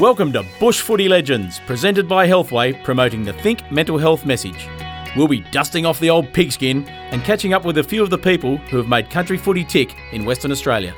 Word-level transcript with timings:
Welcome 0.00 0.32
to 0.34 0.46
Bush 0.60 0.80
Footy 0.80 1.08
Legends, 1.08 1.58
presented 1.66 2.08
by 2.08 2.28
Healthway, 2.28 2.84
promoting 2.84 3.24
the 3.24 3.32
Think 3.32 3.68
Mental 3.72 3.98
Health 3.98 4.24
message. 4.24 4.68
We'll 5.16 5.26
be 5.26 5.40
dusting 5.50 5.84
off 5.84 5.98
the 5.98 6.08
old 6.08 6.32
pigskin 6.32 6.86
and 6.86 7.24
catching 7.24 7.52
up 7.52 7.64
with 7.64 7.78
a 7.78 7.82
few 7.82 8.04
of 8.04 8.10
the 8.10 8.16
people 8.16 8.58
who 8.58 8.76
have 8.76 8.86
made 8.86 9.10
country 9.10 9.36
footy 9.36 9.64
tick 9.64 9.96
in 10.12 10.24
Western 10.24 10.52
Australia. 10.52 10.94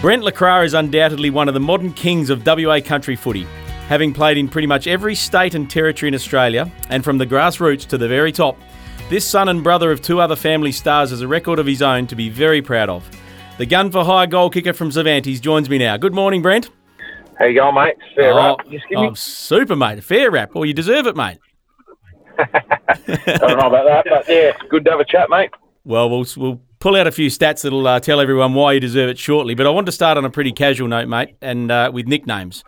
Brent 0.00 0.22
le 0.22 0.62
is 0.62 0.74
undoubtedly 0.74 1.30
one 1.30 1.48
of 1.48 1.54
the 1.54 1.58
modern 1.58 1.92
kings 1.92 2.30
of 2.30 2.46
WA 2.46 2.78
country 2.80 3.16
footy, 3.16 3.44
having 3.88 4.14
played 4.14 4.38
in 4.38 4.46
pretty 4.46 4.68
much 4.68 4.86
every 4.86 5.16
state 5.16 5.56
and 5.56 5.68
territory 5.68 6.06
in 6.06 6.14
Australia, 6.14 6.70
and 6.90 7.02
from 7.02 7.18
the 7.18 7.26
grassroots 7.26 7.84
to 7.88 7.98
the 7.98 8.06
very 8.06 8.30
top. 8.30 8.56
This 9.10 9.26
son 9.26 9.48
and 9.48 9.64
brother 9.64 9.90
of 9.90 10.00
two 10.00 10.20
other 10.20 10.36
family 10.36 10.70
stars 10.70 11.10
has 11.10 11.22
a 11.22 11.26
record 11.26 11.58
of 11.58 11.66
his 11.66 11.82
own 11.82 12.06
to 12.06 12.14
be 12.14 12.28
very 12.28 12.62
proud 12.62 12.88
of. 12.88 13.04
The 13.56 13.66
gun 13.66 13.92
for 13.92 14.04
hire 14.04 14.26
goal 14.26 14.50
kicker 14.50 14.72
from 14.72 14.90
Cervantes 14.90 15.38
joins 15.38 15.70
me 15.70 15.78
now. 15.78 15.96
Good 15.96 16.12
morning, 16.12 16.42
Brent. 16.42 16.70
How 17.38 17.44
you 17.44 17.54
going, 17.54 17.74
mate? 17.76 17.94
Fair 18.16 18.32
oh, 18.32 18.36
rap. 18.36 18.66
You 18.66 18.80
give 18.88 18.98
me? 18.98 19.06
I'm 19.06 19.14
super, 19.14 19.76
mate. 19.76 20.02
Fair 20.02 20.32
rap. 20.32 20.54
Well, 20.54 20.64
you 20.64 20.74
deserve 20.74 21.06
it, 21.06 21.14
mate. 21.14 21.38
I 22.36 22.46
don't 23.38 23.58
know 23.58 23.68
about 23.68 23.84
that, 23.86 24.06
but 24.10 24.28
yeah, 24.28 24.56
good 24.68 24.84
to 24.86 24.90
have 24.90 24.98
a 24.98 25.04
chat, 25.04 25.30
mate. 25.30 25.50
Well, 25.84 26.10
we'll, 26.10 26.26
we'll 26.36 26.60
pull 26.80 26.96
out 26.96 27.06
a 27.06 27.12
few 27.12 27.30
stats 27.30 27.62
that'll 27.62 27.86
uh, 27.86 28.00
tell 28.00 28.20
everyone 28.20 28.54
why 28.54 28.72
you 28.72 28.80
deserve 28.80 29.08
it 29.08 29.18
shortly. 29.18 29.54
But 29.54 29.68
I 29.68 29.70
want 29.70 29.86
to 29.86 29.92
start 29.92 30.18
on 30.18 30.24
a 30.24 30.30
pretty 30.30 30.50
casual 30.50 30.88
note, 30.88 31.06
mate, 31.06 31.36
and 31.40 31.70
uh, 31.70 31.92
with 31.94 32.08
nicknames. 32.08 32.64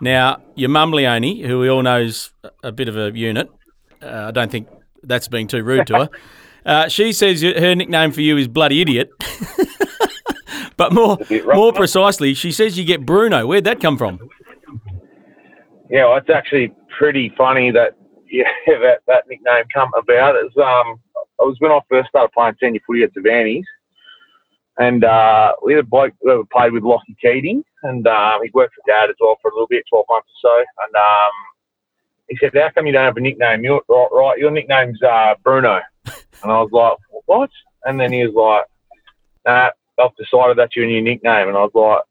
Now, 0.00 0.40
your 0.54 0.70
mum, 0.70 0.92
Leonie, 0.92 1.42
who 1.42 1.58
we 1.58 1.68
all 1.68 1.82
know 1.82 2.00
is 2.00 2.30
a 2.64 2.72
bit 2.72 2.88
of 2.88 2.96
a 2.96 3.12
unit, 3.14 3.50
uh, 4.00 4.28
I 4.28 4.30
don't 4.30 4.50
think 4.50 4.68
that's 5.02 5.28
being 5.28 5.48
too 5.48 5.62
rude 5.62 5.86
to 5.88 5.98
her. 5.98 6.08
Uh, 6.66 6.86
she 6.88 7.10
says 7.10 7.40
her 7.40 7.74
nickname 7.74 8.12
for 8.12 8.20
you 8.20 8.36
is 8.36 8.46
Bloody 8.46 8.82
Idiot. 8.82 9.10
but 10.80 10.94
more, 10.94 11.18
more 11.44 11.74
precisely, 11.74 12.32
she 12.32 12.50
says 12.50 12.78
you 12.78 12.86
get 12.86 13.04
Bruno. 13.04 13.46
Where'd 13.46 13.64
that 13.64 13.80
come 13.80 13.98
from? 13.98 14.18
Yeah, 15.90 16.06
well, 16.06 16.16
it's 16.16 16.30
actually 16.30 16.72
pretty 16.98 17.34
funny 17.36 17.70
that 17.70 17.96
yeah 18.30 18.44
that, 18.66 19.00
that 19.06 19.24
nickname 19.28 19.64
come 19.74 19.90
about. 19.94 20.36
It's 20.36 20.56
um 20.56 20.98
I 21.38 21.44
was 21.44 21.56
when 21.58 21.70
I 21.70 21.80
first 21.90 22.08
started 22.08 22.32
playing 22.32 22.54
senior 22.62 22.80
footy 22.86 23.02
at 23.02 23.12
Cervantes, 23.12 23.66
and 24.78 25.04
uh, 25.04 25.52
we 25.62 25.74
had 25.74 25.84
a 25.84 25.86
bloke 25.86 26.14
that 26.22 26.46
played 26.50 26.72
with 26.72 26.82
Lockie 26.82 27.16
Keating, 27.20 27.62
and 27.82 28.06
um, 28.06 28.40
he 28.42 28.50
worked 28.54 28.74
for 28.74 28.90
Dad 28.90 29.10
as 29.10 29.16
well 29.20 29.36
for 29.42 29.50
a 29.50 29.54
little 29.54 29.66
bit, 29.68 29.84
twelve 29.90 30.06
months 30.08 30.28
or 30.42 30.48
so, 30.48 30.64
and 30.86 30.94
um, 30.94 31.32
he 32.30 32.38
said, 32.40 32.52
"How 32.54 32.70
come 32.70 32.86
you 32.86 32.94
don't 32.94 33.04
have 33.04 33.18
a 33.18 33.20
nickname? 33.20 33.64
You're 33.64 33.82
right, 33.86 34.08
right 34.12 34.38
your 34.38 34.50
nickname's 34.50 35.02
uh, 35.02 35.34
Bruno," 35.42 35.80
and 36.06 36.50
I 36.50 36.62
was 36.62 36.70
like, 36.72 36.96
"What?" 37.26 37.50
And 37.84 38.00
then 38.00 38.14
he 38.14 38.26
was 38.26 38.34
like, 38.34 38.64
"Nah, 39.44 39.70
I've 40.00 40.16
decided 40.16 40.56
that's 40.56 40.76
your 40.76 40.86
new 40.86 41.02
nickname," 41.02 41.48
and 41.48 41.56
I 41.56 41.62
was 41.62 41.74
like, 41.74 42.02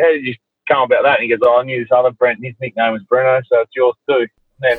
"How 0.00 0.08
did 0.08 0.24
you 0.24 0.34
come 0.68 0.82
about 0.82 1.02
that?" 1.04 1.20
And 1.20 1.24
he 1.24 1.28
goes, 1.28 1.40
oh, 1.42 1.60
"I 1.60 1.64
knew 1.64 1.80
this 1.80 1.92
other 1.92 2.10
Brent, 2.10 2.38
and 2.38 2.46
his 2.46 2.54
nickname 2.60 2.92
was 2.92 3.02
Bruno, 3.08 3.40
so 3.48 3.60
it's 3.60 3.74
yours 3.74 3.94
too." 4.08 4.26
And 4.60 4.78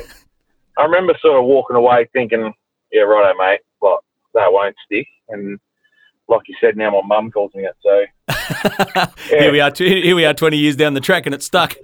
I 0.78 0.84
remember 0.84 1.14
sort 1.20 1.38
of 1.38 1.44
walking 1.44 1.76
away 1.76 2.08
thinking, 2.12 2.52
"Yeah, 2.92 3.02
righto, 3.02 3.36
mate. 3.38 3.60
but 3.80 3.98
that 4.34 4.52
won't 4.52 4.76
stick." 4.84 5.06
And 5.28 5.58
like 6.28 6.42
you 6.46 6.56
said, 6.60 6.76
now 6.76 6.90
my 6.90 7.02
mum 7.04 7.30
calls 7.30 7.54
me 7.54 7.64
that. 7.64 7.76
So 7.82 8.04
yeah. 9.30 9.40
here 9.40 9.52
we 9.52 9.60
are. 9.60 9.72
Here 9.76 10.16
we 10.16 10.24
are, 10.24 10.34
twenty 10.34 10.58
years 10.58 10.76
down 10.76 10.94
the 10.94 11.00
track, 11.00 11.26
and 11.26 11.34
it's 11.34 11.46
stuck. 11.46 11.74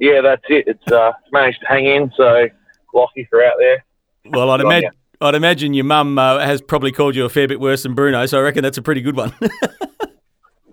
Yeah, 0.00 0.20
that's 0.20 0.42
it. 0.48 0.66
It's 0.66 0.92
uh, 0.92 1.12
managed 1.32 1.60
to 1.60 1.66
hang 1.66 1.86
in. 1.86 2.10
So 2.16 2.48
Lockie 2.94 3.26
for 3.30 3.44
out 3.44 3.54
there. 3.58 3.84
Well, 4.26 4.50
I'd 4.50 4.60
imagine. 4.60 4.90
I'd 5.20 5.34
imagine 5.34 5.74
your 5.74 5.84
mum 5.84 6.18
uh, 6.18 6.38
has 6.40 6.60
probably 6.60 6.92
called 6.92 7.16
you 7.16 7.24
a 7.24 7.28
fair 7.28 7.48
bit 7.48 7.60
worse 7.60 7.82
than 7.84 7.94
Bruno, 7.94 8.26
so 8.26 8.38
I 8.38 8.42
reckon 8.42 8.62
that's 8.62 8.78
a 8.78 8.82
pretty 8.82 9.00
good 9.00 9.16
one. 9.16 9.34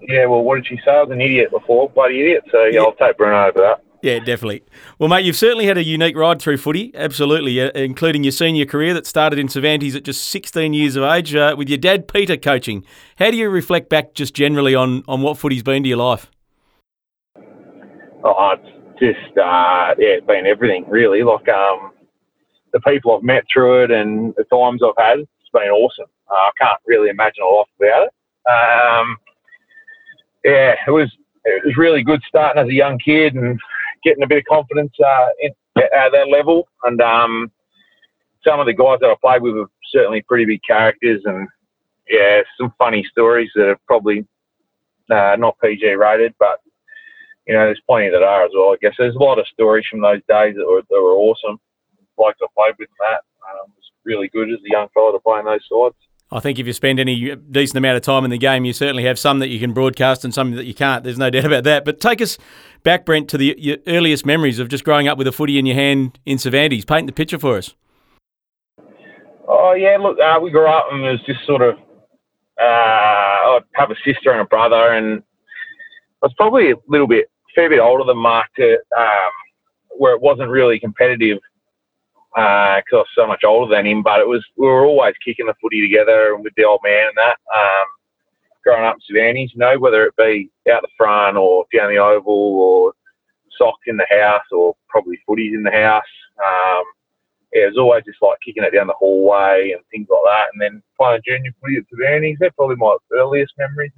yeah, 0.02 0.26
well, 0.26 0.44
what 0.44 0.56
did 0.56 0.68
she 0.68 0.78
say? 0.78 0.92
I 0.92 1.04
was 1.04 1.12
an 1.12 1.22
idiot 1.22 1.52
before, 1.52 1.90
bloody 1.90 2.22
idiot. 2.22 2.44
So 2.52 2.66
yeah, 2.66 2.82
I'll 2.82 2.94
take 2.94 3.18
Bruno 3.18 3.48
over 3.48 3.60
that. 3.60 3.84
Yeah, 4.02 4.18
definitely. 4.18 4.64
Well, 4.98 5.10
mate, 5.10 5.26
you've 5.26 5.36
certainly 5.36 5.68
had 5.68 5.78
a 5.78 5.84
unique 5.84 6.18
ride 6.18 6.42
through 6.42 6.58
footy, 6.58 6.92
absolutely, 6.96 7.62
uh, 7.62 7.70
including 7.76 8.24
your 8.24 8.32
senior 8.32 8.66
career 8.66 8.96
that 8.96 9.06
started 9.06 9.38
in 9.38 9.48
Cervantes 9.48 9.96
at 9.96 10.04
just 10.04 10.28
16 10.30 10.74
years 10.74 10.96
of 10.96 11.04
age 11.04 11.36
uh, 11.36 11.56
with 11.56 11.70
your 11.70 11.78
dad, 11.78 12.08
Peter, 12.08 12.36
coaching. 12.36 12.84
How 13.18 13.30
do 13.30 13.38
you 13.38 13.48
reflect 13.50 13.90
back 13.90 14.16
just 14.16 14.34
generally 14.34 14.74
on, 14.74 15.04
on 15.08 15.22
what 15.22 15.38
footy's 15.38 15.62
been 15.62 15.84
to 15.84 15.90
your 15.90 16.00
life? 16.00 16.32
Oh, 18.24 18.56
it's 18.56 19.00
just, 19.00 19.38
uh, 19.38 19.94
yeah, 20.00 20.18
it's 20.18 20.26
been 20.26 20.48
everything, 20.48 20.86
really. 20.90 21.22
Like, 21.22 21.48
um, 21.50 21.91
the 22.74 22.80
people 22.82 23.16
I've 23.16 23.24
met 23.24 23.44
through 23.52 23.84
it 23.84 23.92
and 23.92 24.34
the 24.38 24.44
times 24.46 24.82
I've 24.84 25.04
had, 25.04 25.20
it's 25.20 25.50
been 25.54 25.70
awesome. 25.70 26.06
Uh, 26.30 26.36
I 26.36 26.52
can't 26.60 26.80
really 26.86 27.10
imagine 27.10 27.44
a 27.44 27.48
life 27.48 27.68
without 27.80 28.08
it. 28.08 28.14
Um, 28.50 29.18
yeah, 30.44 30.76
it 30.88 30.92
was 30.92 31.12
it 31.44 31.66
was 31.66 31.78
really 31.78 32.04
good 32.04 32.22
starting 32.28 32.62
as 32.62 32.70
a 32.70 32.74
young 32.74 32.98
kid 33.00 33.36
and 33.36 33.60
getting 34.04 34.24
a 34.24 34.28
bit 34.28 34.40
of 34.40 34.46
confidence 34.46 34.94
uh, 35.04 35.28
in, 35.40 35.52
at 35.78 36.12
that 36.12 36.30
level. 36.32 36.68
And 36.84 37.02
um, 37.02 37.52
some 38.46 38.60
of 38.60 38.66
the 38.66 38.74
guys 38.74 39.00
that 39.02 39.10
I 39.10 39.16
played 39.22 39.42
with 39.42 39.56
were 39.56 39.70
certainly 39.92 40.22
pretty 40.22 40.46
big 40.46 40.62
characters, 40.68 41.22
and 41.26 41.48
yeah, 42.10 42.42
some 42.60 42.74
funny 42.78 43.06
stories 43.10 43.50
that 43.56 43.70
are 43.70 43.80
probably 43.88 44.26
uh, 45.10 45.36
not 45.38 45.58
PG 45.62 45.86
rated, 45.94 46.34
but 46.40 46.60
you 47.48 47.54
know, 47.54 47.66
there's 47.66 47.82
plenty 47.88 48.10
that 48.10 48.24
are 48.24 48.46
as 48.46 48.52
well. 48.56 48.74
I 48.74 48.78
guess 48.82 48.96
there's 48.98 49.16
a 49.16 49.20
lot 49.20 49.40
of 49.40 49.48
stories 49.48 49.86
from 49.90 50.02
those 50.02 50.22
days 50.30 50.56
that 50.56 50.66
were 50.66 50.82
that 50.90 51.02
were 51.02 51.16
awesome. 51.16 51.60
Like 52.18 52.36
I 52.42 52.48
played 52.56 52.76
with 52.80 52.90
that 53.00 53.22
um, 53.50 53.72
was 53.76 53.92
really 54.04 54.30
good 54.30 54.50
as 54.50 54.60
a 54.60 54.72
young 54.72 54.88
fella 54.94 55.14
to 55.14 55.20
play 55.20 55.40
in 55.40 55.46
those 55.46 55.66
sides. 55.72 55.96
I 56.34 56.40
think 56.40 56.60
if 56.60 56.68
you 56.68 56.72
spend 56.72 57.00
any 57.00 57.36
decent 57.36 57.78
amount 57.78 57.98
of 57.98 58.04
time 58.04 58.24
in 58.24 58.32
the 58.32 58.38
game, 58.38 58.64
you 58.64 58.72
certainly 58.72 59.04
have 59.04 59.20
some 59.20 59.40
that 59.40 59.50
you 59.50 59.60
can 59.60 59.74
broadcast 59.74 60.24
and 60.24 60.34
some 60.34 60.52
that 60.52 60.66
you 60.66 60.74
can't. 60.74 61.04
There's 61.04 61.18
no 61.18 61.30
doubt 61.30 61.44
about 61.44 61.66
that. 61.66 61.84
But 61.84 62.00
take 62.00 62.22
us 62.22 62.38
back, 62.84 63.06
Brent, 63.06 63.28
to 63.30 63.38
the 63.38 63.54
your 63.58 63.78
earliest 63.86 64.26
memories 64.26 64.58
of 64.58 64.70
just 64.70 64.86
growing 64.86 65.10
up 65.10 65.18
with 65.18 65.28
a 65.28 65.34
footy 65.34 65.60
in 65.60 65.66
your 65.66 65.76
hand 65.76 66.20
in 66.26 66.38
Cervantes. 66.38 66.86
Paint 66.86 67.08
the 67.08 67.14
picture 67.14 67.38
for 67.38 67.58
us. 67.58 67.76
Oh 69.46 69.74
yeah, 69.74 69.98
look, 69.98 70.18
uh, 70.20 70.40
we 70.42 70.52
grew 70.52 70.68
up 70.68 70.86
and 70.92 71.04
it 71.04 71.12
was 71.12 71.22
just 71.26 71.46
sort 71.46 71.62
of. 71.62 71.76
Uh, 72.60 72.64
I 72.64 73.60
have 73.74 73.92
a 73.92 73.96
sister 74.06 74.32
and 74.32 74.42
a 74.42 74.46
brother, 74.46 74.94
and 74.94 75.22
I 76.22 76.28
was 76.28 76.34
probably 76.38 76.72
a 76.72 76.76
little 76.88 77.08
bit, 77.08 77.30
fair 77.56 77.70
bit 77.70 77.80
older 77.80 78.06
than 78.06 78.18
Mark 78.18 78.48
to 78.56 78.78
um, 78.98 79.32
where 79.98 80.14
it 80.14 80.22
wasn't 80.22 80.50
really 80.50 80.80
competitive 80.80 81.40
because 82.34 82.84
uh, 82.94 82.98
I 82.98 83.00
was 83.00 83.08
so 83.16 83.28
much 83.28 83.44
older 83.46 83.74
than 83.76 83.86
him. 83.86 84.04
But 84.04 84.20
it 84.20 84.28
was 84.28 84.46
we 84.58 84.68
were 84.68 84.86
always 84.86 85.16
kicking 85.24 85.48
the 85.48 85.54
footy 85.62 85.82
together 85.82 86.34
and 86.34 86.44
with 86.44 86.54
the 86.56 86.66
old 86.66 86.82
man 86.84 87.08
and 87.08 87.18
that. 87.18 87.38
Um, 87.56 87.88
growing 88.64 88.86
up 88.86 88.96
in 88.96 89.02
Cervantes, 89.08 89.52
you 89.54 89.60
know, 89.60 89.78
whether 89.80 90.06
it 90.06 90.16
be 90.18 90.50
out 90.72 90.82
the 90.82 90.88
front 90.98 91.38
or 91.38 91.66
down 91.76 91.90
the 91.90 91.98
oval 91.98 92.34
or 92.34 92.94
socks 93.58 93.82
in 93.88 93.98
the 93.98 94.06
house 94.10 94.46
or 94.52 94.76
probably 94.88 95.20
footies 95.28 95.54
in 95.54 95.64
the 95.64 95.72
house. 95.72 96.04
Um, 96.38 96.84
yeah, 97.54 97.64
it 97.64 97.74
was 97.74 97.78
always 97.78 98.06
just 98.06 98.22
like 98.22 98.38
kicking 98.46 98.64
it 98.64 98.74
down 98.74 98.88
the 98.88 98.94
hallway 98.94 99.72
and 99.76 99.84
things 99.92 100.08
like 100.10 100.24
that. 100.26 100.48
And 100.54 100.62
then 100.62 100.82
playing 100.98 101.22
junior 101.28 101.52
footy 101.60 101.78
at 101.78 101.84
Cervantes, 101.90 102.38
they're 102.40 102.52
probably 102.52 102.78
my 102.78 102.96
earliest 103.12 103.54
memories. 103.58 103.92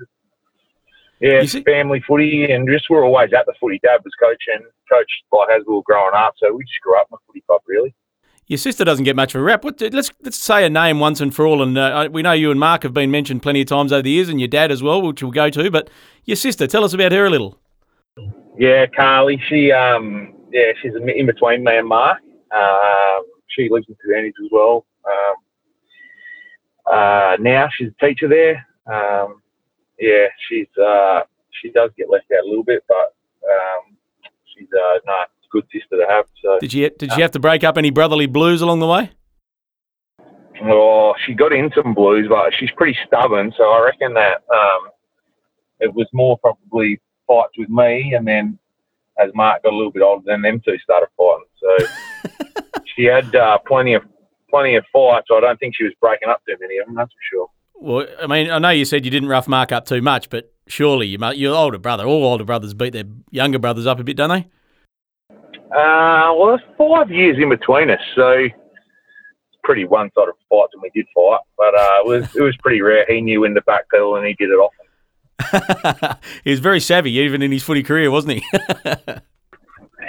Yeah, 1.19 1.45
family 1.63 2.03
footy, 2.05 2.51
and 2.51 2.67
just 2.67 2.89
we're 2.89 3.05
always 3.05 3.31
at 3.31 3.45
the 3.45 3.53
footy. 3.59 3.79
Dad 3.81 4.01
was 4.03 4.11
coaching, 4.19 4.65
coached 4.91 5.23
by 5.31 5.45
Haswell 5.50 5.83
growing 5.83 6.15
up, 6.15 6.33
so 6.38 6.51
we 6.51 6.63
just 6.63 6.81
grew 6.81 7.00
up 7.00 7.07
in 7.09 7.15
the 7.15 7.17
footy 7.27 7.44
club, 7.47 7.61
really. 7.65 7.95
Your 8.48 8.58
sister 8.58 8.84
doesn't 8.84 9.06
get 9.06 9.16
much 9.16 9.34
of 9.36 9.42
a 9.42 9.44
rap. 9.44 9.64
What, 9.64 9.81
let's 9.81 10.12
let's 10.22 10.38
say 10.38 10.66
a 10.66 10.70
name 10.70 11.00
once 11.00 11.22
and 11.22 11.34
for 11.34 11.46
all. 11.46 11.64
And 11.64 11.78
uh, 11.78 12.09
we 12.12 12.22
know 12.22 12.34
you 12.34 12.52
and 12.52 12.59
Mark 12.59 12.84
have 12.84 12.94
been 12.94 13.09
mentioned 13.12 13.42
plenty 13.42 13.62
of 13.62 13.68
times 13.68 13.94
over 13.94 14.02
the 14.02 14.12
years, 14.12 14.30
and 14.30 14.40
your 14.40 14.50
dad 14.50 14.72
as 14.72 14.84
well, 14.84 15.02
which 15.02 15.24
we'll 15.24 15.31
go 15.31 15.50
to. 15.50 15.72
But 15.72 15.90
your 16.26 16.36
sister, 16.36 16.68
tell 16.68 16.84
us 16.84 16.94
about 16.94 17.12
her 17.14 17.26
a 17.26 17.30
little. 17.30 17.58
Yeah, 18.58 18.86
Carly. 18.88 19.42
She 19.50 19.72
um 19.72 20.36
yeah 20.52 20.74
she's 20.81 20.94
in 20.96 21.26
between 21.26 21.64
me 21.64 21.78
and 21.78 21.88
Mark. 21.88 22.20
Um, 22.56 23.24
she 23.48 23.70
lives 23.70 23.86
in 23.90 23.96
Cervantes 24.04 24.34
as 24.44 24.50
well. 24.52 24.86
Um, 25.06 26.94
uh, 26.94 27.38
now 27.40 27.70
she's 27.75 27.90
a 27.90 28.06
teacher 28.06 28.28
there. 28.28 28.68
Um, 28.86 29.42
yeah, 30.00 30.28
she's 30.48 30.68
uh, 30.78 31.22
she 31.62 31.72
does 31.72 31.92
get 31.98 32.10
left 32.10 32.25
out 32.38 32.44
a 32.44 32.48
little 32.48 32.63
bit, 32.63 32.84
but 32.88 33.16
um, 33.50 33.98
she's 34.54 34.68
uh, 34.74 35.00
no, 35.06 35.24
good 35.53 35.65
sister 35.71 35.95
to 35.97 36.05
have. 36.09 36.25
So 36.44 36.57
did 36.59 36.73
you 36.73 36.89
did 36.89 37.11
you 37.15 37.21
have 37.21 37.31
to 37.31 37.39
break 37.39 37.63
up 37.63 37.77
any 37.77 37.91
brotherly 37.91 38.25
blues 38.25 38.61
along 38.61 38.79
the 38.79 38.88
way? 38.88 39.11
Oh, 40.63 41.13
she 41.25 41.33
got 41.33 41.53
in 41.53 41.71
some 41.75 41.94
blues, 41.94 42.27
but 42.27 42.53
she's 42.57 42.71
pretty 42.71 42.97
stubborn. 43.05 43.53
So 43.57 43.63
I 43.63 43.83
reckon 43.85 44.13
that 44.15 44.44
um, 44.53 44.89
it 45.79 45.94
was 45.94 46.07
more 46.13 46.38
probably 46.39 47.00
fights 47.27 47.53
with 47.57 47.69
me, 47.69 48.13
and 48.15 48.27
then 48.27 48.57
as 49.19 49.29
Mark 49.35 49.63
got 49.63 49.73
a 49.73 49.75
little 49.75 49.91
bit 49.91 50.01
older, 50.01 50.23
then 50.25 50.41
them 50.41 50.61
two 50.65 50.77
started 50.79 51.07
fighting. 51.17 51.45
So 51.61 52.81
she 52.95 53.03
had 53.03 53.33
uh, 53.35 53.59
plenty 53.67 53.94
of 53.94 54.03
plenty 54.50 54.75
of 54.75 54.83
fights. 54.91 55.27
I 55.31 55.39
don't 55.39 55.59
think 55.59 55.75
she 55.75 55.83
was 55.83 55.94
breaking 56.01 56.29
up 56.29 56.41
too 56.47 56.55
many 56.59 56.77
of 56.77 56.88
them. 56.88 56.95
That's 56.95 57.11
for 57.11 57.19
sure. 57.31 57.47
Well, 57.75 58.07
I 58.21 58.27
mean, 58.27 58.50
I 58.50 58.59
know 58.59 58.69
you 58.69 58.85
said 58.85 59.03
you 59.03 59.11
didn't 59.11 59.29
rough 59.29 59.47
Mark 59.47 59.71
up 59.71 59.85
too 59.85 60.01
much, 60.01 60.29
but 60.29 60.53
surely 60.67 61.07
you, 61.07 61.17
your 61.33 61.55
older 61.55 61.77
brother, 61.77 62.05
all 62.05 62.23
older 62.23 62.45
brothers 62.45 62.73
beat 62.73 62.94
their 62.94 63.03
younger 63.31 63.59
brothers 63.59 63.85
up 63.85 64.00
a 64.00 64.03
bit, 64.03 64.15
don't 64.15 64.29
they? 64.29 64.47
Uh, 65.74 66.31
well, 66.38 66.48
there's 66.50 66.62
five 66.78 67.10
years 67.10 67.38
in 67.40 67.50
between 67.50 67.90
us, 67.90 68.00
so 68.16 68.30
it's 68.30 68.54
pretty 69.64 69.86
one-sided 69.86 70.34
fight 70.48 70.68
when 70.74 70.84
we 70.84 70.92
did 70.94 71.08
fight. 71.16 71.40
But 71.58 71.74
uh, 71.74 72.00
it 72.00 72.06
was 72.06 72.36
it 72.36 72.42
was 72.42 72.56
pretty 72.58 72.81
rare. 72.81 73.06
He 73.08 73.22
knew 73.22 73.42
when 73.42 73.56
to 73.56 73.62
backpedal, 73.62 74.18
and 74.18 74.28
he 74.28 74.34
did 74.34 74.50
it 74.50 74.60
often. 74.60 76.20
he 76.44 76.52
was 76.52 76.60
very 76.60 76.80
savvy, 76.80 77.14
even 77.14 77.42
in 77.42 77.52
his 77.52 77.64
footy 77.64 77.81
career, 77.81 78.12
wasn't 78.12 78.34
he? 78.34 78.44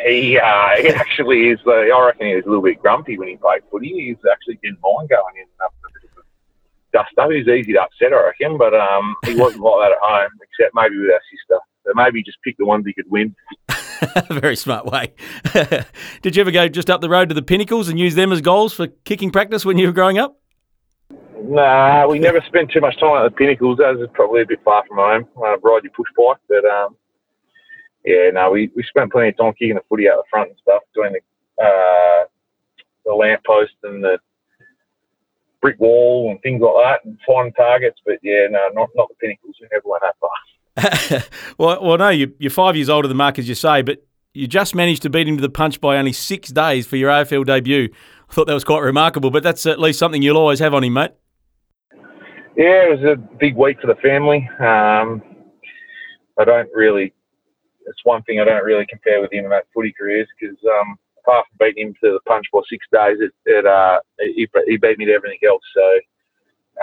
he, 0.07 0.39
uh, 0.39 0.69
he 0.77 0.89
actually 0.89 1.49
is. 1.49 1.59
Uh, 1.67 1.71
I 1.71 2.07
reckon 2.07 2.27
he 2.27 2.35
was 2.35 2.45
a 2.45 2.49
little 2.49 2.63
bit 2.63 2.81
grumpy 2.83 3.19
when 3.19 3.29
he 3.29 3.37
played 3.37 3.63
footy. 3.71 3.89
He 3.89 4.17
actually 4.31 4.59
didn't 4.63 4.81
mind 4.83 5.09
going 5.09 5.37
in 5.37 5.47
up 5.65 5.73
a 5.83 5.89
bit 5.99 6.11
of 6.19 6.25
dust 6.93 7.19
up. 7.19 7.31
He 7.31 7.39
was 7.39 7.49
easy 7.49 7.73
to 7.73 7.83
upset, 7.83 8.13
I 8.13 8.23
reckon, 8.23 8.59
but 8.59 8.75
um, 8.75 9.17
he 9.25 9.35
wasn't 9.35 9.63
like 9.63 9.89
that 9.89 9.93
at 9.93 9.99
home, 10.03 10.31
except 10.43 10.75
maybe 10.75 10.99
with 10.99 11.11
our 11.11 11.23
sister. 11.31 11.59
So 11.87 11.93
maybe 11.95 12.23
just 12.23 12.39
pick 12.43 12.57
the 12.59 12.67
ones 12.67 12.85
he 12.87 12.93
could 12.93 13.11
win. 13.11 13.35
Very 14.31 14.57
smart 14.57 14.87
way. 14.87 15.15
Did 16.23 16.37
you 16.37 16.41
ever 16.41 16.51
go 16.51 16.69
just 16.69 16.91
up 16.91 17.01
the 17.01 17.09
road 17.09 17.29
to 17.29 17.35
the 17.35 17.43
Pinnacles 17.43 17.89
and 17.89 17.99
use 17.99 18.15
them 18.15 18.33
as 18.33 18.41
goals 18.41 18.73
for 18.73 18.87
kicking 19.05 19.31
practice 19.31 19.65
when 19.65 19.79
you 19.79 19.87
were 19.87 19.93
growing 19.93 20.19
up? 20.19 20.39
Nah, 21.43 22.07
we 22.07 22.19
never 22.19 22.41
spent 22.47 22.71
too 22.71 22.81
much 22.81 22.99
time 22.99 23.25
at 23.25 23.31
the 23.31 23.37
Pinnacles. 23.37 23.79
That 23.79 23.97
was 23.97 24.09
probably 24.15 24.43
a 24.43 24.47
bit 24.47 24.61
far 24.65 24.85
from 24.89 24.97
home. 24.97 25.29
Uh, 25.37 25.59
ride 25.59 25.85
your 25.85 25.93
push 25.93 26.09
bike, 26.17 26.39
but 26.49 26.65
um, 26.65 26.97
yeah, 28.05 28.31
no, 28.33 28.51
we, 28.51 28.71
we 28.75 28.83
spent 28.83 29.13
plenty 29.13 29.29
of 29.29 29.37
time 29.37 29.53
kicking 29.53 29.75
the 29.75 29.83
footy 29.89 30.09
out 30.09 30.17
the 30.17 30.25
front 30.31 30.51
and 30.51 30.59
stuff, 30.63 30.83
doing 30.95 31.13
the 31.13 31.63
uh, 31.63 32.25
the 33.05 33.15
lamppost 33.15 33.75
and 33.83 34.03
the 34.03 34.19
brick 35.61 35.79
wall 35.79 36.31
and 36.31 36.41
things 36.43 36.61
like 36.63 36.85
that, 36.85 37.05
and 37.05 37.19
finding 37.27 37.53
targets. 37.55 38.01
But 38.05 38.19
yeah, 38.23 38.47
no, 38.51 38.61
not 38.73 38.89
not 38.95 39.09
the 39.09 39.15
Pinnacles. 39.21 39.57
We 39.61 39.69
never 39.71 39.89
went 39.89 40.03
that 40.03 40.17
far. 40.21 40.31
well, 41.59 41.83
well, 41.83 41.99
no, 41.99 42.09
you, 42.09 42.35
you're 42.39 42.51
five 42.51 42.77
years 42.77 42.89
older 42.89 43.09
than 43.09 43.17
Mark, 43.17 43.39
as 43.39 43.49
you 43.49 43.55
say, 43.55 43.83
but 43.83 44.05
you 44.33 44.49
just 44.49 44.75
managed 44.75 45.03
to 45.03 45.11
beat 45.11 45.29
him 45.29 45.37
to 45.37 45.43
the 45.43 45.49
punch 45.49 45.81
by 45.81 45.97
only 45.97 46.13
six 46.13 46.51
days 46.51 46.87
for 46.87 46.97
your 46.97 47.11
AFL 47.11 47.47
debut. 47.47 47.89
I 48.29 48.35
thought 48.35 48.47
that 48.47 48.55
was 48.55 48.65
quite 48.65 48.81
remarkable, 48.81 49.31
but 49.31 49.43
that's 49.43 49.65
at 49.67 49.79
least 49.79 49.99
something 49.99 50.23
you'll 50.23 50.37
always 50.37 50.59
have 50.59 50.75
on 50.75 50.83
him, 50.83 50.95
mate. 50.95 51.13
Yeah, 52.57 52.87
it 52.87 53.01
was 53.01 53.05
a 53.05 53.17
big 53.17 53.57
week 53.57 53.81
for 53.81 53.87
the 53.87 53.97
family. 53.97 54.49
Um, 54.61 55.23
I 56.39 56.45
don't 56.45 56.69
really. 56.75 57.15
It's 57.87 58.01
one 58.05 58.23
thing 58.23 58.41
I 58.41 58.45
don't 58.45 58.65
really 58.65 58.87
compare 58.89 59.21
with 59.21 59.33
him 59.33 59.45
about 59.45 59.65
footy 59.75 59.93
careers 59.97 60.27
because 60.39 60.57
um, 60.81 60.97
apart 61.19 61.47
from 61.47 61.67
beating 61.67 61.89
him 61.89 61.95
to 62.03 62.13
the 62.13 62.21
punch 62.27 62.47
by 62.53 62.61
six 62.69 62.87
days, 62.93 63.19
it, 63.21 63.33
it 63.45 63.67
uh, 63.67 64.01
he, 64.21 64.49
he, 64.67 64.77
beat 64.77 64.99
me 64.99 65.05
to 65.05 65.13
everything 65.13 65.39
else. 65.47 65.63
So 65.75 65.99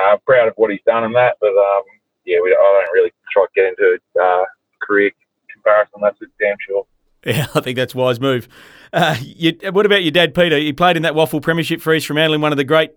uh, 0.01 0.17
proud 0.25 0.47
of 0.47 0.53
what 0.57 0.71
he's 0.71 0.81
done 0.85 1.03
in 1.03 1.13
that, 1.13 1.37
but 1.41 1.49
um, 1.49 1.83
yeah, 2.25 2.39
we, 2.41 2.49
I 2.51 2.83
don't 2.83 2.93
really 2.93 3.11
try 3.31 3.43
to 3.43 3.49
get 3.55 3.65
into 3.65 3.97
uh, 4.21 4.45
career 4.81 5.11
comparison. 5.53 5.99
That's 6.01 6.17
for 6.17 6.27
damn 6.39 6.57
sure. 6.67 6.85
Yeah, 7.25 7.47
I 7.55 7.61
think 7.61 7.77
that's 7.77 7.93
a 7.93 7.97
wise 7.97 8.19
move. 8.19 8.47
Uh, 8.93 9.15
you, 9.21 9.57
what 9.71 9.85
about 9.85 10.03
your 10.03 10.11
dad, 10.11 10.33
Peter? 10.33 10.57
He 10.57 10.73
played 10.73 10.97
in 10.97 11.03
that 11.03 11.13
WAFL 11.13 11.41
Premiership 11.41 11.81
for 11.81 11.93
East 11.93 12.07
Fremantle 12.07 12.35
in 12.35 12.41
one 12.41 12.51
of 12.51 12.57
the 12.57 12.63
great 12.63 12.91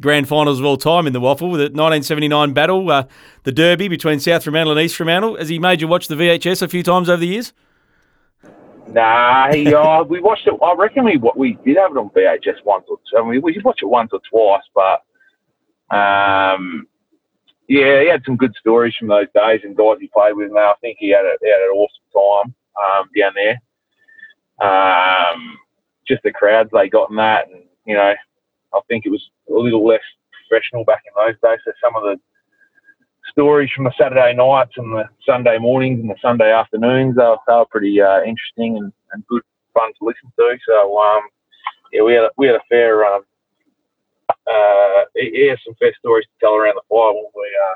grand 0.00 0.28
finals 0.28 0.58
of 0.58 0.64
all 0.64 0.76
time 0.76 1.06
in 1.06 1.12
the 1.12 1.20
WAFL, 1.20 1.38
the 1.38 1.70
1979 1.70 2.52
battle, 2.52 2.90
uh, 2.90 3.04
the 3.44 3.52
derby 3.52 3.88
between 3.88 4.20
South 4.20 4.44
Fremantle 4.44 4.72
and 4.72 4.80
East 4.80 4.96
Fremantle. 4.96 5.36
Has 5.36 5.48
he 5.48 5.58
made 5.58 5.80
you 5.80 5.88
watch 5.88 6.08
the 6.08 6.14
VHS 6.14 6.62
a 6.62 6.68
few 6.68 6.82
times 6.82 7.08
over 7.08 7.18
the 7.18 7.26
years? 7.26 7.52
Nah, 8.88 9.52
he, 9.52 9.72
uh, 9.74 10.02
we 10.08 10.20
watched 10.20 10.46
it. 10.46 10.54
I 10.62 10.74
reckon 10.76 11.04
we 11.04 11.20
we 11.36 11.58
did 11.64 11.76
have 11.76 11.92
it 11.92 11.98
on 11.98 12.10
VHS 12.10 12.64
once 12.64 12.84
or 12.88 12.98
two. 13.10 13.18
I 13.18 13.28
mean, 13.28 13.42
we 13.42 13.52
did 13.52 13.64
watch 13.64 13.80
it 13.82 13.86
once 13.86 14.10
or 14.12 14.20
twice, 14.30 14.62
but 14.74 15.96
um, 15.96 16.86
yeah, 17.72 18.02
he 18.02 18.08
had 18.08 18.22
some 18.26 18.36
good 18.36 18.54
stories 18.60 18.94
from 18.98 19.08
those 19.08 19.28
days 19.34 19.62
and 19.64 19.74
guys 19.74 19.96
he 19.98 20.08
played 20.08 20.36
with. 20.36 20.52
Now 20.52 20.72
I 20.72 20.74
think 20.82 20.98
he 21.00 21.08
had 21.08 21.24
a, 21.24 21.32
he 21.40 21.48
had 21.48 21.62
an 21.62 21.74
awesome 21.74 22.44
time 22.44 22.54
um, 22.76 23.08
down 23.18 23.32
there. 23.34 23.58
Um, 24.60 25.56
just 26.06 26.22
the 26.22 26.32
crowds 26.32 26.68
they 26.70 26.90
got 26.90 27.08
in 27.08 27.16
that, 27.16 27.48
and 27.48 27.62
you 27.86 27.94
know, 27.94 28.12
I 28.74 28.80
think 28.88 29.06
it 29.06 29.10
was 29.10 29.26
a 29.48 29.54
little 29.54 29.86
less 29.86 30.02
professional 30.48 30.84
back 30.84 31.00
in 31.06 31.12
those 31.16 31.40
days. 31.42 31.60
So 31.64 31.72
some 31.82 31.96
of 31.96 32.02
the 32.02 32.20
stories 33.30 33.70
from 33.74 33.84
the 33.84 33.94
Saturday 33.98 34.34
nights 34.34 34.72
and 34.76 34.92
the 34.92 35.08
Sunday 35.24 35.56
mornings 35.56 36.00
and 36.00 36.10
the 36.10 36.20
Sunday 36.20 36.52
afternoons 36.52 37.16
they 37.16 37.22
were, 37.22 37.38
they 37.48 37.54
were 37.54 37.64
pretty 37.70 38.02
uh, 38.02 38.20
interesting 38.20 38.76
and, 38.76 38.92
and 39.12 39.26
good 39.28 39.42
fun 39.72 39.92
to 39.98 40.04
listen 40.04 40.30
to. 40.38 40.58
So 40.68 40.98
um, 40.98 41.22
yeah, 41.90 42.02
we 42.02 42.12
had 42.12 42.24
a, 42.24 42.30
we 42.36 42.48
had 42.48 42.56
a 42.56 42.68
fair 42.68 43.06
um, 43.06 43.22
uh, 44.50 45.04
he 45.14 45.48
has 45.48 45.58
some 45.64 45.74
fair 45.78 45.92
stories 45.98 46.26
to 46.26 46.40
tell 46.40 46.54
around 46.54 46.74
the 46.74 46.82
fire 46.88 47.12
when 47.12 47.24
we 47.34 47.48
uh, 47.68 47.74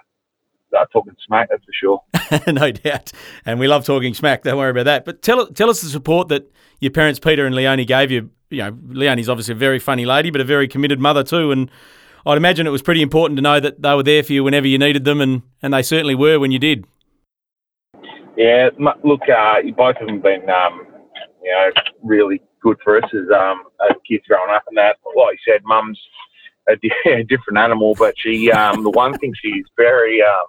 start 0.68 0.88
talking 0.92 1.14
smack. 1.26 1.48
That's 1.50 1.64
for 1.64 1.72
sure. 1.72 2.02
no 2.52 2.72
doubt, 2.72 3.12
and 3.44 3.60
we 3.60 3.68
love 3.68 3.84
talking 3.84 4.14
smack. 4.14 4.42
Don't 4.42 4.58
worry 4.58 4.70
about 4.70 4.84
that. 4.84 5.04
But 5.04 5.22
tell 5.22 5.46
tell 5.46 5.70
us 5.70 5.82
the 5.82 5.88
support 5.88 6.28
that 6.28 6.50
your 6.80 6.90
parents, 6.90 7.20
Peter 7.20 7.46
and 7.46 7.54
Leonie, 7.54 7.84
gave 7.84 8.10
you. 8.10 8.30
You 8.48 8.58
know, 8.58 8.78
Leonie's 8.88 9.28
obviously 9.28 9.52
a 9.52 9.56
very 9.56 9.80
funny 9.80 10.06
lady, 10.06 10.30
but 10.30 10.40
a 10.40 10.44
very 10.44 10.68
committed 10.68 11.00
mother 11.00 11.22
too, 11.22 11.52
and. 11.52 11.70
I'd 12.28 12.36
imagine 12.36 12.66
it 12.66 12.70
was 12.70 12.82
pretty 12.82 13.02
important 13.02 13.36
to 13.38 13.40
know 13.40 13.60
that 13.60 13.80
they 13.80 13.94
were 13.94 14.02
there 14.02 14.20
for 14.24 14.32
you 14.32 14.42
whenever 14.42 14.66
you 14.66 14.78
needed 14.78 15.04
them, 15.04 15.20
and, 15.20 15.42
and 15.62 15.72
they 15.72 15.82
certainly 15.82 16.16
were 16.16 16.40
when 16.40 16.50
you 16.50 16.58
did. 16.58 16.84
Yeah, 18.36 18.70
look, 19.04 19.20
uh, 19.28 19.62
both 19.76 19.94
of 20.00 20.08
them 20.08 20.20
been, 20.20 20.42
um, 20.50 20.88
you 21.40 21.52
know, 21.52 21.70
really 22.02 22.42
good 22.60 22.78
for 22.82 22.98
us 22.98 23.08
as, 23.14 23.30
um, 23.32 23.62
as 23.88 23.96
kids 24.08 24.24
growing 24.26 24.50
up, 24.52 24.64
and 24.66 24.76
that, 24.76 24.96
like 25.16 25.38
you 25.38 25.52
said, 25.52 25.62
mum's 25.64 26.00
a, 26.68 26.76
a 27.10 27.24
different 27.24 27.58
animal, 27.58 27.94
but 27.98 28.14
she, 28.18 28.50
um, 28.50 28.82
the 28.82 28.90
one 28.90 29.16
thing 29.18 29.32
she's 29.40 29.64
very, 29.76 30.22
um, 30.22 30.46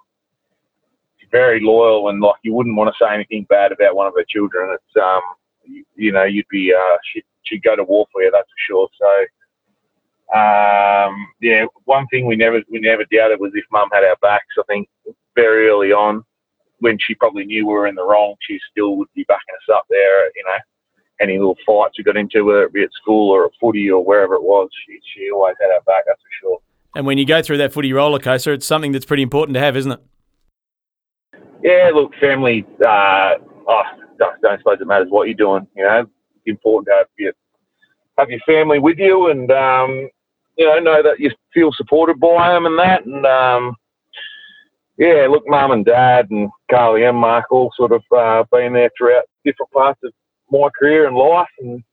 very 1.32 1.60
loyal 1.60 2.08
and 2.10 2.22
like 2.22 2.36
you 2.44 2.54
wouldn't 2.54 2.78
want 2.78 2.94
to 2.94 3.04
say 3.04 3.14
anything 3.14 3.46
bad 3.50 3.72
about 3.72 3.96
one 3.96 4.08
of 4.08 4.14
her 4.16 4.26
children. 4.30 4.74
It's, 4.74 5.04
um, 5.04 5.22
you, 5.66 5.84
you 5.96 6.12
know, 6.12 6.24
you'd 6.24 6.48
be, 6.50 6.74
uh, 6.74 6.98
she'd, 7.12 7.26
she'd 7.44 7.64
go 7.64 7.76
to 7.76 7.84
war 7.84 8.08
for 8.12 8.22
you, 8.22 8.32
that's 8.32 8.48
for 8.48 8.56
sure. 8.68 8.88
So, 9.00 10.38
um, 10.38 11.28
yeah, 11.42 11.66
one 11.86 12.08
thing 12.08 12.26
we 12.26 12.36
never, 12.36 12.62
we 12.70 12.80
never 12.80 13.04
doubted 13.12 13.40
was 13.40 13.52
if 13.56 13.66
mum 13.72 13.90
had 13.92 14.04
our 14.04 14.18
backs. 14.22 14.56
I 14.58 14.64
think 14.68 14.90
very 15.36 15.68
early 15.68 15.92
on, 15.92 16.24
when 16.80 16.98
she 17.00 17.16
probably 17.16 17.44
knew 17.46 17.66
we 17.66 17.74
were 17.74 17.88
in 17.88 17.96
the 17.96 18.06
wrong, 18.06 18.36
she 18.42 18.60
still 18.72 18.98
would 18.98 19.08
be 19.16 19.26
backing 19.28 19.56
us 19.56 19.74
up 19.74 19.86
there, 19.90 20.26
you 20.28 20.44
know 20.46 20.60
any 21.22 21.38
little 21.38 21.58
fights 21.66 21.98
we 21.98 22.04
got 22.04 22.18
into, 22.18 22.44
whether 22.44 22.64
it 22.64 22.74
be 22.74 22.84
at 22.84 22.94
school 22.94 23.32
or 23.32 23.46
at 23.46 23.52
footy 23.60 23.90
or 23.90 24.04
wherever 24.04 24.36
it 24.36 24.44
was, 24.44 24.70
she, 24.86 25.00
she 25.14 25.32
always 25.32 25.56
had 25.60 25.72
our 25.74 25.82
back, 25.82 26.04
that's 26.08 26.22
for 26.22 26.30
sure. 26.42 26.60
And 26.96 27.06
when 27.06 27.18
you 27.18 27.26
go 27.26 27.42
through 27.42 27.58
that 27.58 27.74
footy 27.74 27.94
roller 27.94 28.20
coaster, 28.20 28.54
it's 28.54 28.66
something 28.66 28.92
that's 28.92 29.06
pretty 29.06 29.24
important 29.24 29.56
to 29.56 29.60
have, 29.60 29.76
isn't 29.78 29.92
it? 29.92 30.00
Yeah, 31.64 31.92
look, 31.94 32.14
family, 32.20 32.66
uh, 32.86 33.34
oh, 33.68 33.84
don't, 34.18 34.60
suppose 34.60 34.78
it 34.80 34.88
matters 34.88 35.08
what 35.10 35.28
you're 35.28 35.36
doing. 35.36 35.68
You 35.76 35.84
know, 35.84 36.00
it's 36.02 36.10
important 36.46 36.88
to 36.88 36.94
have 36.94 37.08
your, 37.18 37.34
have 38.18 38.30
your 38.30 38.40
family 38.46 38.80
with 38.80 38.98
you 38.98 39.30
and, 39.30 39.52
um, 39.52 40.10
you 40.58 40.66
know, 40.66 40.80
know 40.80 41.04
that 41.04 41.20
you 41.20 41.32
feel 41.54 41.72
supported 41.74 42.20
by 42.20 42.52
them 42.52 42.66
and 42.66 42.80
that. 42.80 43.06
And, 43.06 43.26
um, 43.26 43.76
yeah, 44.98 45.28
look, 45.30 45.44
mum 45.48 45.72
and 45.72 45.86
dad 45.86 46.28
and 46.32 46.50
Carly 46.72 47.04
and 47.04 47.18
Mark 47.18 47.52
all 47.52 47.72
sort 47.76 47.92
of 47.92 48.02
uh, 48.16 48.44
been 48.52 48.74
there 48.74 48.90
throughout 48.98 49.26
different 49.46 49.72
parts 49.72 50.00
of 50.04 50.12
my 50.52 50.70
career 50.78 51.08
and 51.08 51.16
life. 51.16 51.48
And 51.60 51.84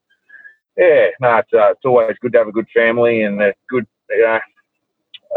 yeah, 0.77 1.09
no, 1.21 1.37
it's, 1.37 1.53
uh, 1.53 1.71
it's 1.71 1.85
always 1.85 2.17
good 2.21 2.33
to 2.33 2.39
have 2.39 2.49
a 2.49 2.53
good 2.53 2.69
family 2.75 3.23
and 3.23 3.41
a 3.41 3.55
good, 3.69 3.87
you 4.11 4.23
know, 4.23 4.41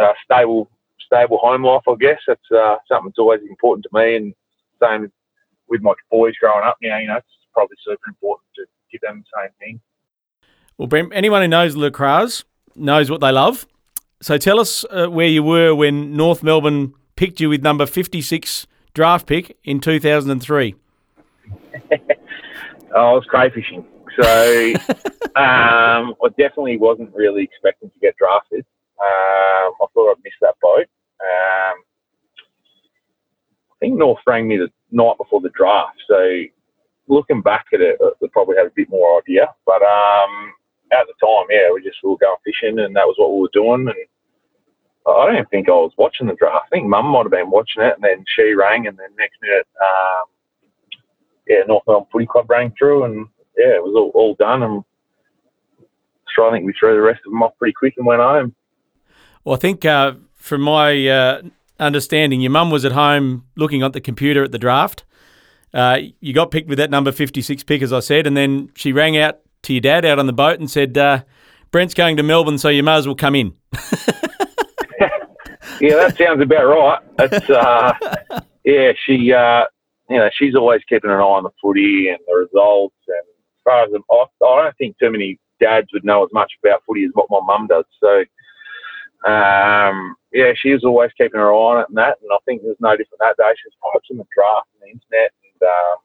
uh, 0.01 0.13
stable, 0.23 0.69
stable 1.05 1.37
home 1.37 1.63
life. 1.63 1.83
I 1.87 1.95
guess 1.99 2.19
that's 2.27 2.51
uh, 2.51 2.77
something 2.87 3.09
that's 3.09 3.19
always 3.19 3.41
important 3.49 3.85
to 3.85 3.89
me. 3.93 4.15
And 4.15 4.33
same 4.81 5.11
with 5.67 5.81
my 5.81 5.93
boys 6.11 6.33
growing 6.39 6.65
up. 6.65 6.77
Now, 6.81 6.97
you 6.99 7.07
know, 7.07 7.17
it's 7.17 7.27
probably 7.53 7.77
super 7.83 8.09
important 8.09 8.47
to 8.55 8.65
give 8.91 9.01
them 9.01 9.23
the 9.23 9.41
same 9.41 9.51
thing. 9.59 9.81
Well, 10.77 10.87
Brent, 10.87 11.11
anyone 11.13 11.41
who 11.41 11.47
knows 11.47 11.75
Le 11.75 11.91
knows 12.75 13.09
what 13.09 13.21
they 13.21 13.31
love. 13.31 13.65
So 14.21 14.37
tell 14.37 14.59
us 14.59 14.85
uh, 14.89 15.07
where 15.07 15.27
you 15.27 15.43
were 15.43 15.75
when 15.75 16.15
North 16.15 16.43
Melbourne 16.43 16.93
picked 17.15 17.39
you 17.39 17.49
with 17.49 17.61
number 17.61 17.85
56 17.85 18.67
draft 18.93 19.27
pick 19.27 19.57
in 19.63 19.79
2003. 19.79 20.75
I 22.95 23.11
was 23.13 23.25
crayfishing. 23.31 23.85
So 24.19 24.73
um, 25.35 26.15
I 26.23 26.29
definitely 26.37 26.77
wasn't 26.77 27.13
really 27.13 27.43
expecting 27.43 27.89
to 27.89 27.99
get 27.99 28.15
drafted. 28.17 28.65
Um, 28.99 29.73
I 29.81 29.85
thought 29.93 30.11
I'd 30.11 30.23
miss 30.23 30.33
that 30.41 30.55
boat. 30.61 30.87
Um, 31.21 31.83
I 33.71 33.75
think 33.79 33.97
North 33.97 34.19
rang 34.25 34.47
me 34.47 34.57
the 34.57 34.69
night 34.91 35.17
before 35.17 35.41
the 35.41 35.51
draft. 35.55 35.97
So 36.07 36.43
looking 37.07 37.41
back 37.41 37.65
at 37.73 37.81
it, 37.81 37.99
they 38.21 38.27
probably 38.29 38.57
had 38.57 38.67
a 38.67 38.75
bit 38.75 38.89
more 38.89 39.19
idea. 39.19 39.53
But 39.65 39.81
um, 39.83 40.53
at 40.91 41.05
the 41.07 41.13
time, 41.21 41.45
yeah, 41.49 41.71
we 41.73 41.83
just 41.83 41.97
we 42.03 42.09
were 42.09 42.17
going 42.17 42.37
fishing, 42.43 42.79
and 42.79 42.95
that 42.95 43.05
was 43.05 43.15
what 43.17 43.33
we 43.33 43.41
were 43.41 43.53
doing. 43.53 43.87
And 43.87 44.07
I 45.07 45.31
don't 45.31 45.49
think 45.49 45.69
I 45.69 45.73
was 45.73 45.93
watching 45.97 46.27
the 46.27 46.33
draft. 46.33 46.65
I 46.65 46.69
think 46.69 46.87
Mum 46.87 47.05
might 47.07 47.23
have 47.23 47.31
been 47.31 47.51
watching 47.51 47.83
it, 47.83 47.95
and 47.95 48.03
then 48.03 48.25
she 48.35 48.53
rang, 48.53 48.87
and 48.87 48.97
then 48.97 49.09
next 49.17 49.37
minute. 49.41 49.67
Yeah, 51.47 51.61
North 51.67 51.83
Melbourne 51.87 52.07
Footy 52.11 52.25
Club 52.25 52.49
rang 52.49 52.73
through, 52.77 53.05
and 53.05 53.27
yeah, 53.57 53.75
it 53.75 53.83
was 53.83 53.93
all, 53.95 54.11
all 54.13 54.35
done. 54.35 54.63
And 54.63 54.83
so 56.35 56.47
I 56.47 56.51
think 56.51 56.65
we 56.65 56.73
threw 56.79 56.93
the 56.93 57.01
rest 57.01 57.21
of 57.25 57.31
them 57.31 57.43
off 57.43 57.57
pretty 57.57 57.73
quick 57.73 57.93
and 57.97 58.05
went 58.05 58.21
home. 58.21 58.53
Well, 59.43 59.55
I 59.55 59.59
think 59.59 59.85
uh, 59.85 60.13
from 60.35 60.61
my 60.61 61.07
uh, 61.07 61.41
understanding, 61.79 62.41
your 62.41 62.51
mum 62.51 62.69
was 62.69 62.85
at 62.85 62.91
home 62.91 63.45
looking 63.55 63.81
at 63.83 63.93
the 63.93 64.01
computer 64.01 64.43
at 64.43 64.51
the 64.51 64.59
draft. 64.59 65.05
Uh, 65.73 65.99
you 66.19 66.33
got 66.33 66.51
picked 66.51 66.69
with 66.69 66.77
that 66.77 66.89
number 66.89 67.11
56 67.11 67.63
pick, 67.63 67.81
as 67.81 67.93
I 67.93 67.99
said, 67.99 68.27
and 68.27 68.35
then 68.35 68.69
she 68.75 68.93
rang 68.93 69.17
out 69.17 69.39
to 69.63 69.73
your 69.73 69.81
dad 69.81 70.05
out 70.05 70.19
on 70.19 70.25
the 70.25 70.33
boat 70.33 70.59
and 70.59 70.69
said, 70.69 70.97
uh, 70.97 71.23
Brent's 71.71 71.93
going 71.93 72.17
to 72.17 72.23
Melbourne, 72.23 72.57
so 72.57 72.69
you 72.69 72.83
may 72.83 72.95
as 72.95 73.05
well 73.05 73.15
come 73.15 73.35
in. 73.35 73.53
yeah, 75.81 75.95
that 75.95 76.15
sounds 76.17 76.41
about 76.41 76.65
right. 76.65 76.99
It's, 77.19 77.49
uh, 77.49 77.93
yeah, 78.63 78.93
she, 79.05 79.33
uh, 79.33 79.65
you 80.09 80.17
know, 80.17 80.29
she's 80.33 80.55
always 80.55 80.81
keeping 80.87 81.09
an 81.09 81.17
eye 81.17 81.21
on 81.21 81.43
the 81.43 81.49
footy 81.61 82.09
and 82.09 82.19
the 82.27 82.35
results. 82.35 82.95
And 83.07 83.17
as 83.17 83.61
far 83.63 83.83
as 83.83 83.89
I, 83.93 84.45
I 84.45 84.63
don't 84.63 84.77
think 84.77 84.97
too 84.97 85.11
many 85.11 85.39
dads 85.59 85.91
would 85.93 86.05
know 86.05 86.23
as 86.23 86.31
much 86.33 86.53
about 86.63 86.83
footy 86.85 87.05
as 87.05 87.11
what 87.13 87.29
my 87.29 87.39
mum 87.41 87.67
does. 87.67 87.85
So, 87.99 88.19
um, 89.29 90.15
yeah, 90.31 90.53
she 90.55 90.71
was 90.71 90.83
always 90.83 91.11
keeping 91.17 91.39
her 91.39 91.51
eye 91.51 91.55
on 91.55 91.81
it 91.81 91.89
and 91.89 91.97
that. 91.97 92.17
And 92.21 92.31
I 92.31 92.37
think 92.45 92.61
there's 92.61 92.77
no 92.79 92.91
different 92.91 93.19
that 93.19 93.37
day. 93.37 93.53
She 93.55 93.67
was 93.67 93.93
watching 93.93 94.17
the 94.17 94.25
draft 94.33 94.67
on 94.75 94.81
the 94.81 94.87
internet. 94.87 95.31
And, 95.43 95.69
um, 95.69 95.97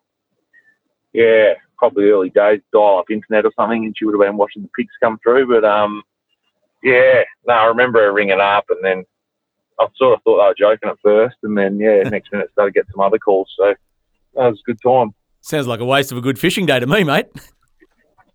yeah, 1.13 1.55
probably 1.77 2.11
early 2.11 2.31
days, 2.31 2.61
dial 2.73 2.99
up 2.99 3.11
internet 3.11 3.45
or 3.45 3.53
something, 3.55 3.85
and 3.85 3.95
she 3.97 4.05
would 4.05 4.15
have 4.15 4.21
been 4.21 4.37
watching 4.37 4.63
the 4.63 4.69
pigs 4.77 4.95
come 5.01 5.19
through. 5.23 5.47
But, 5.47 5.65
um, 5.65 6.03
yeah, 6.83 7.23
no, 7.47 7.55
I 7.55 7.65
remember 7.67 8.01
her 8.01 8.13
ringing 8.13 8.41
up 8.41 8.65
and 8.71 8.83
then 8.83 9.05
I 9.79 9.87
sort 9.97 10.15
of 10.15 10.23
thought 10.23 10.39
they 10.39 10.65
were 10.65 10.73
joking 10.73 10.91
at 10.91 10.99
first. 11.03 11.37
And 11.43 11.57
then, 11.57 11.79
yeah, 11.79 12.03
next 12.03 12.33
minute 12.33 12.51
started 12.53 12.75
getting 12.75 12.91
some 12.93 13.01
other 13.01 13.19
calls. 13.19 13.53
So 13.57 13.75
that 14.35 14.51
was 14.51 14.61
a 14.61 14.71
good 14.71 14.79
time. 14.83 15.15
Sounds 15.41 15.67
like 15.67 15.81
a 15.81 15.85
waste 15.85 16.13
of 16.13 16.19
a 16.19 16.21
good 16.21 16.39
fishing 16.39 16.67
day 16.67 16.79
to 16.79 16.87
me, 16.87 17.05
mate. 17.05 17.27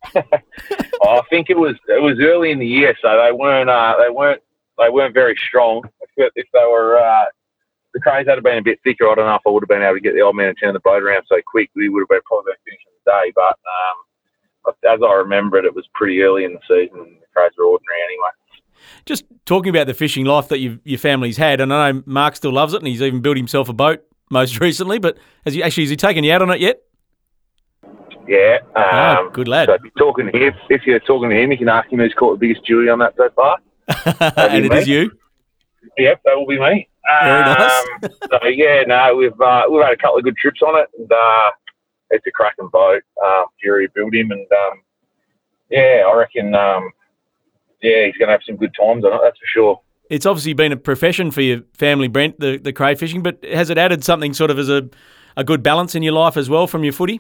I 0.16 1.22
think 1.30 1.50
it 1.50 1.58
was 1.58 1.76
it 1.88 2.02
was 2.02 2.20
early 2.22 2.52
in 2.52 2.60
the 2.60 2.68
year, 2.68 2.96
so 3.02 3.22
they 3.24 3.32
weren't 3.32 3.70
uh, 3.70 3.96
they 4.00 4.10
weren't 4.10 4.42
they 4.78 4.90
weren't 4.90 5.14
very 5.14 5.36
strong. 5.48 5.84
If, 6.02 6.32
if 6.36 6.48
they 6.54 6.66
were 6.66 6.98
uh, 6.98 7.26
the 7.94 8.00
cranes 8.00 8.28
had 8.28 8.42
been 8.44 8.58
a 8.58 8.62
bit 8.62 8.80
thicker, 8.84 9.10
I 9.10 9.16
don't 9.16 9.26
know 9.26 9.36
if 9.36 9.42
I 9.46 9.50
would 9.50 9.64
have 9.64 9.70
been 9.70 9.82
able 9.82 9.96
to 9.96 10.02
get 10.02 10.14
the 10.14 10.22
old 10.22 10.36
man 10.36 10.54
to 10.54 10.60
turn 10.60 10.74
the 10.74 10.80
boat 10.80 11.02
around 11.02 11.24
so 11.28 11.38
quick. 11.48 11.70
We 11.76 11.90
would 11.90 12.02
have 12.02 12.10
been 12.10 12.20
probably 12.26 12.52
been 12.52 12.74
finishing 12.74 12.94
the 13.06 13.12
day. 13.12 13.32
But 13.36 13.58
um, 13.66 14.74
as 14.94 15.00
I 15.04 15.14
remember 15.16 15.58
it, 15.58 15.66
it 15.66 15.74
was 15.74 15.88
pretty 15.94 16.22
early 16.22 16.44
in 16.44 16.54
the 16.54 16.60
season. 16.68 17.00
And 17.00 17.16
the 17.22 17.28
cranes 17.34 17.54
were 17.58 17.66
ordinary 17.66 18.02
anyway. 18.06 18.30
Just 19.06 19.26
talking 19.46 19.70
about 19.70 19.88
the 19.88 19.94
fishing 19.94 20.26
life 20.26 20.50
that 20.50 20.60
you, 20.60 20.80
your 20.84 21.00
family's 21.00 21.38
had, 21.38 21.60
and 21.60 21.74
I 21.74 21.92
know 21.92 22.04
Mark 22.06 22.36
still 22.36 22.52
loves 22.52 22.74
it, 22.74 22.78
and 22.78 22.88
he's 22.88 23.02
even 23.02 23.22
built 23.22 23.38
himself 23.38 23.70
a 23.70 23.74
boat 23.74 24.04
most 24.30 24.60
recently. 24.62 25.00
But 25.00 25.18
has 25.46 25.54
he 25.54 25.64
actually 25.64 25.84
has 25.84 25.90
he 25.90 25.98
taken 25.98 26.24
you 26.24 26.34
out 26.34 26.42
on 26.42 26.50
it 26.52 26.60
yet? 26.60 26.82
Yeah. 28.28 28.58
Um, 28.76 28.84
oh, 28.84 29.30
good 29.32 29.48
lad. 29.48 29.68
So 29.68 29.76
if 29.76 29.82
you're 29.84 29.92
talking 29.98 30.32
to 30.32 30.38
him, 30.38 30.54
if 30.70 30.86
you're 30.86 31.00
talking 31.00 31.30
to 31.30 31.36
him, 31.36 31.52
you 31.52 31.58
can 31.58 31.70
ask 31.70 31.90
him 31.92 32.00
who's 32.00 32.14
caught 32.14 32.40
the 32.40 32.48
biggest 32.48 32.66
jewie 32.66 32.90
on 32.90 33.00
that 33.00 33.16
so 33.16 33.30
far. 33.36 33.58
and 34.38 34.66
it 34.66 34.72
me. 34.72 34.78
is 34.78 34.88
you. 34.88 35.12
Yep, 35.98 36.22
that 36.26 36.36
will 36.36 36.46
be 36.46 36.60
me. 36.60 36.90
Very 37.24 37.42
nice. 37.42 37.86
Um, 38.04 38.10
so 38.30 38.48
yeah, 38.48 38.84
no, 38.86 39.16
we've 39.16 39.40
uh, 39.40 39.64
we've 39.72 39.84
had 39.84 39.94
a 39.94 39.98
couple 39.98 40.18
of 40.18 40.24
good 40.24 40.36
trips 40.36 40.62
on 40.62 40.78
it, 40.80 40.88
and 40.98 41.12
uh, 41.12 41.52
it's 42.10 42.28
a 42.28 42.32
cracking 42.32 42.68
boat. 42.68 43.04
Um, 43.26 43.46
Fury 43.62 43.88
built 43.96 44.14
him, 44.14 44.32
and 44.32 44.46
um, 44.52 44.82
yeah, 45.70 46.04
I 46.08 46.16
reckon, 46.16 46.54
um, 46.56 46.92
yeah, 47.82 48.06
he's 48.06 48.18
going 48.18 48.28
to 48.28 48.34
have 48.34 48.42
some 48.46 48.58
good 48.58 48.74
times 48.80 49.06
on 49.06 49.14
it. 49.14 49.20
That's 49.24 49.40
for 49.40 49.48
sure. 49.48 49.82
It's 50.10 50.26
obviously 50.26 50.54
been 50.54 50.72
a 50.72 50.78
profession 50.78 51.32
for 51.32 51.42
your 51.42 51.62
family, 51.74 52.08
Brent, 52.08 52.40
the 52.40 52.58
the 52.58 52.74
cray 52.74 52.96
fishing. 52.96 53.22
But 53.22 53.44
has 53.44 53.70
it 53.70 53.78
added 53.78 54.04
something 54.04 54.34
sort 54.34 54.52
of 54.52 54.60
as 54.60 54.70
a 54.70 54.90
a 55.36 55.44
good 55.44 55.62
balance 55.62 55.96
in 55.96 56.04
your 56.04 56.14
life 56.14 56.38
as 56.38 56.50
well 56.50 56.68
from 56.68 56.84
your 56.84 56.94
footy? 56.94 57.20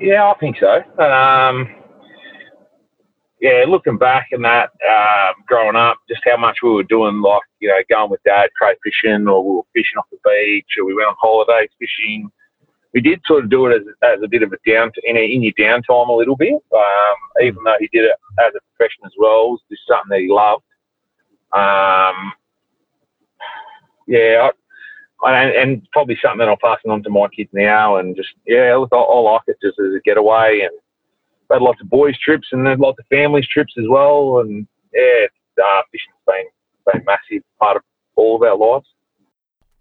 Yeah, 0.00 0.30
I 0.30 0.34
think 0.38 0.56
so. 0.58 0.82
Um, 1.02 1.74
yeah, 3.40 3.64
looking 3.68 3.96
back 3.96 4.28
and 4.32 4.44
that, 4.44 4.70
um, 4.88 5.34
growing 5.46 5.76
up, 5.76 5.98
just 6.08 6.22
how 6.24 6.36
much 6.36 6.58
we 6.62 6.70
were 6.70 6.82
doing, 6.82 7.20
like, 7.20 7.42
you 7.60 7.68
know, 7.68 7.78
going 7.88 8.10
with 8.10 8.22
dad, 8.24 8.50
cray 8.58 8.74
fishing, 8.82 9.28
or 9.28 9.44
we 9.44 9.56
were 9.56 9.62
fishing 9.74 9.98
off 9.98 10.06
the 10.10 10.18
beach, 10.24 10.66
or 10.78 10.84
we 10.84 10.94
went 10.94 11.08
on 11.08 11.14
holidays 11.18 11.70
fishing. 11.78 12.30
We 12.92 13.00
did 13.00 13.20
sort 13.26 13.44
of 13.44 13.50
do 13.50 13.66
it 13.66 13.76
as, 13.76 13.82
as 14.02 14.22
a 14.22 14.28
bit 14.28 14.42
of 14.42 14.52
a 14.52 14.70
down 14.70 14.90
in, 15.04 15.16
in 15.16 15.42
your 15.42 15.52
downtime 15.52 16.08
a 16.08 16.12
little 16.12 16.36
bit, 16.36 16.54
um, 16.54 17.16
even 17.42 17.62
though 17.64 17.76
he 17.78 17.88
did 17.92 18.04
it 18.04 18.16
as 18.40 18.52
a 18.54 18.60
profession 18.76 19.04
as 19.04 19.12
well. 19.18 19.44
It 19.44 19.50
was 19.50 19.60
just 19.70 19.82
something 19.86 20.10
that 20.10 20.20
he 20.20 20.28
loved. 20.28 20.64
Um, 21.56 22.32
yeah, 24.06 24.50
I, 25.24 25.32
and, 25.32 25.50
and, 25.56 25.88
probably 25.92 26.18
something 26.22 26.38
that 26.38 26.48
I'm 26.48 26.58
passing 26.62 26.90
on 26.90 27.02
to 27.04 27.10
my 27.10 27.28
kids 27.34 27.48
now, 27.52 27.96
and 27.96 28.14
just 28.14 28.28
yeah, 28.46 28.76
look, 28.76 28.90
I, 28.92 28.96
I 28.96 29.20
like 29.20 29.42
it 29.46 29.56
just 29.62 29.78
as 29.80 29.94
a 29.94 30.00
getaway 30.04 30.60
and 30.60 30.72
had 31.50 31.62
lots 31.62 31.80
of 31.80 31.88
boys 31.88 32.18
trips 32.18 32.48
and 32.52 32.66
then 32.66 32.78
lots 32.78 32.98
of 32.98 33.06
families 33.06 33.48
trips 33.48 33.72
as 33.78 33.86
well. 33.88 34.40
And 34.40 34.66
yeah, 34.92 35.26
uh, 35.62 35.82
fishing's 35.90 36.16
been 36.26 36.44
been 36.92 37.04
massive 37.04 37.42
part 37.58 37.76
of 37.76 37.82
all 38.16 38.36
of 38.36 38.42
our 38.42 38.56
lives. 38.56 38.86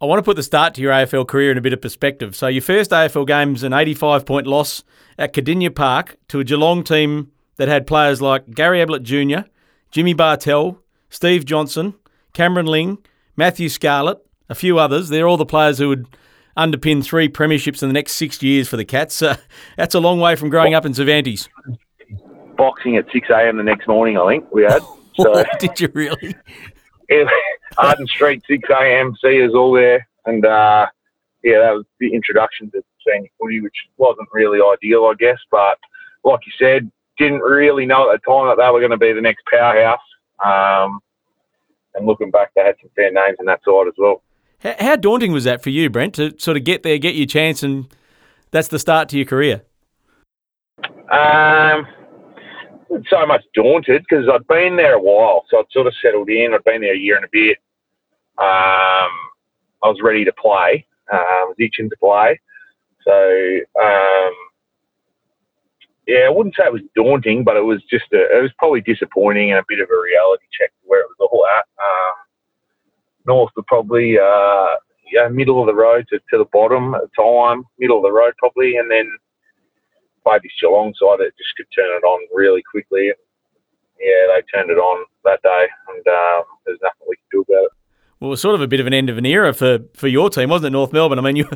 I 0.01 0.05
want 0.05 0.20
to 0.20 0.24
put 0.24 0.36
the 0.36 0.44
start 0.44 0.74
to 0.75 0.82
your 0.82 0.91
AFL 0.91 1.27
career 1.27 1.51
in 1.51 1.58
a 1.58 1.62
bit 1.62 1.74
of 1.74 1.82
perspective. 1.82 2.36
So 2.36 2.48
your 2.48 2.62
first 2.62 2.91
AFL 2.91 3.27
game 3.27 3.53
was 3.53 3.63
an 3.63 3.74
85 3.74 4.25
point 4.25 4.48
loss 4.48 4.84
at 5.17 5.34
Kardinia 5.34 5.74
Park 5.74 6.17
to 6.29 6.39
a 6.39 6.44
Geelong 6.44 6.84
team 6.84 7.32
that 7.58 7.67
had 7.67 7.88
players 7.88 8.22
like 8.22 8.51
Gary 8.51 8.82
Ablett 8.82 9.03
Jr., 9.03 9.48
Jimmy 9.91 10.13
Bartel, 10.13 10.82
Steve 11.15 11.45
Johnson, 11.45 11.93
Cameron 12.34 12.65
Ling, 12.65 12.98
Matthew 13.38 13.69
Scarlett, 13.69 14.17
a 14.50 14.53
few 14.53 14.77
others. 14.77 15.07
They're 15.07 15.29
all 15.29 15.38
the 15.38 15.45
players 15.45 15.77
who 15.77 15.88
would 15.88 16.07
underpin 16.57 17.01
three 17.01 17.29
premierships 17.29 17.81
in 17.81 17.88
the 17.88 17.93
next 17.93 18.15
six 18.15 18.43
years 18.43 18.67
for 18.67 18.75
the 18.75 18.84
Cats. 18.84 19.22
Uh, 19.22 19.38
that's 19.77 19.95
a 19.95 20.01
long 20.01 20.19
way 20.19 20.36
from 20.36 20.50
growing 20.50 20.74
up 20.74 20.86
in 20.86 20.93
Cervantes. 20.93 21.48
Boxing 22.57 22.98
at 22.98 23.05
6 23.13 23.29
a.m. 23.29 23.55
the 23.55 23.63
next 23.63 23.88
morning, 23.88 24.17
I 24.17 24.27
think 24.27 24.51
we 24.53 24.63
had. 24.63 24.81
So 25.17 25.45
Did 25.60 25.79
you 25.79 25.89
really? 25.93 26.36
Arden 27.77 28.05
Street, 28.07 28.43
6 28.50 28.69
a.m. 28.69 29.15
See 29.24 29.41
us 29.45 29.53
all 29.55 29.72
there. 29.72 30.05
And 30.25 30.45
uh, 30.45 30.88
yeah, 31.41 31.60
that 31.60 31.72
was 31.72 31.86
the 32.01 32.13
introduction 32.13 32.69
to 32.72 32.84
senior 33.07 33.29
footy, 33.39 33.62
which 33.62 33.77
wasn't 33.95 34.27
really 34.34 34.60
ideal, 34.60 35.05
I 35.05 35.13
guess. 35.17 35.38
But 35.50 35.77
like 36.25 36.41
you 36.45 36.51
said, 36.60 36.91
didn't 37.17 37.39
really 37.39 37.86
know 37.86 38.12
at 38.12 38.19
the 38.19 38.29
time 38.29 38.50
that 38.50 38.62
they 38.62 38.69
were 38.69 38.81
going 38.81 38.91
to 38.91 38.98
be 38.98 39.13
the 39.13 39.22
next 39.22 39.45
powerhouse. 39.50 40.01
Um, 40.43 41.00
and 41.95 42.05
looking 42.05 42.31
back, 42.31 42.51
they 42.55 42.61
had 42.61 42.75
some 42.81 42.89
fair 42.95 43.11
names 43.11 43.37
in 43.39 43.45
that 43.45 43.61
side 43.65 43.87
as 43.87 43.93
well. 43.97 44.21
How 44.79 44.95
daunting 44.95 45.31
was 45.31 45.43
that 45.43 45.61
for 45.61 45.69
you, 45.69 45.89
Brent, 45.89 46.15
to 46.15 46.33
sort 46.39 46.57
of 46.57 46.63
get 46.63 46.83
there, 46.83 46.97
get 46.97 47.15
your 47.15 47.27
chance, 47.27 47.61
and 47.61 47.87
that's 48.51 48.69
the 48.69 48.79
start 48.79 49.09
to 49.09 49.17
your 49.17 49.25
career? 49.25 49.61
Um, 51.11 51.85
so 53.09 53.25
much 53.25 53.43
daunted 53.53 54.03
because 54.09 54.27
I'd 54.27 54.47
been 54.47 54.75
there 54.75 54.95
a 54.95 55.01
while, 55.01 55.45
so 55.49 55.59
I'd 55.59 55.65
sort 55.71 55.87
of 55.87 55.93
settled 56.01 56.29
in. 56.29 56.53
I'd 56.53 56.63
been 56.63 56.81
there 56.81 56.95
a 56.95 56.97
year 56.97 57.15
and 57.15 57.25
a 57.25 57.29
bit. 57.31 57.57
Um, 58.37 59.11
I 59.83 59.89
was 59.89 59.99
ready 60.01 60.25
to 60.25 60.33
play. 60.33 60.85
Um, 61.11 61.19
I 61.19 61.45
was 61.47 61.55
itching 61.59 61.89
to 61.89 61.97
play. 61.97 62.39
So, 63.03 63.13
um, 63.81 64.33
yeah, 66.07 66.25
I 66.25 66.29
wouldn't 66.29 66.55
say 66.55 66.65
it 66.65 66.73
was 66.73 66.81
daunting, 66.95 67.43
but 67.43 67.55
it 67.55 67.63
was 67.63 67.81
just 67.89 68.05
a, 68.13 68.37
it 68.37 68.41
was 68.41 68.51
probably 68.57 68.81
disappointing 68.81 69.51
and 69.51 69.59
a 69.59 69.65
bit 69.67 69.79
of 69.79 69.89
a 69.89 70.01
reality 70.01 70.45
check 70.57 70.71
where 70.83 71.01
it 71.01 71.07
was 71.17 71.29
all 71.31 71.45
at. 71.45 71.65
Um, 71.77 72.15
north 73.27 73.51
were 73.55 73.63
probably 73.67 74.17
uh, 74.20 74.75
yeah, 75.12 75.27
middle 75.27 75.62
of 75.62 75.67
the 75.67 75.75
road 75.75 76.05
to, 76.10 76.20
to 76.32 76.38
the 76.38 76.50
bottom 76.51 76.96
at 76.96 77.01
the 77.01 77.24
time, 77.24 77.63
middle 77.79 77.98
of 77.98 78.03
the 78.03 78.12
road 78.12 78.34
probably, 78.39 78.77
and 78.77 78.89
then 78.89 79.10
maybe 80.25 80.50
Geelong 80.60 80.94
side 81.00 81.20
that 81.20 81.32
just 81.38 81.55
could 81.58 81.67
turn 81.75 81.86
it 81.86 82.03
on 82.03 82.27
really 82.34 82.63
quickly. 82.70 83.12
Yeah, 84.00 84.36
they 84.36 84.41
turned 84.53 84.72
it 84.72 84.77
on 84.77 85.05
that 85.24 85.41
day, 85.41 85.67
and 85.89 86.08
um, 86.08 86.44
there's 86.65 86.79
nothing 86.82 87.08
we 87.08 87.15
could 87.15 87.32
do 87.32 87.41
about 87.41 87.65
it. 87.65 87.72
Well, 88.20 88.29
it 88.29 88.32
was 88.32 88.41
sort 88.41 88.55
of 88.55 88.62
a 88.62 88.67
bit 88.67 88.79
of 88.79 88.88
an 88.88 88.94
end 88.94 89.10
of 89.10 89.17
an 89.17 89.25
era 89.25 89.53
for, 89.53 89.79
for 89.94 90.08
your 90.08 90.29
team, 90.29 90.50
wasn't 90.50 90.67
it, 90.67 90.72
North 90.72 90.94
Melbourne? 90.94 91.20
I 91.20 91.22
mean, 91.22 91.36
you 91.36 91.50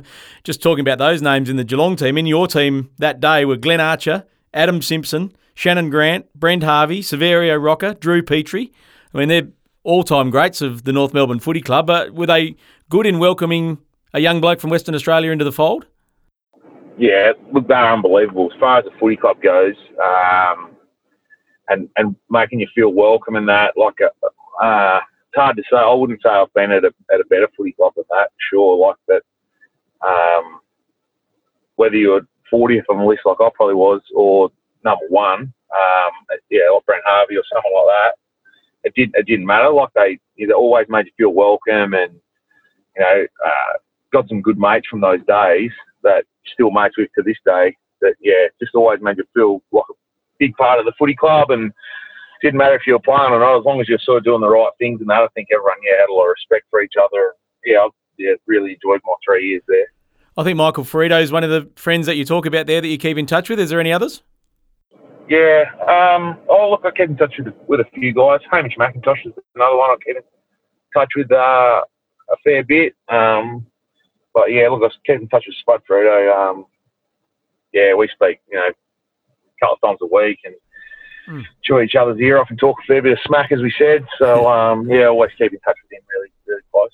just 0.44 0.62
talking 0.62 0.82
about 0.82 0.98
those 0.98 1.22
names 1.22 1.50
in 1.50 1.58
the 1.58 1.64
Geelong 1.64 1.96
team. 1.96 2.18
In 2.18 2.26
your 2.26 2.48
team 2.48 2.92
that 2.98 3.20
day 3.20 3.46
were 3.46 3.58
Glenn 3.58 3.82
Archer, 3.82 4.26
Adam 4.54 4.82
Simpson, 4.82 5.34
Shannon 5.54 5.90
Grant, 5.90 6.32
Brent 6.34 6.64
Harvey, 6.64 7.02
Saverio 7.02 7.62
Rocca, 7.62 7.96
Drew 7.96 8.24
Petrie. 8.24 8.72
I 9.14 9.18
mean, 9.18 9.30
they're 9.30 9.48
all-time 9.84 10.30
greats 10.30 10.62
of 10.62 10.84
the 10.84 10.94
North 10.94 11.14
Melbourne 11.14 11.40
Footy 11.40 11.62
Club. 11.62 11.88
But 11.88 12.14
were 12.14 12.26
they 12.26 12.56
good 12.90 13.06
in 13.06 13.20
welcoming 13.20 13.80
a 14.14 14.20
young 14.20 14.42
bloke 14.42 14.60
from 14.60 14.70
Western 14.70 14.96
Australia 14.96 15.32
into 15.32 15.46
the 15.46 15.52
fold? 15.52 15.86
Yeah, 16.98 17.32
look, 17.54 17.68
they're 17.68 17.92
unbelievable 17.92 18.52
as 18.54 18.60
far 18.60 18.80
as 18.80 18.86
the 18.86 18.92
footy 19.00 19.16
club 19.16 19.42
goes, 19.42 19.76
um, 20.04 20.72
and 21.70 21.88
and 21.96 22.16
making 22.30 22.60
you 22.60 22.68
feel 22.76 22.90
welcome 22.90 23.38
and 23.38 23.48
that. 23.48 23.74
Like, 23.78 23.96
a, 24.02 24.10
uh, 24.26 24.66
uh, 24.66 25.00
it's 25.30 25.36
hard 25.36 25.56
to 25.56 25.64
say. 25.72 25.78
I 25.78 25.94
wouldn't 25.94 26.22
say 26.22 26.30
I've 26.30 26.54
been 26.54 26.72
at 26.72 26.84
a 26.84 26.92
at 27.14 27.22
a 27.22 27.26
better 27.30 27.48
footy 27.56 27.72
club 27.72 27.94
than 27.96 28.04
that. 28.10 28.32
Sure, 28.52 28.76
like 28.76 28.98
that. 29.08 29.24
Um, 30.06 30.60
whether 31.76 31.96
you're 31.96 32.28
40th 32.52 32.84
on 32.90 32.98
the 32.98 33.06
list 33.06 33.22
like 33.26 33.38
I 33.40 33.50
probably 33.56 33.76
was, 33.76 34.02
or 34.14 34.50
number 34.84 35.06
one, 35.08 35.54
um, 35.72 36.38
yeah, 36.50 36.68
or 36.74 36.82
Brent 36.86 37.04
Harvey 37.06 37.38
or 37.38 37.44
someone 37.50 37.74
like 37.74 37.96
that 37.96 38.19
it 38.84 38.94
didn't 38.96 39.16
it 39.16 39.26
didn't 39.26 39.46
matter. 39.46 39.70
Like 39.70 39.90
they 39.96 40.20
they 40.38 40.52
always 40.54 40.88
made 40.90 41.06
you 41.06 41.12
feel 41.18 41.34
welcome, 41.34 41.94
and 41.94 42.14
you 42.96 43.02
know 43.02 43.26
uh, 43.46 43.78
got 44.12 44.28
some 44.30 44.42
good 44.42 44.58
mates 44.58 44.88
from 44.90 45.02
those 45.02 45.20
days 45.28 45.72
that 46.04 46.24
still 46.54 46.72
mates 46.72 46.98
with 46.98 47.10
to 47.16 47.24
this 47.24 47.38
day. 47.46 47.76
That 48.02 48.16
yeah, 48.20 48.48
just 48.62 48.76
always 48.76 49.02
made 49.02 49.18
you 49.18 49.26
feel 49.34 49.62
like 49.72 49.84
a 49.90 49.94
big 50.40 50.56
part 50.56 50.80
of 50.80 50.86
the 50.86 50.94
footy 50.98 51.16
club, 51.16 51.52
and 51.52 51.72
didn't 52.42 52.58
matter 52.58 52.76
if 52.76 52.88
you 52.88 52.94
were 52.94 53.00
playing 53.00 53.34
or 53.34 53.40
not, 53.40 53.60
as 53.60 53.66
long 53.66 53.82
as 53.82 53.90
you're 53.90 54.00
sort 54.00 54.20
of 54.20 54.24
doing 54.24 54.42
the 54.42 54.50
right 54.50 54.72
things 54.78 55.02
and 55.02 55.10
that. 55.10 55.24
I 55.24 55.28
think 55.36 55.50
everyone 55.52 55.78
yeah 55.84 56.00
had 56.00 56.10
a 56.10 56.14
lot 56.14 56.26
of 56.26 56.36
respect 56.36 56.66
for 56.70 56.82
each 56.82 56.96
other. 57.02 57.34
Yeah, 57.66 57.80
I 57.80 57.90
yeah, 58.18 58.34
really 58.48 58.72
enjoyed 58.74 59.02
my 59.06 59.14
three 59.26 59.50
years 59.50 59.64
there. 59.68 59.88
I 60.38 60.44
think 60.44 60.56
Michael 60.56 60.86
Firrito 60.86 61.22
is 61.22 61.34
one 61.34 61.44
of 61.44 61.50
the 61.50 61.70
friends 61.76 62.06
that 62.06 62.16
you 62.16 62.24
talk 62.24 62.46
about 62.46 62.66
there 62.66 62.80
that 62.80 62.88
you 62.88 62.98
keep 62.98 63.18
in 63.18 63.26
touch 63.26 63.50
with. 63.50 63.60
Is 63.60 63.72
there 63.72 63.80
any 63.80 63.92
others? 63.92 64.22
Yeah. 65.30 65.66
Um, 65.88 66.40
oh, 66.50 66.72
look, 66.72 66.82
I 66.84 66.92
kept 66.92 67.12
in 67.12 67.18
touch 67.18 67.36
with, 67.38 67.54
with 67.68 67.80
a 67.80 67.86
few 67.94 68.14
guys. 68.14 68.40
Hamish 68.52 68.76
McIntosh 68.78 69.28
is 69.28 69.34
another 69.56 69.78
one 69.78 69.92
I 69.92 69.96
kept 70.04 70.18
in 70.18 70.24
touch 70.94 71.10
with 71.16 71.32
uh, 71.32 71.82
a 72.30 72.38
fair 72.44 72.64
bit. 72.64 72.96
Um, 73.08 73.66
but 74.34 74.52
yeah, 74.52 74.70
look, 74.70 74.82
I 74.84 74.90
kept 75.06 75.22
in 75.22 75.30
touch 75.30 75.46
with 75.48 75.56
Spud 75.58 75.82
Firrito. 75.90 76.36
Um, 76.36 76.66
yeah, 77.72 77.94
we 77.94 78.08
speak, 78.08 78.40
you 78.52 78.58
know, 78.58 78.68
a 78.68 79.60
couple 79.60 79.76
of 79.76 79.82
times 79.82 80.00
a 80.02 80.16
week 80.16 80.40
and 80.44 80.56
mm. 81.28 81.44
chew 81.64 81.80
each 81.80 81.96
other's 81.96 82.20
ear 82.20 82.40
off 82.40 82.50
and 82.50 82.58
talk 82.58 82.78
a 82.84 82.88
fair 82.88 83.02
bit 83.02 83.14
of 83.14 83.20
smack, 83.26 83.52
as 83.52 83.62
we 83.62 83.74
said. 83.78 84.06
So 84.18 84.50
um, 84.52 84.90
yeah, 84.90 85.06
always 85.06 85.32
keep 85.38 85.54
in 85.54 85.60
touch 85.60 85.78
with 85.84 85.92
him 85.92 86.06
really, 86.16 86.32
really 86.48 86.62
close. 86.72 86.90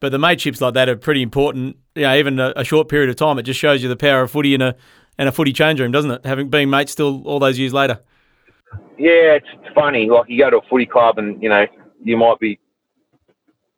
But 0.00 0.10
the 0.10 0.18
mateships 0.18 0.60
like 0.60 0.74
that 0.74 0.88
are 0.88 0.96
pretty 0.96 1.22
important. 1.22 1.76
You 1.94 2.02
know, 2.02 2.16
even 2.16 2.40
a, 2.40 2.52
a, 2.56 2.64
short 2.64 2.88
period 2.88 3.10
of 3.10 3.16
time, 3.16 3.38
it 3.38 3.42
just 3.42 3.58
shows 3.58 3.82
you 3.82 3.88
the 3.88 3.96
power 3.96 4.22
of 4.22 4.30
footy 4.30 4.54
in 4.54 4.62
a 4.62 4.76
and 5.18 5.28
a 5.28 5.32
footy 5.32 5.52
change 5.52 5.80
room, 5.80 5.92
doesn't 5.92 6.10
it? 6.10 6.24
Having 6.24 6.48
been 6.48 6.70
mates 6.70 6.92
still 6.92 7.22
all 7.26 7.38
those 7.38 7.58
years 7.58 7.72
later. 7.72 8.00
Yeah, 8.98 9.38
it's 9.38 9.74
funny. 9.74 10.08
Like 10.08 10.28
you 10.28 10.38
go 10.38 10.50
to 10.50 10.58
a 10.58 10.68
footy 10.68 10.86
club 10.86 11.18
and 11.18 11.42
you 11.42 11.48
know 11.48 11.66
you 12.02 12.16
might 12.16 12.38
be 12.38 12.58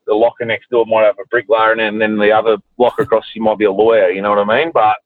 the 0.06 0.14
locker 0.14 0.44
next 0.44 0.70
door 0.70 0.84
might 0.86 1.04
have 1.04 1.18
a 1.18 1.28
bricklayer, 1.30 1.72
in 1.72 1.80
it, 1.80 1.88
and 1.88 2.00
then 2.00 2.18
the 2.18 2.32
other 2.32 2.56
locker 2.78 3.02
across 3.02 3.26
you 3.34 3.42
might 3.42 3.58
be 3.58 3.64
a 3.64 3.72
lawyer. 3.72 4.10
You 4.10 4.22
know 4.22 4.30
what 4.30 4.50
I 4.50 4.58
mean? 4.58 4.72
But 4.74 4.96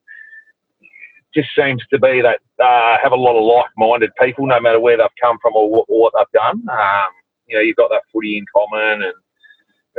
just 1.35 1.49
seems 1.57 1.83
to 1.91 1.99
be 1.99 2.23
that 2.23 2.39
uh, 2.63 2.97
have 3.03 3.13
a 3.13 3.17
lot 3.17 3.37
of 3.37 3.45
like-minded 3.45 4.11
people, 4.21 4.47
no 4.47 4.61
matter 4.61 4.81
where 4.81 4.97
they've 4.97 5.07
come 5.21 5.37
from 5.43 5.55
or, 5.55 5.85
or 5.89 6.01
what 6.01 6.15
they've 6.17 6.41
done. 6.41 6.65
Um, 6.71 7.09
you 7.47 7.57
know, 7.57 7.61
you've 7.61 7.77
got 7.77 7.91
that 7.91 8.03
footy 8.13 8.39
in 8.39 8.47
common, 8.55 9.03
and 9.03 9.13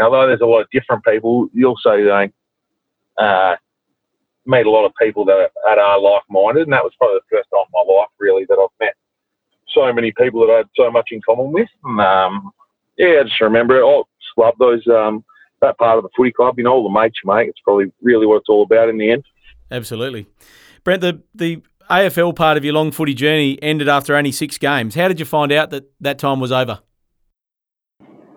although 0.01 0.27
there's 0.27 0.41
a 0.41 0.45
lot 0.45 0.61
of 0.61 0.69
different 0.71 1.03
people, 1.05 1.49
you 1.53 1.67
also 1.67 1.97
know, 1.97 2.29
uh, 3.17 3.55
meet 4.45 4.65
a 4.65 4.69
lot 4.69 4.85
of 4.85 4.93
people 5.01 5.25
that, 5.25 5.51
that 5.65 5.77
are 5.77 5.99
like-minded, 5.99 6.63
and 6.63 6.73
that 6.73 6.83
was 6.83 6.93
probably 6.97 7.19
the 7.19 7.37
first 7.37 7.49
time 7.51 7.65
in 7.65 7.73
my 7.73 7.93
life 7.93 8.09
really 8.19 8.45
that 8.45 8.59
I've 8.59 8.79
met 8.79 8.95
so 9.75 9.91
many 9.91 10.11
people 10.11 10.45
that 10.45 10.53
I 10.53 10.57
had 10.57 10.69
so 10.75 10.89
much 10.89 11.09
in 11.11 11.21
common 11.21 11.51
with. 11.51 11.67
And, 11.83 11.99
um, 11.99 12.51
yeah, 12.97 13.19
I 13.19 13.23
just 13.23 13.41
remember 13.41 13.79
it. 13.79 13.85
I 13.85 14.01
just 14.01 14.37
love 14.37 14.55
those 14.57 14.85
um, 14.87 15.23
that 15.61 15.77
part 15.77 15.97
of 15.97 16.03
the 16.03 16.09
footy 16.15 16.31
club. 16.31 16.57
You 16.57 16.63
know, 16.63 16.73
all 16.73 16.83
the 16.83 16.89
mates 16.89 17.17
you 17.23 17.33
make. 17.33 17.49
It's 17.49 17.59
probably 17.63 17.91
really 18.01 18.25
what 18.25 18.37
it's 18.37 18.49
all 18.49 18.63
about 18.63 18.89
in 18.89 18.97
the 18.97 19.11
end. 19.11 19.25
Absolutely, 19.69 20.27
Brent. 20.83 21.01
The 21.01 21.21
the 21.33 21.61
AFL 21.89 22.35
part 22.35 22.57
of 22.57 22.63
your 22.63 22.73
long 22.73 22.91
footy 22.91 23.13
journey 23.13 23.59
ended 23.61 23.89
after 23.89 24.15
only 24.15 24.31
six 24.31 24.57
games. 24.57 24.95
How 24.95 25.07
did 25.07 25.19
you 25.19 25.25
find 25.25 25.51
out 25.51 25.69
that 25.71 25.91
that 25.99 26.17
time 26.19 26.39
was 26.39 26.51
over? 26.51 26.79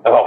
Oh, 0.05 0.27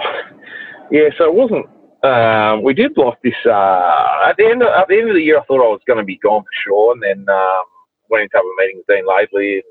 yeah. 0.92 1.10
So 1.18 1.26
it 1.26 1.34
wasn't. 1.34 1.66
Um, 2.04 2.64
we 2.64 2.74
did 2.74 2.98
like 2.98 3.22
this 3.22 3.36
uh, 3.46 4.26
at 4.26 4.38
the 4.38 4.46
end. 4.46 4.64
Of, 4.64 4.70
at 4.70 4.88
the 4.88 4.98
end 4.98 5.10
of 5.10 5.16
the 5.16 5.22
year, 5.22 5.40
I 5.40 5.44
thought 5.46 5.64
I 5.64 5.70
was 5.70 5.82
going 5.86 6.00
to 6.00 6.06
be 6.06 6.18
gone 6.18 6.42
for 6.42 6.50
sure, 6.66 6.94
and 6.94 7.04
then 7.04 7.26
um, 7.34 7.64
went 8.10 8.24
into 8.24 8.38
a 8.38 8.56
meeting 8.58 8.78
with 8.78 8.88
Dean 8.88 9.06
Laidley. 9.06 9.62
And, 9.62 9.64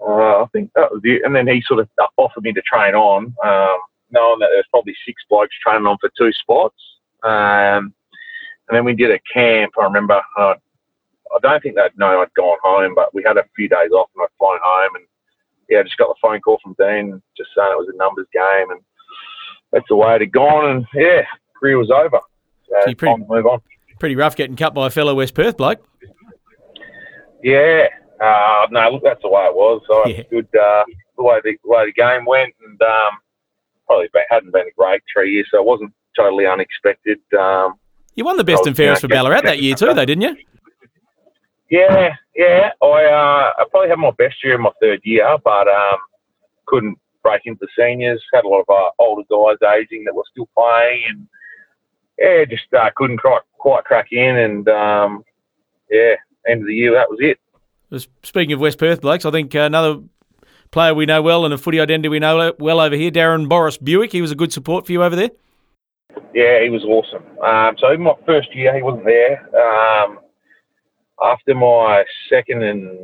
uh, 0.00 0.42
I 0.42 0.46
think 0.52 0.70
that 0.74 0.90
was 0.90 1.00
it. 1.04 1.22
And 1.24 1.34
then 1.34 1.46
he 1.46 1.62
sort 1.66 1.80
of 1.80 1.88
offered 2.16 2.42
me 2.42 2.52
to 2.52 2.62
train 2.62 2.94
on, 2.94 3.34
um, 3.44 3.78
knowing 4.10 4.38
that 4.40 4.48
there's 4.52 4.66
probably 4.70 4.94
six 5.04 5.22
blokes 5.28 5.54
training 5.62 5.86
on 5.86 5.98
for 6.00 6.10
two 6.16 6.32
spots. 6.32 6.80
Um, 7.22 7.94
and 8.68 8.74
then 8.74 8.84
we 8.84 8.94
did 8.94 9.10
a 9.10 9.20
camp. 9.32 9.72
I 9.78 9.84
remember. 9.84 10.20
Uh, 10.38 10.54
I 11.34 11.38
don't 11.42 11.62
think 11.62 11.74
they'd 11.74 11.96
known 11.98 12.22
I'd 12.22 12.34
gone 12.34 12.58
home, 12.62 12.94
but 12.94 13.12
we 13.14 13.22
had 13.26 13.36
a 13.36 13.44
few 13.54 13.68
days 13.68 13.90
off 13.90 14.10
and 14.14 14.22
I'd 14.22 14.38
flown 14.38 14.58
home. 14.62 14.94
And 14.94 15.04
yeah, 15.68 15.80
I 15.80 15.82
just 15.82 15.98
got 15.98 16.08
the 16.08 16.14
phone 16.22 16.40
call 16.40 16.58
from 16.62 16.76
Dean 16.78 17.20
just 17.36 17.50
saying 17.56 17.72
it 17.72 17.78
was 17.78 17.90
a 17.92 17.96
numbers 17.96 18.28
game. 18.32 18.70
And 18.70 18.80
that's 19.72 19.86
the 19.88 19.96
way 19.96 20.14
it 20.14 20.20
had 20.20 20.32
gone. 20.32 20.70
And 20.70 20.86
yeah, 20.94 21.22
career 21.58 21.78
was 21.78 21.90
over. 21.90 22.20
So, 22.68 22.74
so 22.86 22.94
pretty, 22.94 23.24
move 23.28 23.46
on. 23.46 23.60
Pretty 23.98 24.16
rough 24.16 24.36
getting 24.36 24.56
cut 24.56 24.74
by 24.74 24.88
a 24.88 24.90
fellow 24.90 25.14
West 25.14 25.34
Perth 25.34 25.56
bloke. 25.56 25.84
Yeah, 27.42 27.86
uh, 28.20 28.66
no, 28.70 28.90
look, 28.90 29.02
that's 29.04 29.22
the 29.22 29.28
way 29.28 29.44
it 29.44 29.54
was. 29.54 29.82
So 29.86 30.06
yeah. 30.06 30.22
good 30.30 30.48
uh, 30.56 30.84
the 31.16 31.22
way 31.22 31.40
the, 31.44 31.56
the, 31.62 31.68
way 31.68 31.86
the 31.86 31.92
game 31.92 32.24
went, 32.24 32.54
and 32.66 32.80
um, 32.82 33.18
probably 33.86 34.08
been, 34.12 34.22
hadn't 34.30 34.52
been 34.52 34.66
a 34.66 34.72
great 34.76 35.02
three 35.12 35.32
years, 35.32 35.46
so 35.50 35.58
it 35.58 35.66
wasn't 35.66 35.92
totally 36.16 36.46
unexpected. 36.46 37.18
Um, 37.38 37.74
you 38.14 38.24
won 38.24 38.36
the 38.36 38.44
best 38.44 38.60
was, 38.60 38.68
and 38.68 38.76
fairest 38.76 39.02
you 39.02 39.08
know, 39.08 39.14
for 39.14 39.18
Ballarat 39.22 39.42
that 39.42 39.62
year 39.62 39.74
too, 39.74 39.92
though, 39.92 40.04
didn't 40.04 40.22
you? 40.22 40.36
Yeah, 41.70 42.14
yeah. 42.34 42.70
I 42.82 42.86
uh, 42.86 43.52
I 43.58 43.64
probably 43.70 43.90
had 43.90 43.98
my 43.98 44.12
best 44.12 44.42
year 44.42 44.54
in 44.54 44.62
my 44.62 44.70
third 44.80 45.00
year, 45.04 45.36
but 45.44 45.68
um, 45.68 45.98
couldn't 46.66 46.98
break 47.26 47.42
into 47.44 47.58
the 47.60 47.68
seniors. 47.76 48.22
Had 48.32 48.44
a 48.44 48.48
lot 48.48 48.60
of 48.60 48.68
uh, 48.68 48.90
older 48.98 49.22
guys 49.28 49.58
aging 49.76 50.04
that 50.04 50.14
were 50.14 50.22
still 50.30 50.48
playing, 50.56 51.04
and 51.08 51.26
yeah, 52.18 52.44
just 52.44 52.72
uh, 52.72 52.88
couldn't 52.94 53.18
quite 53.18 53.42
quite 53.58 53.84
crack 53.84 54.08
in. 54.12 54.36
And 54.36 54.68
um, 54.68 55.24
yeah, 55.90 56.14
end 56.48 56.60
of 56.60 56.68
the 56.68 56.74
year, 56.74 56.92
that 56.92 57.10
was 57.10 57.18
it. 57.20 57.38
Speaking 58.22 58.52
of 58.52 58.60
West 58.60 58.78
Perth 58.78 59.00
blokes, 59.00 59.24
I 59.24 59.30
think 59.30 59.54
another 59.54 60.00
player 60.70 60.94
we 60.94 61.06
know 61.06 61.22
well 61.22 61.44
and 61.44 61.54
a 61.54 61.58
footy 61.58 61.80
identity 61.80 62.08
we 62.08 62.18
know 62.18 62.52
well 62.58 62.80
over 62.80 62.94
here, 62.94 63.10
Darren 63.10 63.48
Boris 63.48 63.78
Bewick. 63.78 64.12
He 64.12 64.22
was 64.22 64.30
a 64.30 64.36
good 64.36 64.52
support 64.52 64.86
for 64.86 64.92
you 64.92 65.02
over 65.02 65.16
there. 65.16 65.30
Yeah, 66.34 66.62
he 66.62 66.70
was 66.70 66.84
awesome. 66.84 67.24
Um, 67.44 67.76
so 67.78 67.92
in 67.92 68.02
my 68.02 68.14
first 68.24 68.54
year, 68.54 68.74
he 68.74 68.82
wasn't 68.82 69.04
there. 69.04 69.38
Um, 69.56 70.20
after 71.22 71.54
my 71.54 72.04
second 72.28 72.62
and 72.62 72.98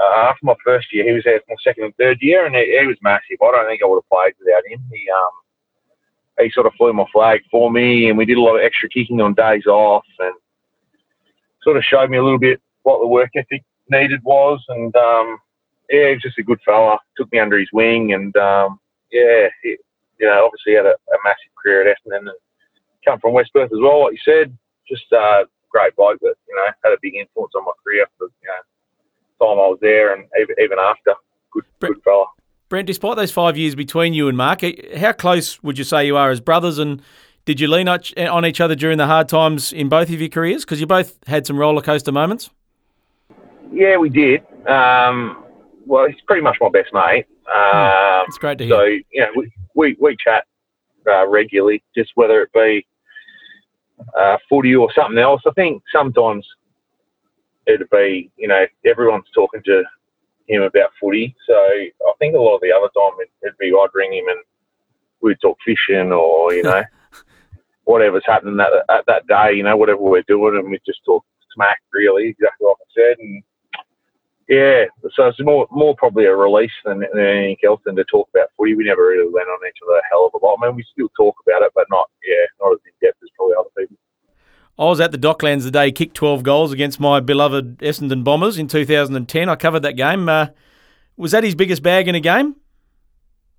uh, 0.00 0.16
after 0.28 0.44
my 0.44 0.54
first 0.64 0.92
year, 0.92 1.06
he 1.06 1.12
was 1.12 1.24
there 1.24 1.38
for 1.40 1.50
my 1.50 1.56
second 1.62 1.84
and 1.84 1.96
third 1.96 2.18
year, 2.20 2.46
and 2.46 2.54
he, 2.54 2.76
he, 2.78 2.86
was 2.86 2.96
massive. 3.02 3.38
I 3.42 3.50
don't 3.52 3.66
think 3.68 3.82
I 3.82 3.86
would 3.86 4.02
have 4.02 4.08
played 4.10 4.34
without 4.38 4.66
him. 4.66 4.80
He 4.92 5.08
um, 5.10 5.30
he 6.40 6.50
sort 6.50 6.66
of 6.66 6.72
flew 6.74 6.92
my 6.92 7.06
flag 7.12 7.42
for 7.50 7.70
me, 7.70 8.08
and 8.08 8.18
we 8.18 8.24
did 8.24 8.38
a 8.38 8.40
lot 8.40 8.56
of 8.56 8.64
extra 8.64 8.88
kicking 8.88 9.20
on 9.20 9.34
days 9.34 9.66
off, 9.66 10.04
and 10.18 10.34
sort 11.62 11.76
of 11.76 11.84
showed 11.84 12.10
me 12.10 12.18
a 12.18 12.24
little 12.24 12.38
bit 12.38 12.60
what 12.82 13.00
the 13.00 13.06
work 13.06 13.30
ethic 13.36 13.62
needed 13.88 14.20
was, 14.24 14.62
and 14.68 14.94
um, 14.96 15.38
yeah, 15.90 16.12
he's 16.12 16.22
just 16.22 16.38
a 16.38 16.42
good 16.42 16.60
fella. 16.64 16.98
Took 17.16 17.30
me 17.32 17.38
under 17.38 17.58
his 17.58 17.68
wing, 17.72 18.12
and 18.14 18.36
um, 18.36 18.80
yeah, 19.12 19.48
he, 19.62 19.76
you 20.18 20.26
know, 20.26 20.46
obviously 20.46 20.74
had 20.74 20.86
a, 20.86 20.94
a, 20.94 21.18
massive 21.24 21.54
career 21.60 21.88
at 21.88 21.96
Essendon 21.96 22.18
and 22.18 22.38
come 23.04 23.18
from 23.20 23.32
West 23.32 23.50
Perth 23.52 23.72
as 23.72 23.78
well. 23.80 24.04
Like 24.04 24.14
you 24.14 24.18
said, 24.24 24.56
just 24.88 25.04
a 25.12 25.16
uh, 25.16 25.44
great 25.70 25.94
bloke 25.96 26.20
that 26.20 26.34
you 26.48 26.54
know 26.54 26.66
had 26.82 26.92
a 26.92 27.02
big 27.02 27.14
influence 27.14 27.52
on 27.56 27.64
my 27.64 27.72
career 27.82 28.06
for 28.18 28.26
you 28.26 28.48
know 28.48 28.62
time 29.40 29.58
I 29.58 29.68
was 29.68 29.78
there 29.80 30.14
and 30.14 30.24
even, 30.40 30.56
even 30.62 30.78
after. 30.78 31.14
Good, 31.52 31.64
Brent, 31.80 31.94
good 31.94 32.04
fella. 32.04 32.26
Brent, 32.68 32.86
despite 32.86 33.16
those 33.16 33.30
five 33.30 33.56
years 33.56 33.74
between 33.74 34.14
you 34.14 34.28
and 34.28 34.36
Mark, 34.36 34.62
eh, 34.62 34.98
how 34.98 35.12
close 35.12 35.62
would 35.62 35.78
you 35.78 35.84
say 35.84 36.06
you 36.06 36.16
are 36.16 36.30
as 36.30 36.40
brothers? 36.40 36.78
And 36.78 37.02
did 37.44 37.60
you 37.60 37.68
lean 37.68 37.88
on 37.88 38.46
each 38.46 38.60
other 38.60 38.74
during 38.74 38.98
the 38.98 39.06
hard 39.06 39.28
times 39.28 39.72
in 39.72 39.88
both 39.88 40.08
of 40.08 40.20
your 40.20 40.28
careers? 40.28 40.64
Because 40.64 40.80
you 40.80 40.86
both 40.86 41.16
had 41.26 41.46
some 41.46 41.58
roller 41.58 41.82
coaster 41.82 42.12
moments. 42.12 42.50
Yeah, 43.72 43.96
we 43.96 44.08
did. 44.08 44.42
Um, 44.66 45.44
well, 45.86 46.06
he's 46.06 46.20
pretty 46.26 46.42
much 46.42 46.56
my 46.60 46.70
best 46.70 46.92
mate. 46.92 47.26
Hmm. 47.46 48.20
Um, 48.20 48.24
it's 48.28 48.38
great 48.38 48.58
to 48.58 48.64
hear. 48.64 48.74
So, 48.74 48.84
you 48.84 49.20
know, 49.20 49.28
we, 49.36 49.52
we, 49.74 49.96
we 50.00 50.16
chat 50.24 50.44
uh, 51.06 51.28
regularly, 51.28 51.82
just 51.96 52.12
whether 52.14 52.42
it 52.42 52.52
be 52.52 52.86
uh, 54.18 54.38
footy 54.48 54.74
or 54.74 54.90
something 54.94 55.18
else. 55.18 55.42
I 55.46 55.50
think 55.52 55.82
sometimes 55.92 56.46
it'd 57.66 57.90
be, 57.90 58.30
you 58.36 58.48
know, 58.48 58.64
everyone's 58.84 59.30
talking 59.34 59.62
to 59.64 59.82
him 60.48 60.62
about 60.62 60.90
footy. 61.00 61.34
So 61.46 61.54
I 61.54 62.12
think 62.18 62.34
a 62.34 62.40
lot 62.40 62.56
of 62.56 62.60
the 62.60 62.72
other 62.72 62.88
time 62.96 63.18
it, 63.20 63.30
it'd 63.42 63.58
be 63.58 63.72
I'd 63.72 63.88
ring 63.94 64.12
him 64.12 64.28
and 64.28 64.40
we'd 65.20 65.40
talk 65.40 65.58
fishing 65.64 66.12
or, 66.12 66.52
you 66.52 66.62
know, 66.62 66.82
whatever's 67.84 68.24
happening 68.26 68.56
that, 68.56 68.84
at 68.90 69.06
that 69.06 69.26
day, 69.26 69.54
you 69.54 69.62
know, 69.62 69.76
whatever 69.76 70.00
we're 70.00 70.22
doing, 70.22 70.56
and 70.56 70.70
we 70.70 70.78
just 70.86 71.04
talk 71.04 71.24
smack, 71.54 71.80
really, 71.92 72.28
exactly 72.28 72.66
like 72.66 72.76
I 72.80 72.88
said. 72.94 73.18
And 73.18 73.42
yeah, 74.48 74.84
so 75.14 75.28
it's 75.28 75.40
more 75.40 75.66
more 75.70 75.96
probably 75.96 76.26
a 76.26 76.36
release 76.36 76.72
than, 76.84 77.00
than 77.00 77.24
anything 77.24 77.56
else 77.64 77.80
than 77.84 77.96
to 77.96 78.04
talk 78.04 78.28
about 78.34 78.50
footy. 78.56 78.74
We 78.74 78.84
never 78.84 79.08
really 79.08 79.32
went 79.32 79.48
on 79.48 79.66
each 79.66 79.80
other 79.86 79.98
a 79.98 80.02
hell 80.10 80.26
of 80.26 80.40
a 80.40 80.44
lot. 80.44 80.58
I 80.62 80.66
mean, 80.66 80.76
we 80.76 80.84
still 80.92 81.08
talk 81.16 81.34
about 81.46 81.62
it, 81.62 81.72
but 81.74 81.86
not 81.90 82.10
yeah, 82.26 82.44
not 82.60 82.72
as 82.72 82.80
in 82.84 82.92
depth 83.00 83.22
as 83.22 83.30
probably 83.36 83.56
other 83.58 83.72
people. 83.76 83.96
I 84.78 84.84
was 84.84 85.00
at 85.00 85.12
the 85.12 85.18
Docklands 85.18 85.62
the 85.62 85.70
day 85.70 85.86
he 85.86 85.92
kicked 85.92 86.16
12 86.16 86.42
goals 86.42 86.72
against 86.72 86.98
my 86.98 87.20
beloved 87.20 87.78
Essendon 87.78 88.24
Bombers 88.24 88.58
in 88.58 88.66
2010. 88.66 89.48
I 89.48 89.56
covered 89.56 89.80
that 89.80 89.92
game. 89.92 90.28
Uh, 90.28 90.48
was 91.16 91.30
that 91.30 91.44
his 91.44 91.54
biggest 91.54 91.82
bag 91.82 92.08
in 92.08 92.14
a 92.14 92.20
game? 92.20 92.56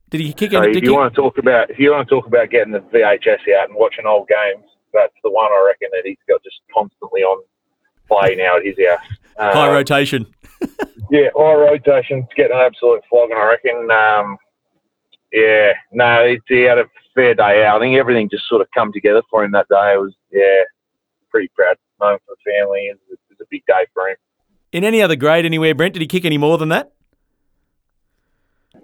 Did 0.10 0.22
he 0.22 0.34
kick 0.34 0.52
so 0.52 0.62
it? 0.62 0.76
If 0.76 0.84
you 0.84 0.94
want 0.94 1.14
to 1.14 1.22
talk 1.22 1.38
about 1.38 1.70
if 1.70 1.80
you 1.80 1.92
want 1.92 2.08
to 2.08 2.16
talk 2.16 2.28
about 2.28 2.50
getting 2.50 2.74
the 2.74 2.80
VHS 2.80 3.40
out 3.58 3.70
and 3.70 3.78
watching 3.78 4.06
old 4.06 4.28
games, 4.28 4.66
that's 4.94 5.14
the 5.24 5.32
one 5.32 5.52
I 5.52 5.66
reckon 5.68 5.90
that 5.94 6.02
he's 6.06 6.18
got 6.28 6.44
just 6.44 6.58
constantly 6.74 7.22
on 7.22 7.44
play 8.08 8.36
now 8.36 8.58
at 8.58 8.66
his 8.66 8.76
house. 8.88 9.18
Um, 9.38 9.54
high 9.54 9.74
rotation. 9.74 10.26
yeah, 11.12 11.30
high 11.36 11.54
rotation. 11.54 12.20
It's 12.20 12.34
getting 12.36 12.56
an 12.56 12.64
absolute 12.64 13.04
flogging, 13.10 13.38
I 13.38 13.46
reckon. 13.46 13.90
Um, 13.90 14.38
yeah, 15.34 15.74
no, 15.92 16.36
he 16.48 16.62
had 16.62 16.78
a 16.78 16.86
fair 17.14 17.34
day 17.34 17.66
out. 17.66 17.78
I 17.78 17.80
think 17.80 17.98
everything 17.98 18.30
just 18.30 18.48
sort 18.48 18.62
of 18.62 18.68
come 18.74 18.94
together 18.94 19.24
for 19.30 19.44
him 19.44 19.52
that 19.52 19.68
day. 19.70 19.94
It 19.94 20.02
was, 20.02 20.14
yeah, 20.32 20.64
pretty 21.36 21.52
proud 21.54 21.76
moment 22.00 22.22
for 22.26 22.36
the 22.36 22.50
family. 22.50 22.86
It 22.86 22.98
was, 23.10 23.20
it 23.30 23.34
was 23.38 23.40
a 23.42 23.48
big 23.52 23.66
day 23.66 23.86
for 23.94 24.08
him. 24.08 24.16
In 24.72 24.86
any 24.86 25.02
other 25.02 25.18
grade 25.18 25.46
anywhere, 25.46 25.76
Brent, 25.76 25.94
did 25.94 26.02
he 26.02 26.08
kick 26.08 26.24
any 26.24 26.38
more 26.38 26.58
than 26.58 26.70
that? 26.70 26.94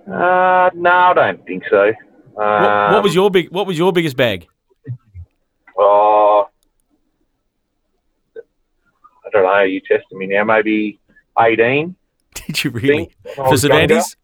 Uh, 0.05 0.69
no, 0.75 0.91
I 0.91 1.13
don't 1.13 1.45
think 1.45 1.63
so. 1.69 1.87
Um, 1.87 1.93
what, 2.35 2.91
what, 2.91 3.03
was 3.03 3.11
um, 3.11 3.15
your 3.15 3.31
big? 3.31 3.51
What 3.51 3.67
was 3.67 3.77
your 3.77 3.93
biggest 3.93 4.17
bag? 4.17 4.47
Oh, 5.77 6.49
I 8.35 9.29
don't 9.31 9.43
know. 9.43 9.49
Are 9.49 9.65
You 9.65 9.79
testing 9.79 10.17
me 10.17 10.27
now? 10.27 10.43
Maybe 10.43 10.99
eighteen. 11.39 11.95
Did 12.33 12.63
you 12.63 12.71
really 12.71 13.15
for 13.35 13.55
Cervantes? 13.55 14.17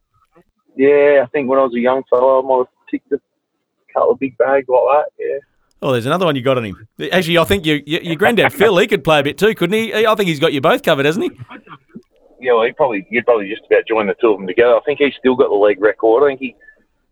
Yeah, 0.76 1.22
I 1.24 1.28
think 1.28 1.50
when 1.50 1.60
I 1.60 1.63
was 1.63 1.76
a 1.76 1.80
young 1.80 2.04
fellow, 2.10 2.44
I 2.44 2.48
might 2.48 2.58
have 2.58 2.68
picked 2.90 3.12
a 3.13 3.20
couple 3.94 4.12
of 4.12 4.20
big 4.20 4.38
bags 4.38 4.68
like 4.68 4.82
that. 4.92 5.06
Yeah. 5.18 5.40
Oh, 5.82 5.92
there's 5.92 6.06
another 6.08 6.26
one 6.26 6.36
you 6.36 6.42
got 6.42 6.58
on 6.58 6.66
him. 6.66 6.88
Actually, 7.12 7.38
I 7.38 7.44
think 7.44 7.66
you, 7.66 7.84
you, 7.86 8.00
your 8.02 8.16
granddad 8.16 8.52
Phil, 8.52 8.78
he 8.78 8.88
could 8.88 9.04
play 9.04 9.20
a 9.20 9.24
bit 9.24 9.38
too, 9.38 9.54
couldn't 9.54 9.78
he? 9.78 9.94
I 9.94 10.16
think 10.16 10.28
he's 10.28 10.40
got 10.40 10.54
you 10.54 10.62
both 10.62 10.82
covered, 10.82 11.06
hasn't 11.06 11.32
he? 11.32 11.40
Yeah, 12.40 12.54
well, 12.54 12.63
he 12.63 12.72
probably 12.72 13.08
you'd 13.10 13.26
probably 13.26 13.50
just 13.50 13.63
about 13.70 13.88
join 13.88 14.08
the 14.08 14.16
two 14.20 14.32
of 14.32 14.40
them 14.40 14.48
together. 14.48 14.76
I 14.76 14.80
think 14.86 15.00
he's 15.00 15.13
still 15.20 15.36
got 15.36 15.50
the 15.50 15.56
league 15.56 15.82
record. 15.82 16.24
I 16.24 16.30
think 16.30 16.40
he 16.40 16.56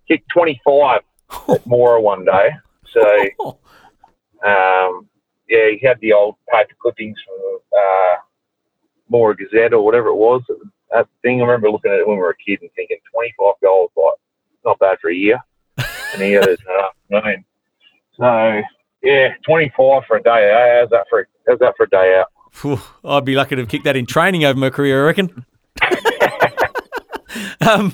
kicked 0.07 0.29
25 0.29 1.01
at 1.49 1.65
Moora 1.65 2.01
one 2.01 2.25
day. 2.25 2.49
So, 2.91 3.59
um, 4.45 5.07
yeah, 5.49 5.69
he 5.69 5.79
had 5.83 5.99
the 6.01 6.13
old 6.13 6.35
paper 6.51 6.75
clippings 6.81 7.17
from 7.25 7.59
uh, 7.77 8.15
Moora 9.11 9.37
Gazette 9.37 9.73
or 9.73 9.83
whatever 9.83 10.09
it 10.09 10.15
was. 10.15 10.41
That 10.91 11.07
thing, 11.21 11.41
I 11.41 11.45
remember 11.45 11.69
looking 11.69 11.91
at 11.91 11.99
it 11.99 12.07
when 12.07 12.17
we 12.17 12.21
were 12.21 12.29
a 12.29 12.37
kid 12.37 12.61
and 12.61 12.69
thinking 12.75 12.97
25 13.11 13.55
goals, 13.61 13.91
like 13.97 14.13
not 14.63 14.79
bad 14.79 14.97
for 15.01 15.09
a 15.09 15.15
year. 15.15 15.39
And 16.13 16.21
he 16.21 16.31
has 16.33 16.47
uh, 16.47 16.89
nine. 17.09 17.43
So 18.17 18.61
yeah, 19.03 19.29
25 19.45 20.03
for 20.07 20.17
a 20.17 20.23
day. 20.23 20.51
Eh? 20.51 20.79
How's 20.81 20.89
that 20.89 21.05
for 21.09 21.27
how's 21.47 21.59
that 21.59 21.73
for 21.77 21.83
a 21.83 21.89
day 21.89 22.19
out? 22.19 22.27
Whew, 22.61 22.79
I'd 23.03 23.25
be 23.25 23.35
lucky 23.35 23.55
to 23.55 23.61
have 23.61 23.69
kicked 23.69 23.83
that 23.83 23.95
in 23.95 24.05
training 24.05 24.45
over 24.45 24.57
my 24.57 24.69
career, 24.69 25.03
I 25.03 25.05
reckon. 25.07 25.45
um, 27.67 27.93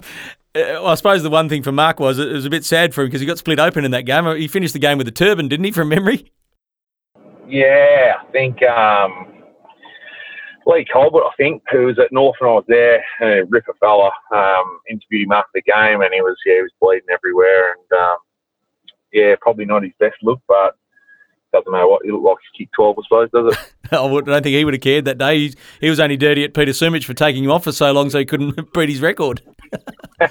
uh, 0.55 0.86
I 0.86 0.95
suppose 0.95 1.23
the 1.23 1.29
one 1.29 1.49
thing 1.49 1.63
for 1.63 1.71
Mark 1.71 1.99
was 1.99 2.19
it 2.19 2.31
was 2.31 2.45
a 2.45 2.49
bit 2.49 2.63
sad 2.63 2.93
for 2.93 3.01
him 3.01 3.07
because 3.07 3.21
he 3.21 3.27
got 3.27 3.38
split 3.38 3.60
open 3.60 3.86
in 3.86 3.91
that 3.91 4.03
game. 4.03 4.25
He 4.38 4.47
finished 4.47 4.73
the 4.73 4.79
game 4.79 4.97
with 4.97 5.07
a 5.07 5.12
turban, 5.12 5.47
didn't 5.47 5.65
he, 5.65 5.71
from 5.71 5.89
memory? 5.89 6.31
Yeah, 7.47 8.13
I 8.21 8.31
think 8.31 8.62
um, 8.63 9.43
Leigh 10.65 10.86
Colbert, 10.86 11.23
I 11.23 11.31
think, 11.38 11.63
who 11.71 11.88
was 11.88 11.99
at 11.99 12.12
North 12.12 12.38
and 12.39 12.49
I 12.49 12.53
was 12.53 12.65
there, 12.67 13.03
a 13.21 13.43
ripper 13.45 13.75
fella, 13.79 14.12
um, 14.34 14.79
interviewed 14.89 15.25
him 15.25 15.31
after 15.31 15.49
the 15.55 15.62
game 15.63 16.01
and 16.01 16.13
he 16.13 16.21
was 16.21 16.38
yeah, 16.45 16.55
he 16.55 16.62
was 16.62 16.71
bleeding 16.79 17.10
everywhere 17.12 17.73
and 17.73 17.99
um, 17.99 18.17
yeah, 19.13 19.36
probably 19.39 19.65
not 19.65 19.84
his 19.84 19.93
best 20.00 20.15
look, 20.21 20.41
but 20.47 20.76
doesn't 21.52 21.71
matter 21.71 21.88
what 21.88 22.04
he 22.04 22.12
looked 22.12 22.24
like. 22.24 22.38
He 22.54 22.65
kicked 22.65 22.76
12, 22.76 22.97
I 22.97 23.02
suppose, 23.04 23.30
does 23.32 23.54
it? 23.54 23.74
I 23.91 23.97
don't 23.97 24.26
think 24.26 24.45
he 24.45 24.65
would 24.65 24.74
have 24.74 24.82
cared 24.82 25.06
that 25.06 25.17
day. 25.17 25.38
He, 25.38 25.56
he 25.82 25.89
was 25.89 26.00
only 26.00 26.17
dirty 26.17 26.43
at 26.43 26.54
Peter 26.54 26.71
Sumich 26.71 27.04
for 27.04 27.13
taking 27.13 27.43
him 27.43 27.52
off 27.52 27.63
for 27.65 27.71
so 27.71 27.91
long 27.91 28.10
so 28.10 28.19
he 28.19 28.26
couldn't 28.26 28.74
beat 28.74 28.89
his 28.89 29.02
record. 29.02 29.41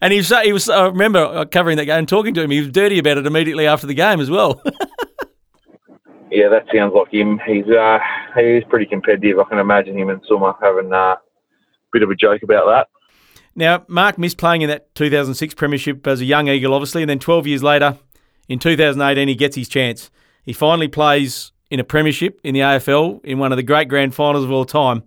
and 0.00 0.12
he 0.12 0.18
was, 0.18 0.28
he 0.42 0.52
was, 0.52 0.68
I 0.68 0.86
remember 0.86 1.44
covering 1.46 1.76
that 1.76 1.84
game 1.84 1.98
and 1.98 2.08
talking 2.08 2.34
to 2.34 2.42
him. 2.42 2.50
He 2.50 2.60
was 2.60 2.70
dirty 2.70 2.98
about 2.98 3.18
it 3.18 3.26
immediately 3.26 3.66
after 3.66 3.86
the 3.86 3.94
game 3.94 4.20
as 4.20 4.30
well. 4.30 4.62
yeah, 6.30 6.48
that 6.48 6.66
sounds 6.74 6.94
like 6.94 7.12
him. 7.12 7.40
He's 7.46 7.68
uh, 7.68 7.98
he's 8.36 8.64
pretty 8.64 8.86
competitive. 8.86 9.38
I 9.38 9.44
can 9.44 9.58
imagine 9.58 9.98
him 9.98 10.08
and 10.08 10.22
Summer 10.28 10.54
having 10.62 10.92
uh, 10.92 10.96
a 10.96 11.20
bit 11.92 12.02
of 12.02 12.10
a 12.10 12.14
joke 12.14 12.42
about 12.42 12.66
that. 12.66 12.88
Now, 13.60 13.84
Mark 13.88 14.16
missed 14.16 14.38
playing 14.38 14.62
in 14.62 14.70
that 14.70 14.94
2006 14.94 15.52
Premiership 15.52 16.06
as 16.06 16.22
a 16.22 16.24
young 16.24 16.48
Eagle, 16.48 16.72
obviously, 16.72 17.02
and 17.02 17.10
then 17.10 17.18
12 17.18 17.46
years 17.46 17.62
later, 17.62 17.98
in 18.48 18.58
2018, 18.58 19.28
he 19.28 19.34
gets 19.34 19.54
his 19.54 19.68
chance. 19.68 20.10
He 20.42 20.54
finally 20.54 20.88
plays 20.88 21.52
in 21.70 21.78
a 21.78 21.84
Premiership 21.84 22.40
in 22.42 22.54
the 22.54 22.60
AFL 22.60 23.22
in 23.22 23.38
one 23.38 23.52
of 23.52 23.56
the 23.56 23.62
great 23.62 23.88
grand 23.88 24.14
finals 24.14 24.44
of 24.44 24.50
all 24.50 24.64
time. 24.64 25.02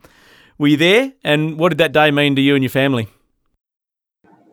Were 0.59 0.67
you 0.67 0.77
there? 0.77 1.13
And 1.23 1.57
what 1.57 1.69
did 1.69 1.79
that 1.79 1.93
day 1.93 2.11
mean 2.11 2.35
to 2.35 2.43
you 2.43 2.53
and 2.53 2.63
your 2.63 2.69
family? 2.69 3.07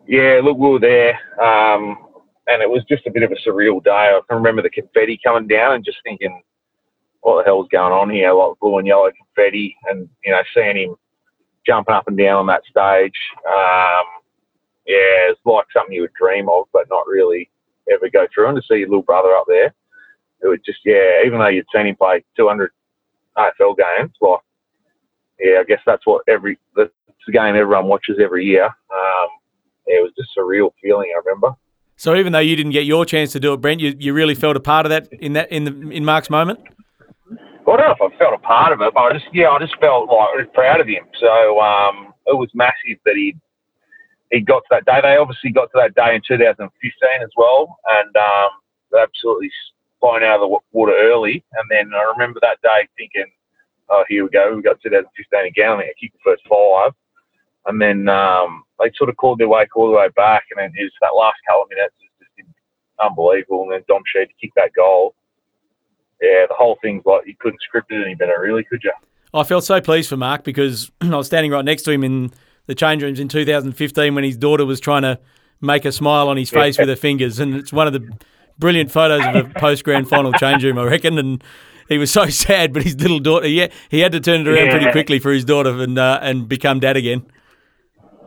Yeah, 0.07 0.41
look, 0.43 0.57
we 0.57 0.69
were 0.69 0.79
there, 0.79 1.19
um, 1.39 1.95
and 2.47 2.63
it 2.63 2.69
was 2.71 2.83
just 2.89 3.05
a 3.05 3.11
bit 3.11 3.21
of 3.21 3.31
a 3.31 3.35
surreal 3.47 3.83
day. 3.83 3.91
I 3.91 4.19
can 4.27 4.37
remember 4.37 4.63
the 4.63 4.71
confetti 4.71 5.19
coming 5.23 5.47
down 5.47 5.75
and 5.75 5.85
just 5.85 5.99
thinking, 6.03 6.41
what 7.19 7.37
the 7.37 7.45
hell's 7.45 7.67
going 7.71 7.93
on 7.93 8.09
here? 8.09 8.33
Like 8.33 8.57
blue 8.59 8.79
and 8.79 8.87
yellow 8.87 9.11
confetti, 9.11 9.75
and 9.91 10.09
you 10.25 10.31
know, 10.31 10.41
seeing 10.55 10.75
him 10.75 10.95
jumping 11.65 11.93
up 11.93 12.07
and 12.07 12.17
down 12.17 12.37
on 12.37 12.47
that 12.47 12.63
stage. 12.69 13.17
Um, 13.47 14.05
yeah, 14.87 15.29
it's 15.29 15.39
like 15.45 15.65
something 15.73 15.93
you 15.93 16.01
would 16.01 16.13
dream 16.13 16.49
of, 16.49 16.65
but 16.73 16.89
not 16.89 17.07
really 17.07 17.49
ever 17.91 18.09
go 18.09 18.27
through. 18.33 18.49
And 18.49 18.55
to 18.57 18.63
see 18.63 18.79
your 18.79 18.89
little 18.89 19.03
brother 19.03 19.33
up 19.35 19.45
there, 19.47 19.73
it 20.43 20.47
would 20.47 20.65
just, 20.65 20.79
yeah, 20.85 21.21
even 21.25 21.39
though 21.39 21.47
you'd 21.47 21.65
seen 21.73 21.87
him 21.87 21.95
play 21.95 22.23
200 22.35 22.71
AFL 23.37 23.77
games, 23.77 24.11
like, 24.21 24.39
yeah, 25.39 25.59
I 25.59 25.63
guess 25.63 25.81
that's 25.85 26.05
what 26.05 26.23
every, 26.27 26.57
that's 26.75 26.91
the 27.25 27.31
game 27.31 27.55
everyone 27.55 27.87
watches 27.87 28.17
every 28.21 28.45
year. 28.45 28.65
Um, 28.65 29.27
yeah, 29.87 29.97
it 29.97 30.03
was 30.03 30.13
just 30.17 30.37
a 30.37 30.43
real 30.43 30.73
feeling, 30.81 31.11
I 31.15 31.19
remember. 31.25 31.55
So 31.95 32.15
even 32.15 32.33
though 32.33 32.39
you 32.39 32.55
didn't 32.55 32.71
get 32.71 32.85
your 32.85 33.05
chance 33.05 33.31
to 33.33 33.39
do 33.39 33.53
it, 33.53 33.61
Brent, 33.61 33.79
you, 33.79 33.95
you 33.99 34.13
really 34.13 34.33
felt 34.33 34.57
a 34.57 34.59
part 34.59 34.87
of 34.87 34.89
that 34.89 35.07
in 35.13 35.33
that 35.33 35.51
in 35.51 35.65
the 35.65 35.91
in 35.91 36.03
Mark's 36.03 36.31
moment. 36.31 36.59
I 37.67 37.77
don't 37.77 37.99
know 37.99 38.05
if 38.07 38.13
I 38.13 38.17
felt 38.17 38.33
a 38.33 38.39
part 38.39 38.73
of 38.73 38.81
it, 38.81 38.93
but 38.93 38.99
I 39.01 39.13
just 39.13 39.25
yeah, 39.33 39.49
I 39.49 39.59
just 39.59 39.77
felt 39.79 40.09
like 40.09 40.53
proud 40.53 40.81
of 40.81 40.87
him. 40.87 41.05
So 41.19 41.61
um, 41.61 42.13
it 42.25 42.35
was 42.35 42.49
massive 42.53 42.97
that 43.05 43.15
he 43.15 43.35
he 44.31 44.39
got 44.39 44.59
to 44.59 44.67
that 44.71 44.85
day. 44.85 44.99
They 45.01 45.17
obviously 45.17 45.51
got 45.51 45.71
to 45.71 45.77
that 45.77 45.95
day 45.95 46.15
in 46.15 46.21
2015 46.27 46.67
as 47.21 47.29
well, 47.37 47.77
and 48.01 48.15
um, 48.17 48.49
absolutely 48.97 49.51
flying 49.99 50.23
out 50.23 50.41
of 50.41 50.49
the 50.49 50.57
water 50.71 50.95
early. 50.97 51.43
And 51.53 51.69
then 51.69 51.91
I 51.93 52.11
remember 52.11 52.39
that 52.41 52.61
day 52.63 52.87
thinking, 52.97 53.31
"Oh, 53.89 54.03
here 54.09 54.23
we 54.23 54.29
go. 54.31 54.55
We 54.55 54.61
got 54.63 54.81
2015 54.81 55.45
again. 55.45 55.77
I 55.77 55.93
kicked 55.99 56.17
the 56.17 56.25
first 56.25 56.43
five, 56.49 56.93
And 57.67 57.79
then 57.79 58.09
um, 58.09 58.63
they 58.79 58.91
sort 58.97 59.09
of 59.09 59.17
called 59.17 59.39
their 59.39 59.49
way, 59.49 59.65
called 59.67 59.93
their 59.93 60.01
way 60.01 60.09
back, 60.15 60.45
and 60.51 60.59
then 60.59 60.73
it 60.75 60.83
was 60.83 60.97
that 61.01 61.15
last 61.15 61.37
couple 61.47 61.63
of 61.63 61.69
minutes 61.69 61.93
was 62.01 62.27
just 62.35 62.49
unbelievable. 62.99 63.63
And 63.63 63.73
then 63.73 63.83
Dom 63.87 64.03
Sheed 64.09 64.27
to 64.27 64.33
kick 64.41 64.51
that 64.55 64.73
goal 64.73 65.13
yeah, 66.21 66.45
the 66.47 66.55
whole 66.55 66.77
thing's 66.81 67.03
like 67.05 67.25
you 67.25 67.35
couldn't 67.39 67.61
script 67.61 67.91
it 67.91 68.01
any 68.05 68.15
better, 68.15 68.35
really, 68.39 68.63
could 68.63 68.81
you? 68.83 68.91
I 69.33 69.43
felt 69.43 69.63
so 69.63 69.81
pleased 69.81 70.09
for 70.09 70.17
Mark 70.17 70.43
because 70.43 70.91
I 71.01 71.15
was 71.15 71.27
standing 71.27 71.51
right 71.51 71.65
next 71.65 71.83
to 71.83 71.91
him 71.91 72.03
in 72.03 72.31
the 72.67 72.75
change 72.75 73.01
rooms 73.01 73.19
in 73.19 73.27
2015 73.27 74.15
when 74.15 74.23
his 74.23 74.37
daughter 74.37 74.65
was 74.65 74.79
trying 74.79 75.01
to 75.01 75.19
make 75.61 75.85
a 75.85 75.91
smile 75.91 76.29
on 76.29 76.37
his 76.37 76.49
face 76.49 76.77
yeah. 76.77 76.83
with 76.83 76.89
her 76.89 76.95
fingers, 76.95 77.39
and 77.39 77.55
it's 77.55 77.73
one 77.73 77.87
of 77.87 77.93
the 77.93 78.07
brilliant 78.57 78.91
photos 78.91 79.25
of 79.25 79.35
a 79.35 79.49
post 79.59 79.83
grand 79.83 80.07
final 80.07 80.31
change 80.33 80.63
room, 80.63 80.77
I 80.77 80.83
reckon. 80.83 81.17
And 81.17 81.43
he 81.89 81.97
was 81.97 82.11
so 82.11 82.25
sad, 82.29 82.71
but 82.71 82.83
his 82.83 82.99
little 82.99 83.19
daughter, 83.19 83.47
yeah, 83.47 83.67
he 83.89 83.99
had 83.99 84.11
to 84.11 84.19
turn 84.19 84.41
it 84.41 84.47
around 84.47 84.67
yeah. 84.67 84.71
pretty 84.71 84.91
quickly 84.91 85.19
for 85.19 85.31
his 85.31 85.43
daughter 85.43 85.81
and 85.81 85.97
uh, 85.97 86.19
and 86.21 86.47
become 86.47 86.79
dad 86.79 86.97
again. 86.97 87.25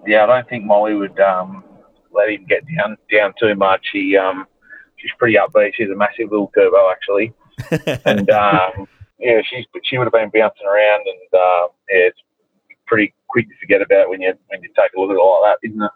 Yeah, 0.06 0.24
I 0.24 0.26
don't 0.26 0.48
think 0.48 0.64
Molly 0.64 0.94
would 0.94 1.18
um, 1.20 1.64
let 2.12 2.28
him 2.28 2.44
get 2.46 2.64
down 2.76 2.96
down 3.12 3.34
too 3.40 3.54
much. 3.54 3.86
He 3.92 4.16
um, 4.16 4.46
she's 4.96 5.12
pretty 5.18 5.36
upbeat. 5.36 5.72
She's 5.76 5.90
a 5.90 5.94
massive 5.94 6.30
little 6.30 6.50
turbo, 6.54 6.90
actually 6.90 7.32
and 8.04 8.28
um, 8.30 8.88
yeah, 9.18 9.40
she's 9.48 9.64
she 9.84 9.98
would 9.98 10.04
have 10.04 10.12
been 10.12 10.30
bouncing 10.30 10.66
around, 10.66 11.06
and 11.06 11.40
uh, 11.40 11.68
yeah, 11.90 12.08
it's 12.08 12.18
pretty 12.86 13.14
quick 13.28 13.48
to 13.48 13.54
forget 13.60 13.82
about 13.82 14.08
when 14.08 14.20
you 14.20 14.32
when 14.48 14.62
you 14.62 14.68
take 14.68 14.92
a 14.96 15.00
look 15.00 15.10
at 15.10 15.16
it 15.16 15.20
like 15.20 15.58
that, 15.62 15.68
isn't 15.68 15.82
it? 15.82 15.90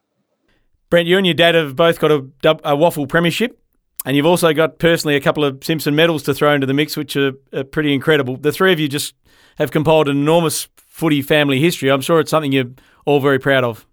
Brent, 0.90 1.06
you 1.06 1.18
and 1.18 1.26
your 1.26 1.34
dad 1.34 1.54
have 1.54 1.76
both 1.76 2.00
got 2.00 2.10
a, 2.10 2.16
a 2.16 2.76
WAFL 2.76 3.08
premiership, 3.08 3.60
and 4.06 4.16
you've 4.16 4.26
also 4.26 4.54
got 4.54 4.78
personally 4.78 5.16
a 5.16 5.20
couple 5.20 5.44
of 5.44 5.62
Simpson 5.62 5.94
medals 5.94 6.22
to 6.24 6.34
throw 6.34 6.54
into 6.54 6.66
the 6.66 6.72
mix, 6.72 6.96
which 6.96 7.14
are, 7.16 7.32
are 7.52 7.64
pretty 7.64 7.92
incredible. 7.92 8.36
The 8.36 8.52
three 8.52 8.72
of 8.72 8.80
you 8.80 8.88
just 8.88 9.14
have 9.58 9.70
compiled 9.70 10.08
an 10.08 10.16
enormous 10.16 10.68
footy 10.76 11.20
family 11.20 11.60
history. 11.60 11.90
I'm 11.90 12.00
sure 12.00 12.20
it's 12.20 12.30
something 12.30 12.52
you're 12.52 12.70
all 13.04 13.20
very 13.20 13.38
proud 13.38 13.64
of. 13.64 13.86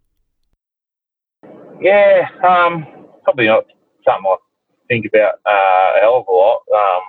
Yeah, 1.82 2.30
um, 2.48 2.86
probably 3.24 3.48
not 3.48 3.66
something 4.06 4.26
I 4.26 4.38
think 4.88 5.06
about 5.06 5.34
uh, 5.46 5.98
a 5.98 6.00
hell 6.00 6.18
of 6.18 6.28
a 6.28 6.32
lot. 6.32 6.62
Um, 6.74 7.02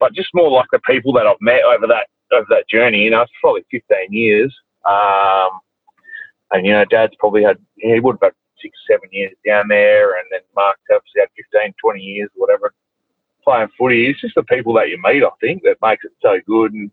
but 0.00 0.14
just 0.14 0.30
more 0.34 0.50
like 0.50 0.66
the 0.72 0.80
people 0.80 1.12
that 1.14 1.26
I've 1.26 1.40
met 1.40 1.62
over 1.62 1.86
that 1.86 2.06
over 2.32 2.46
that 2.50 2.68
journey. 2.68 3.02
You 3.04 3.10
know, 3.10 3.22
it's 3.22 3.32
probably 3.40 3.64
15 3.70 4.12
years. 4.12 4.54
Um, 4.84 5.60
and 6.50 6.66
you 6.66 6.72
know, 6.72 6.84
Dad's 6.84 7.14
probably 7.18 7.42
had 7.42 7.58
he 7.76 8.00
would 8.00 8.16
had 8.22 8.32
six, 8.60 8.76
seven 8.90 9.08
years 9.12 9.34
down 9.46 9.68
there, 9.68 10.18
and 10.18 10.24
then 10.30 10.40
Mark's 10.56 10.80
obviously 10.92 11.20
had 11.20 11.28
15, 11.52 11.74
20 11.80 12.00
years, 12.00 12.30
whatever, 12.34 12.72
playing 13.44 13.68
footy. 13.78 14.06
It's 14.06 14.20
just 14.20 14.34
the 14.34 14.42
people 14.42 14.72
that 14.74 14.88
you 14.88 14.98
meet, 15.02 15.22
I 15.22 15.30
think, 15.40 15.62
that 15.62 15.76
makes 15.82 16.04
it 16.04 16.12
so 16.22 16.38
good, 16.46 16.72
and 16.72 16.90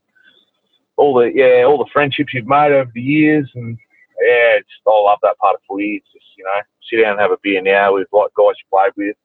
all 0.97 1.13
the 1.13 1.31
yeah, 1.33 1.63
all 1.63 1.77
the 1.77 1.89
friendships 1.91 2.33
you've 2.33 2.47
made 2.47 2.71
over 2.71 2.91
the 2.93 3.01
years, 3.01 3.49
and 3.55 3.77
yeah, 4.21 4.59
it's 4.59 4.69
I 4.87 4.91
love 4.91 5.19
that 5.23 5.37
part 5.37 5.55
of 5.55 5.61
footy. 5.67 5.95
It's 5.95 6.13
just 6.13 6.25
you 6.37 6.43
know, 6.43 6.61
sit 6.89 7.01
down 7.01 7.13
and 7.13 7.21
have 7.21 7.31
a 7.31 7.37
beer 7.43 7.61
now 7.61 7.93
with 7.93 8.07
like 8.11 8.31
guys 8.37 8.55
you 8.59 8.67
played 8.71 8.91
with. 8.95 9.15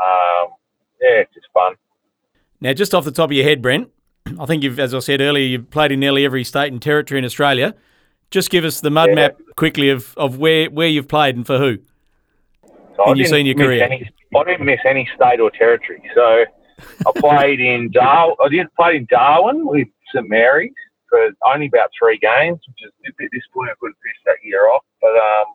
Um, 0.00 0.54
yeah, 1.00 1.22
it's 1.22 1.34
just 1.34 1.46
fun. 1.52 1.74
Now, 2.62 2.72
just 2.72 2.94
off 2.94 3.04
the 3.04 3.10
top 3.10 3.30
of 3.30 3.32
your 3.32 3.44
head, 3.44 3.60
Brent, 3.60 3.90
I 4.38 4.46
think 4.46 4.62
you've, 4.62 4.78
as 4.78 4.94
I 4.94 5.00
said 5.00 5.20
earlier, 5.20 5.44
you've 5.44 5.68
played 5.70 5.90
in 5.90 5.98
nearly 5.98 6.24
every 6.24 6.44
state 6.44 6.72
and 6.72 6.80
territory 6.80 7.18
in 7.18 7.24
Australia. 7.24 7.74
Just 8.30 8.50
give 8.50 8.64
us 8.64 8.80
the 8.80 8.88
mud 8.88 9.08
yeah. 9.08 9.14
map 9.16 9.40
quickly 9.56 9.90
of, 9.90 10.14
of 10.16 10.38
where, 10.38 10.70
where 10.70 10.86
you've 10.86 11.08
played 11.08 11.34
and 11.34 11.44
for 11.44 11.58
who 11.58 11.78
so 12.96 13.10
in 13.10 13.16
your 13.16 13.26
senior 13.26 13.54
career. 13.54 13.82
Any, 13.82 14.08
I 14.36 14.44
didn't 14.44 14.64
miss 14.64 14.78
any 14.88 15.08
state 15.16 15.40
or 15.40 15.50
territory. 15.50 16.08
So 16.14 16.44
I 17.04 17.10
played 17.16 17.58
in 17.58 17.90
Dar- 17.90 18.36
I 18.40 18.48
did 18.48 18.72
play 18.76 18.94
in 18.94 19.08
Darwin 19.10 19.66
with 19.66 19.88
St 20.14 20.28
Mary's 20.28 20.72
for 21.08 21.30
only 21.44 21.66
about 21.66 21.90
three 21.98 22.18
games, 22.18 22.60
which 22.68 22.86
is 22.86 22.92
a 23.08 23.10
bit 23.18 23.28
disappointing. 23.32 23.72
I 23.72 23.78
couldn't 23.80 23.96
finish 24.04 24.18
that 24.26 24.36
year 24.44 24.68
off, 24.68 24.84
but 25.00 25.10
um, 25.10 25.46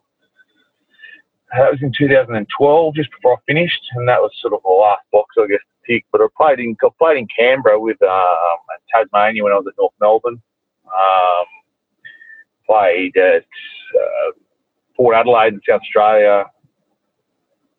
that 1.56 1.72
was 1.72 1.82
in 1.82 1.90
2012, 1.96 2.94
just 2.94 3.10
before 3.12 3.32
I 3.32 3.36
finished, 3.46 3.80
and 3.94 4.06
that 4.08 4.20
was 4.20 4.30
sort 4.42 4.52
of 4.52 4.60
the 4.62 4.68
last 4.68 5.02
box, 5.10 5.34
I 5.38 5.46
guess, 5.46 5.64
pick, 5.88 6.04
but 6.12 6.20
I 6.20 6.26
played 6.36 6.60
in 6.60 6.76
I 6.84 6.88
played 6.98 7.18
in 7.18 7.26
Canberra 7.36 7.80
with 7.80 8.00
um, 8.02 8.58
Tasmania 8.94 9.42
when 9.42 9.52
I 9.52 9.56
was 9.56 9.66
at 9.66 9.74
North 9.78 9.94
Melbourne. 10.00 10.40
Um, 10.86 11.46
played 12.66 13.16
at 13.16 13.42
uh, 13.42 14.32
Port 14.96 15.16
Adelaide 15.16 15.54
in 15.54 15.60
South 15.68 15.80
Australia. 15.80 16.44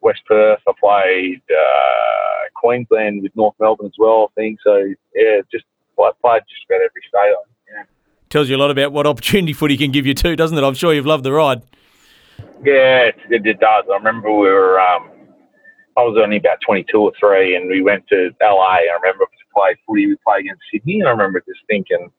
West 0.01 0.21
Perth. 0.27 0.59
I 0.67 0.71
played 0.79 1.41
uh, 1.51 2.49
Queensland 2.55 3.21
with 3.21 3.35
North 3.35 3.55
Melbourne 3.59 3.87
as 3.87 3.97
well. 3.97 4.31
I 4.31 4.41
think 4.41 4.59
so. 4.63 4.77
Yeah, 5.15 5.41
just 5.51 5.65
I 5.99 6.11
played 6.21 6.41
just 6.49 6.65
about 6.69 6.75
every 6.75 7.01
state. 7.07 7.33
Yeah. 7.71 7.83
Tells 8.29 8.49
you 8.49 8.55
a 8.55 8.57
lot 8.57 8.71
about 8.71 8.91
what 8.93 9.05
opportunity 9.05 9.53
footy 9.59 9.77
can 9.77 9.91
give 9.91 10.05
you 10.05 10.13
too, 10.13 10.35
doesn't 10.35 10.57
it? 10.57 10.63
I'm 10.63 10.73
sure 10.73 10.93
you've 10.93 11.05
loved 11.05 11.23
the 11.23 11.33
ride. 11.33 11.61
Yeah, 12.63 13.09
it, 13.09 13.15
it 13.29 13.59
does. 13.59 13.85
I 13.91 13.95
remember 13.95 14.31
we 14.31 14.47
were. 14.47 14.79
Um, 14.79 15.09
I 15.99 16.03
was 16.03 16.17
only 16.17 16.37
about 16.37 16.61
22 16.65 16.97
or 16.97 17.11
three, 17.19 17.57
and 17.57 17.67
we 17.67 17.81
went 17.81 18.07
to 18.07 18.31
LA. 18.41 18.87
I 18.87 18.97
remember 19.03 19.25
to 19.25 19.53
play 19.53 19.75
footy. 19.85 20.07
We 20.07 20.15
played 20.25 20.45
against 20.45 20.63
Sydney, 20.71 21.01
and 21.01 21.09
I 21.09 21.11
remember 21.11 21.43
just 21.45 21.59
thinking, 21.67 22.09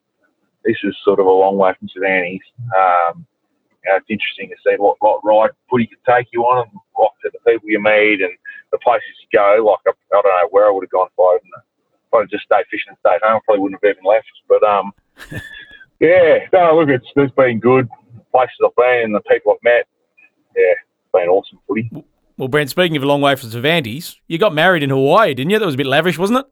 this 0.67 0.77
is 0.85 0.95
sort 1.03 1.19
of 1.19 1.25
a 1.25 1.31
long 1.31 1.57
way 1.57 1.73
from 1.79 1.89
Cervantes. 1.89 2.43
Um, 2.77 3.25
you 3.83 3.91
know, 3.91 3.97
it's 3.97 4.11
interesting 4.11 4.51
to 4.51 4.57
see 4.61 4.77
what, 4.77 4.97
what 5.01 5.25
ride 5.25 5.57
footy 5.71 5.87
can 5.87 5.97
take 6.05 6.29
you 6.31 6.43
on 6.43 6.69
and 6.69 6.79
what 6.93 7.13
to 7.23 7.31
the 7.33 7.41
people 7.51 7.71
you 7.71 7.81
meet 7.81 8.21
and 8.21 8.37
the 8.71 8.77
places 8.85 9.09
you 9.25 9.39
go. 9.39 9.65
Like, 9.65 9.81
I, 9.89 9.97
I 10.15 10.21
don't 10.21 10.29
know 10.29 10.49
where 10.51 10.69
I 10.69 10.71
would 10.71 10.85
have 10.85 10.91
gone 10.91 11.09
if 11.09 11.19
I, 11.19 11.39
if 11.41 12.13
I'd 12.13 12.31
just 12.31 12.45
stayed 12.45 12.69
fishing 12.71 12.93
and 12.93 12.99
stayed 13.01 13.25
home. 13.25 13.41
I 13.41 13.45
probably 13.47 13.63
wouldn't 13.63 13.81
have 13.83 13.97
even 13.97 14.05
left. 14.05 14.29
But, 14.47 14.63
um, 14.63 14.93
yeah, 16.01 16.45
no, 16.53 16.77
look, 16.77 16.91
it's, 16.91 17.09
it's 17.17 17.35
been 17.35 17.61
good. 17.61 17.89
Places 18.31 18.61
I've 18.63 18.77
been 18.77 19.13
the 19.13 19.25
people 19.25 19.57
I've 19.57 19.65
met. 19.65 19.89
Yeah, 20.55 20.77
it's 20.77 21.13
been 21.15 21.33
awesome 21.33 21.61
footy. 21.67 21.89
Well, 22.41 22.49
Brent, 22.49 22.71
speaking 22.71 22.97
of 22.97 23.03
a 23.03 23.07
long 23.07 23.21
way 23.21 23.37
from 23.37 23.51
Cervantes, 23.51 24.19
you 24.27 24.39
got 24.39 24.55
married 24.55 24.83
in 24.83 24.89
Hawaii, 24.89 25.35
didn't 25.35 25.51
you? 25.51 25.59
That 25.59 25.67
was 25.67 25.75
a 25.75 25.77
bit 25.77 25.85
lavish, 25.87 26.17
wasn't 26.17 26.39
it? 26.39 26.47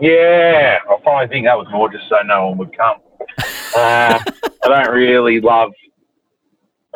Yeah, 0.00 0.78
I 0.88 0.96
finally 1.04 1.28
think 1.28 1.44
that 1.44 1.58
was 1.58 1.66
more 1.70 1.92
just 1.92 2.08
so 2.08 2.16
no 2.24 2.46
one 2.48 2.56
would 2.58 2.74
come. 2.74 2.96
Uh, 3.76 4.18
I 4.64 4.68
don't 4.68 4.92
really 4.92 5.40
love 5.40 5.70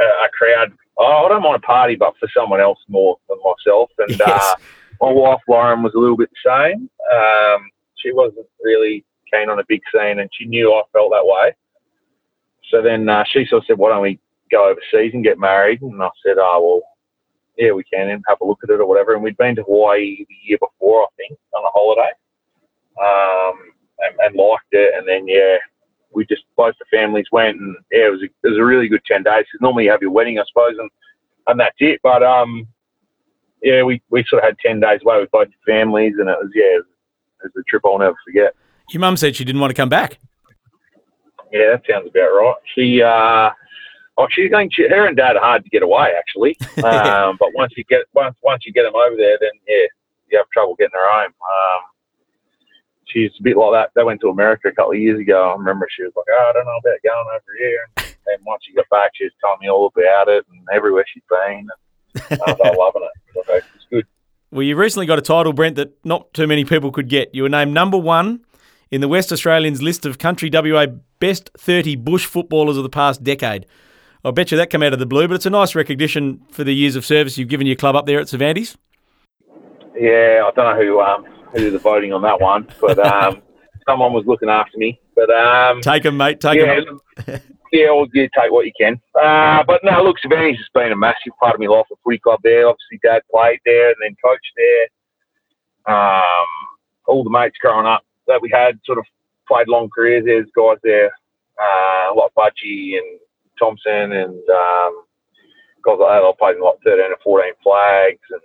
a, 0.01 0.03
a 0.03 0.29
crowd. 0.37 0.73
Oh, 0.99 1.25
I 1.25 1.29
don't 1.29 1.43
mind 1.43 1.55
a 1.55 1.61
party, 1.61 1.95
but 1.95 2.15
for 2.19 2.29
someone 2.37 2.61
else 2.61 2.81
more 2.89 3.17
than 3.29 3.39
myself. 3.45 3.91
And 3.99 4.21
uh, 4.21 4.25
Yes. 4.29 4.43
uh, 4.43 4.55
my 5.01 5.13
wife 5.13 5.39
Lauren 5.47 5.85
was 5.85 5.93
a 5.95 5.99
little 5.99 6.17
bit 6.17 6.31
the 6.43 6.51
same. 6.51 6.91
Um, 7.15 7.71
she 7.97 8.13
wasn't 8.13 8.47
really 8.61 9.05
keen 9.33 9.51
on 9.51 9.61
a 9.61 9.65
big 9.69 9.83
scene, 9.95 10.19
and 10.19 10.29
she 10.37 10.47
knew 10.47 10.73
I 10.73 10.83
felt 10.93 11.13
that 11.13 11.25
way. 11.25 11.53
So 12.73 12.83
then 12.83 13.09
uh, 13.09 13.23
she 13.31 13.47
sort 13.47 13.63
of 13.63 13.67
said, 13.69 13.79
"Why 13.79 13.91
don't 13.91 14.03
we 14.03 14.19
go 14.51 14.69
overseas 14.69 15.13
and 15.15 15.23
get 15.23 15.39
married?" 15.39 15.81
And 15.81 16.03
I 16.03 16.09
said, 16.27 16.39
"Oh 16.41 16.61
well, 16.83 16.94
yeah, 17.57 17.73
we 17.73 17.85
can, 17.85 18.09
and 18.11 18.25
have 18.29 18.39
a 18.41 18.45
look 18.47 18.61
at 18.63 18.71
it 18.71 18.81
or 18.81 18.87
whatever." 18.87 19.15
And 19.15 19.23
we'd 19.23 19.37
been 19.37 19.57
to 19.57 19.63
Hawaii 19.63 20.25
the 20.29 20.35
year 20.45 20.59
before, 20.59 21.03
I 21.03 21.07
think, 21.17 21.39
on 21.57 21.65
a 21.65 21.71
holiday, 21.73 22.13
um, 23.01 23.73
and, 24.01 24.19
and 24.21 24.37
liked 24.37 24.73
it. 24.73 24.95
And 24.97 25.07
then 25.09 25.27
yeah, 25.27 25.57
we 26.13 26.25
just 26.27 26.43
both 26.57 26.75
the 26.79 26.85
families 26.91 27.27
went, 27.33 27.59
and 27.61 27.77
yeah, 27.91 28.07
it 28.07 28.11
was 28.13 28.23
a, 28.23 28.27
it 28.27 28.51
was 28.51 28.59
a 28.59 28.65
really 28.65 28.89
good 28.89 29.05
ten 29.05 29.23
days. 29.23 29.45
'Cause 29.51 29.61
normally 29.61 29.85
you 29.85 29.91
have 29.91 30.03
your 30.03 30.11
wedding, 30.13 30.39
I 30.39 30.45
suppose, 30.47 30.77
and 30.79 30.91
and 31.49 31.59
that's 31.61 31.77
it. 31.81 32.01
But 32.03 32.23
um, 32.23 32.67
yeah, 33.63 33.83
we, 33.83 34.03
we 34.11 34.25
sort 34.29 34.43
of 34.43 34.49
had 34.49 34.59
ten 34.59 34.81
days 34.81 35.01
away 35.05 35.21
with 35.21 35.31
both 35.31 35.49
families, 35.67 36.15
and 36.19 36.29
it 36.29 36.37
was 36.41 36.51
yeah, 36.55 36.79
it 36.79 36.85
was 37.43 37.53
a 37.59 37.63
trip 37.69 37.83
I'll 37.85 37.99
never 37.99 38.17
forget. 38.25 38.55
Your 38.91 39.01
mum 39.01 39.17
said 39.17 39.35
she 39.37 39.45
didn't 39.45 39.61
want 39.61 39.71
to 39.71 39.75
come 39.75 39.89
back. 39.89 40.19
Yeah, 41.53 41.71
that 41.73 41.83
sounds 41.89 42.09
about 42.09 42.31
right. 42.33 42.55
She, 42.75 43.01
uh, 43.01 43.51
oh, 44.19 44.27
she's 44.31 44.51
going. 44.51 44.71
She, 44.71 44.89
her 44.89 45.07
and 45.07 45.17
dad 45.17 45.37
are 45.37 45.43
hard 45.43 45.65
to 45.65 45.71
get 45.71 45.83
away, 45.83 46.13
actually. 46.17 46.57
Um, 46.85 47.37
but 47.41 47.49
once 47.55 47.73
you 47.77 47.85
get 47.85 48.05
once 48.13 48.37
once 48.43 48.67
you 48.67 48.73
get 48.73 48.83
them 48.83 48.95
over 48.95 49.17
there, 49.17 49.39
then 49.41 49.51
yeah, 49.67 49.87
you 50.31 50.37
have 50.37 50.49
trouble 50.51 50.75
getting 50.75 50.93
her 50.93 51.11
home. 51.11 51.33
Um, 51.33 51.81
she's 53.07 53.31
a 53.39 53.43
bit 53.43 53.57
like 53.57 53.73
that. 53.73 53.91
They 53.95 54.05
went 54.05 54.21
to 54.21 54.29
America 54.29 54.69
a 54.69 54.73
couple 54.73 54.93
of 54.93 54.99
years 54.99 55.21
ago. 55.21 55.51
I 55.51 55.53
remember 55.57 55.87
she 55.89 56.03
was 56.03 56.13
like, 56.17 56.27
oh, 56.31 56.51
I 56.51 56.53
don't 56.53 56.67
know 56.67 56.79
about 56.79 57.03
going 57.03 57.27
over 57.33 57.53
here. 57.59 58.15
And 58.27 58.45
once 58.47 58.63
she 58.67 58.75
got 58.75 58.89
back, 58.91 59.13
she 59.15 59.25
was 59.25 59.33
telling 59.41 59.59
me 59.61 59.71
all 59.71 59.87
about 59.87 60.29
it 60.29 60.45
and 60.51 60.61
everywhere 60.75 61.05
she's 61.13 61.23
been. 61.29 61.69
And 62.31 62.41
uh, 62.43 62.55
they're 62.63 62.75
loving 62.75 63.03
it. 63.03 63.47
So 63.47 63.55
it's 63.55 63.87
good. 63.91 64.07
Well, 64.51 64.63
you 64.63 64.77
recently 64.77 65.07
got 65.07 65.19
a 65.19 65.23
title, 65.23 65.53
Brent, 65.53 65.77
that 65.77 66.05
not 66.05 66.33
too 66.35 66.47
many 66.47 66.65
people 66.65 66.91
could 66.91 67.09
get. 67.09 67.35
You 67.35 67.45
were 67.45 67.49
named 67.49 67.73
number 67.73 67.99
one 67.99 68.45
in 68.91 69.01
the 69.01 69.09
West 69.09 69.33
Australians 69.33 69.83
list 69.83 70.07
of 70.07 70.19
Country 70.19 70.51
WA 70.53 70.87
best 71.19 71.51
30 71.59 71.97
bush 71.97 72.25
footballers 72.25 72.77
of 72.77 72.83
the 72.83 72.89
past 72.89 73.25
decade. 73.25 73.67
I 74.25 74.31
bet 74.31 74.51
you 74.51 74.57
that 74.57 74.71
came 74.71 74.83
out 74.83 74.95
of 74.95 74.99
the 74.99 75.07
blue, 75.07 75.29
but 75.29 75.35
it's 75.35 75.47
a 75.47 75.51
nice 75.51 75.75
recognition 75.75 76.41
for 76.51 76.65
the 76.65 76.75
years 76.75 76.97
of 76.97 77.05
service 77.05 77.37
you've 77.37 77.49
given 77.51 77.67
your 77.67 77.77
club 77.77 77.95
up 77.95 78.07
there 78.07 78.21
at 78.21 78.29
Cervantes. 78.29 78.77
Yeah, 79.95 80.45
I 80.47 80.51
don't 80.57 80.57
know 80.57 80.83
who 80.83 81.01
um, 81.01 81.25
who 81.53 81.59
did 81.61 81.75
the 81.75 81.79
voting 81.79 82.13
on 82.13 82.23
that 82.23 82.41
one, 82.41 82.67
but 82.81 82.99
um, 82.99 83.43
someone 83.89 84.13
was 84.13 84.25
looking 84.27 84.49
after 84.49 84.79
me. 84.79 84.99
But 85.15 85.31
um, 85.31 85.83
take 85.83 86.07
'em, 86.07 86.17
mate. 86.17 86.41
Take 86.41 86.59
'em. 86.59 87.01
yeah, 87.29 87.39
yeah, 87.71 87.91
well, 87.91 88.07
you 88.15 88.29
take 88.39 88.51
what 88.51 88.65
you 88.65 88.73
can. 88.81 89.01
Uh, 89.15 89.63
but 89.65 89.81
no, 89.85 90.03
look, 90.03 90.17
Cervantes 90.21 90.57
has 90.57 90.69
been 90.73 90.91
a 90.91 90.97
massive 90.97 91.33
part 91.41 91.55
of 91.55 91.61
my 91.61 91.67
life. 91.67 91.87
The 91.91 91.97
footy 92.03 92.19
club 92.19 92.41
there, 92.43 92.67
obviously, 92.67 92.99
Dad 93.05 93.23
played 93.31 93.61
there 93.67 93.89
and 93.89 93.97
then 94.01 94.17
coached 94.25 94.53
there. 94.57 95.95
Um, 95.95 96.47
all 97.07 97.23
the 97.23 97.31
mates 97.31 97.59
growing 97.61 97.87
up 97.87 98.03
that 98.27 98.41
we 98.41 98.51
had 98.51 98.81
sort 98.87 98.99
of 98.99 99.05
played 99.47 99.69
long 99.69 99.91
careers. 99.95 100.25
There's 100.25 100.47
guys 100.57 100.79
there, 100.83 101.13
uh, 101.63 102.15
like 102.17 102.31
Budgie 102.37 102.97
and 102.97 103.21
Thompson 103.59 104.13
and 104.13 104.43
um, 104.49 104.93
guys 105.85 106.01
like 106.01 106.11
that. 106.11 106.25
I 106.25 106.33
played 106.39 106.57
in 106.57 106.63
like 106.63 106.81
13 106.85 107.13
or 107.13 107.21
14 107.23 107.53
flags 107.63 108.25
and 108.31 108.41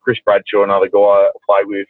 Chris 0.00 0.18
Bradshaw, 0.24 0.64
another 0.64 0.88
guy 0.88 1.30
I 1.30 1.40
played 1.46 1.66
with. 1.66 1.88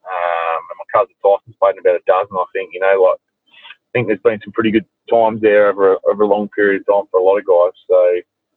Um, 0.00 0.60
and 0.70 0.78
my 0.80 0.88
cousin 0.92 1.14
Tyson's 1.20 1.56
played 1.60 1.76
in 1.76 1.80
about 1.80 2.00
a 2.00 2.06
dozen, 2.06 2.36
I 2.36 2.44
think. 2.52 2.70
You 2.72 2.80
know, 2.80 2.96
like 3.10 3.20
I 3.20 3.90
think 3.92 4.06
there's 4.08 4.24
been 4.24 4.40
some 4.42 4.52
pretty 4.52 4.70
good 4.70 4.86
times 5.10 5.40
there 5.40 5.68
over 5.68 5.98
over 6.08 6.22
a 6.22 6.26
long 6.26 6.48
period 6.48 6.82
of 6.82 6.86
time 6.86 7.04
for 7.10 7.20
a 7.20 7.22
lot 7.22 7.38
of 7.38 7.46
guys. 7.46 7.76
So 7.88 7.96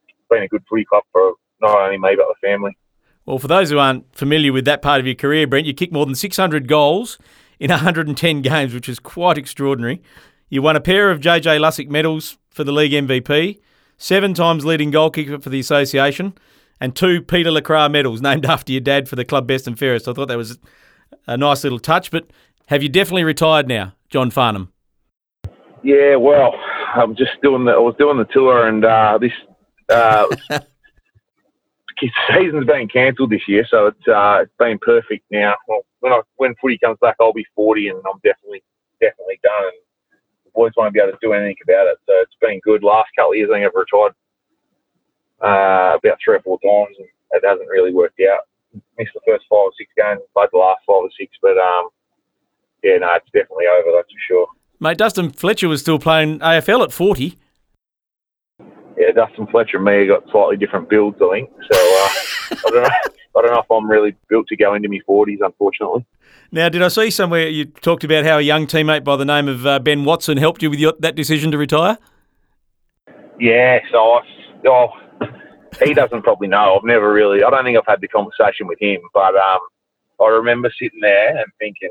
it's 0.08 0.30
been 0.30 0.44
a 0.44 0.48
good 0.48 0.64
footy 0.70 0.86
club 0.86 1.04
for 1.12 1.34
not 1.62 1.78
only 1.78 1.98
me 1.98 2.16
but 2.16 2.28
the 2.30 2.36
family. 2.42 2.78
Well, 3.26 3.40
for 3.40 3.48
those 3.48 3.70
who 3.70 3.80
aren't 3.80 4.14
familiar 4.14 4.52
with 4.52 4.66
that 4.66 4.82
part 4.82 5.00
of 5.00 5.06
your 5.06 5.16
career, 5.16 5.48
Brent, 5.48 5.66
you 5.66 5.74
kicked 5.74 5.94
more 5.94 6.06
than 6.06 6.16
600 6.16 6.68
goals 6.68 7.18
in 7.58 7.72
110 7.72 8.42
games, 8.42 8.74
which 8.74 8.90
is 8.90 9.00
quite 9.00 9.38
extraordinary. 9.38 10.02
You 10.50 10.62
won 10.62 10.76
a 10.76 10.82
pair 10.82 11.10
of 11.10 11.20
JJ 11.20 11.60
Lussick 11.60 11.90
medals 11.90 12.38
for 12.50 12.64
the 12.64 12.72
league 12.72 12.92
MVP, 12.92 13.60
seven 13.98 14.34
times 14.34 14.66
leading 14.66 14.92
goal 14.92 15.10
kicker 15.10 15.40
for 15.40 15.50
the 15.50 15.60
association, 15.60 16.34
and 16.80 16.96
two 16.96 17.22
Peter 17.22 17.50
LeCras 17.50 17.92
medals 17.92 18.22
named 18.22 18.46
after 18.50 18.72
your 18.72 18.82
dad 18.82 19.10
for 19.10 19.16
the 19.16 19.26
club 19.26 19.48
best 19.48 19.68
and 19.68 19.78
fairest. 19.78 20.08
I 20.08 20.14
thought 20.14 20.28
that 20.28 20.38
was 20.38 20.60
a 21.28 21.38
nice 21.38 21.64
little 21.64 21.80
touch. 21.80 22.12
But 22.12 22.28
have 22.68 22.84
you 22.84 22.90
definitely 22.90 23.24
retired 23.24 23.68
now, 23.68 23.94
John 24.10 24.32
Farnham? 24.32 24.72
Yeah, 25.84 26.16
well, 26.16 26.54
I'm 26.96 27.16
just 27.16 27.42
doing 27.42 27.66
the 27.66 27.72
I 27.72 27.80
was 27.80 27.96
doing 27.98 28.18
the 28.18 28.26
tour 28.26 28.68
and 28.68 28.86
uh, 28.86 29.18
this 29.20 29.34
uh, 29.90 30.26
season's 32.32 32.66
been 32.66 32.88
cancelled 32.88 33.32
this 33.32 33.48
year, 33.48 33.66
so 33.70 33.88
it's 33.88 34.08
uh, 34.08 34.40
it's 34.42 34.54
been 34.58 34.80
perfect 34.80 35.26
now. 35.32 35.56
Well, 35.68 35.82
when 36.00 36.14
I 36.14 36.22
when 36.38 36.56
footy 36.62 36.78
comes 36.78 36.98
back, 37.02 37.16
I'll 37.20 37.34
be 37.34 37.46
40, 37.56 37.90
and 37.90 37.98
I'm 37.98 38.20
definitely 38.24 38.64
definitely 39.02 39.40
done. 39.44 39.72
Boys 40.54 40.72
won't 40.78 40.94
be 40.94 41.00
able 41.00 41.12
to 41.12 41.18
do 41.22 41.34
anything 41.34 41.58
about 41.64 41.88
it. 41.88 41.98
So 42.06 42.14
it's 42.22 42.36
been 42.40 42.60
good. 42.64 42.84
Last 42.84 43.10
couple 43.16 43.32
of 43.32 43.38
years, 43.38 43.50
I 43.52 43.58
think 43.58 43.66
I've 43.66 43.74
retired 43.74 44.14
uh, 45.42 45.98
about 45.98 46.18
three 46.24 46.36
or 46.36 46.42
four 46.42 46.60
times, 46.60 46.96
and 47.00 47.08
it 47.32 47.44
hasn't 47.48 47.70
really 47.70 47.94
worked 47.94 48.22
out. 48.22 48.42
Missed 48.98 49.14
the 49.14 49.22
first 49.28 49.46
five 49.50 49.70
or 49.70 49.72
six 49.78 49.92
games, 49.98 50.22
played 50.34 50.50
the 50.52 50.58
last 50.58 50.82
five 50.88 51.04
or 51.04 51.10
six, 51.20 51.32
but 51.42 51.58
um, 51.58 51.90
yeah, 52.84 52.98
no, 52.98 53.14
it's 53.16 53.26
definitely 53.34 53.66
over. 53.68 53.96
That's 53.96 54.12
for 54.12 54.20
sure. 54.28 54.48
Mate, 54.80 54.98
Dustin 54.98 55.32
Fletcher 55.32 55.68
was 55.68 55.82
still 55.82 56.00
playing 56.00 56.40
AFL 56.40 56.84
at 56.84 56.92
40. 56.92 57.38
yeah, 58.98 59.12
Dustin 59.16 59.48
Fletcher 59.48 59.78
and 59.78 59.86
me 59.86 60.08
got 60.08 60.24
slightly 60.32 60.58
different 60.58 60.90
builds, 60.90 61.18
I 61.22 61.30
think. 61.32 61.50
So 61.72 61.78
uh, 62.04 62.10
I 62.52 62.70
don't 62.70 62.84
know. 62.84 62.90
I 63.36 63.42
don't 63.42 63.52
know 63.52 63.60
if 63.60 63.72
I'm 63.72 63.90
really 63.90 64.16
built 64.30 64.48
to 64.48 64.56
go 64.56 64.76
into 64.76 64.90
my 64.90 65.00
forties, 65.06 65.40
unfortunately. 65.42 66.06
Now, 66.52 66.70
did 66.70 66.84
I 66.84 66.88
see 66.90 67.10
somewhere 67.10 67.48
you 67.48 67.66
talked 67.66 68.04
about 68.04 68.26
how 68.26 68.38
a 68.38 68.42
young 68.42 68.68
teammate 68.68 69.04
by 69.04 69.16
the 69.16 69.26
name 69.26 69.48
of 69.48 69.66
uh, 69.66 69.80
Ben 69.80 70.06
Watson 70.06 70.38
helped 70.38 70.62
you 70.62 70.70
with 70.70 70.80
your, 70.80 70.94
that 71.00 71.16
decision 71.16 71.50
to 71.52 71.58
retire? 71.58 71.98
Yeah, 73.40 73.80
so 73.92 73.98
I, 73.98 74.22
oh, 74.68 74.90
he 75.84 75.94
doesn't 75.96 76.22
probably 76.22 76.48
know. 76.48 76.78
I've 76.78 76.86
never 76.86 77.12
really. 77.12 77.44
I 77.44 77.50
don't 77.50 77.64
think 77.64 77.78
I've 77.78 77.88
had 77.88 78.02
the 78.02 78.08
conversation 78.08 78.68
with 78.68 78.80
him, 78.80 79.02
but 79.14 79.36
um, 79.36 79.60
I 80.22 80.28
remember 80.28 80.72
sitting 80.80 81.00
there 81.02 81.38
and 81.38 81.48
thinking, 81.60 81.90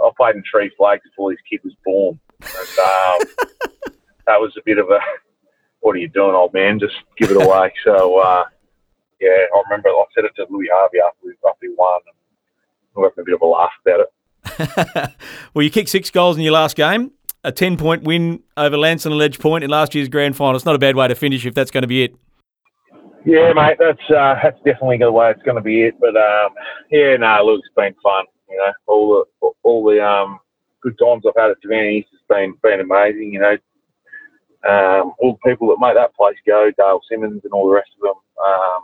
I 0.00 0.10
played 0.16 0.36
in 0.36 0.44
three 0.50 0.70
flags 0.76 1.02
before 1.02 1.32
this 1.32 1.40
kid 1.50 1.60
was 1.64 1.74
born, 1.84 2.20
and 2.42 2.78
um, 2.78 3.94
that 4.26 4.40
was 4.40 4.54
a 4.56 4.62
bit 4.64 4.78
of 4.78 4.90
a, 4.90 5.00
what 5.80 5.96
are 5.96 5.98
you 5.98 6.08
doing, 6.08 6.34
old 6.34 6.54
man? 6.54 6.78
Just 6.78 6.96
give 7.18 7.30
it 7.30 7.42
away. 7.42 7.72
so 7.84 8.18
uh, 8.18 8.44
yeah, 9.26 9.46
I 9.54 9.62
remember 9.68 9.88
I 9.88 10.04
said 10.14 10.24
it 10.24 10.32
to 10.36 10.46
Louis 10.50 10.68
Harvey 10.72 10.98
after 11.04 11.18
we 11.24 11.32
roughly 11.44 11.68
won, 11.76 12.00
and 12.06 12.14
we 12.94 13.02
were 13.02 13.10
having 13.10 13.22
a 13.22 13.24
bit 13.24 13.34
of 13.34 13.42
a 13.42 13.46
laugh 13.46 13.72
about 13.84 14.06
it. 14.06 15.14
well, 15.54 15.62
you 15.62 15.70
kicked 15.70 15.88
six 15.88 16.10
goals 16.10 16.36
in 16.36 16.42
your 16.42 16.52
last 16.52 16.76
game, 16.76 17.12
a 17.42 17.50
10 17.50 17.76
point 17.76 18.04
win 18.04 18.42
over 18.56 18.76
Lancelin 18.76 19.06
and 19.06 19.18
Ledge 19.18 19.38
Point 19.38 19.64
in 19.64 19.70
last 19.70 19.94
year's 19.94 20.08
grand 20.08 20.36
final. 20.36 20.56
It's 20.56 20.64
not 20.64 20.76
a 20.76 20.78
bad 20.78 20.96
way 20.96 21.08
to 21.08 21.14
finish 21.14 21.44
if 21.44 21.54
that's 21.54 21.70
going 21.70 21.82
to 21.82 21.88
be 21.88 22.04
it. 22.04 22.14
Yeah, 23.24 23.52
mate, 23.52 23.76
that's 23.80 24.10
uh, 24.10 24.36
that's 24.40 24.58
definitely 24.64 24.98
the 24.98 25.10
way 25.10 25.32
it's 25.32 25.42
going 25.42 25.56
to 25.56 25.62
be 25.62 25.82
it. 25.82 25.98
But 25.98 26.16
um, 26.16 26.50
yeah, 26.92 27.16
no, 27.16 27.42
look, 27.44 27.58
it's 27.58 27.74
been 27.74 27.94
fun. 28.00 28.24
You 28.48 28.56
know, 28.58 28.72
all 28.86 29.24
the 29.40 29.50
all 29.64 29.84
the 29.84 30.04
um, 30.04 30.38
good 30.80 30.96
times 30.96 31.24
I've 31.26 31.34
had 31.36 31.50
at 31.50 31.56
Cervantes 31.60 32.04
has 32.12 32.20
been 32.28 32.54
been 32.62 32.80
amazing. 32.80 33.32
You 33.32 33.40
know, 33.40 33.56
um, 34.70 35.12
all 35.18 35.36
the 35.42 35.50
people 35.50 35.66
that 35.68 35.84
make 35.84 35.96
that 35.96 36.14
place 36.14 36.36
go, 36.46 36.70
Dale 36.78 37.00
Simmons 37.10 37.40
and 37.42 37.52
all 37.52 37.68
the 37.68 37.74
rest 37.74 37.90
of 37.96 38.02
them. 38.02 38.14
Um, 38.46 38.82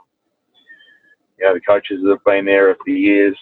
you 1.42 1.48
know 1.48 1.54
the 1.54 1.60
coaches 1.60 2.00
that 2.02 2.10
have 2.10 2.24
been 2.24 2.44
there 2.44 2.74
for 2.76 2.90
years. 2.90 3.36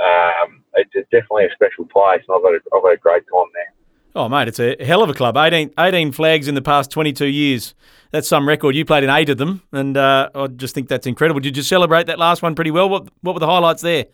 Um, 0.00 0.62
it's, 0.74 0.90
it's 0.94 1.10
definitely 1.10 1.46
a 1.46 1.54
special 1.54 1.84
place, 1.86 2.22
and 2.28 2.36
I've 2.36 2.44
had 2.44 2.60
a, 2.60 2.76
I've 2.76 2.84
had 2.84 2.94
a 2.94 3.00
great 3.00 3.24
time 3.32 3.50
there. 3.52 3.72
Oh, 4.14 4.28
mate, 4.28 4.48
it's 4.48 4.60
a 4.60 4.76
hell 4.84 5.02
of 5.02 5.08
a 5.08 5.14
club. 5.14 5.36
18, 5.36 5.72
18 5.78 6.12
flags 6.12 6.46
in 6.46 6.54
the 6.54 6.62
past 6.62 6.90
22 6.90 7.26
years. 7.26 7.74
That's 8.10 8.28
some 8.28 8.46
record. 8.46 8.76
You 8.76 8.84
played 8.84 9.04
in 9.04 9.10
eight 9.10 9.30
of 9.30 9.38
them, 9.38 9.62
and 9.72 9.96
uh, 9.96 10.28
I 10.34 10.46
just 10.48 10.74
think 10.74 10.88
that's 10.88 11.06
incredible. 11.06 11.40
Did 11.40 11.56
you 11.56 11.62
celebrate 11.62 12.06
that 12.06 12.18
last 12.18 12.42
one 12.42 12.54
pretty 12.54 12.70
well? 12.70 12.88
What, 12.88 13.08
what 13.22 13.34
were 13.34 13.40
the 13.40 13.46
highlights 13.46 13.82
there? 13.82 14.06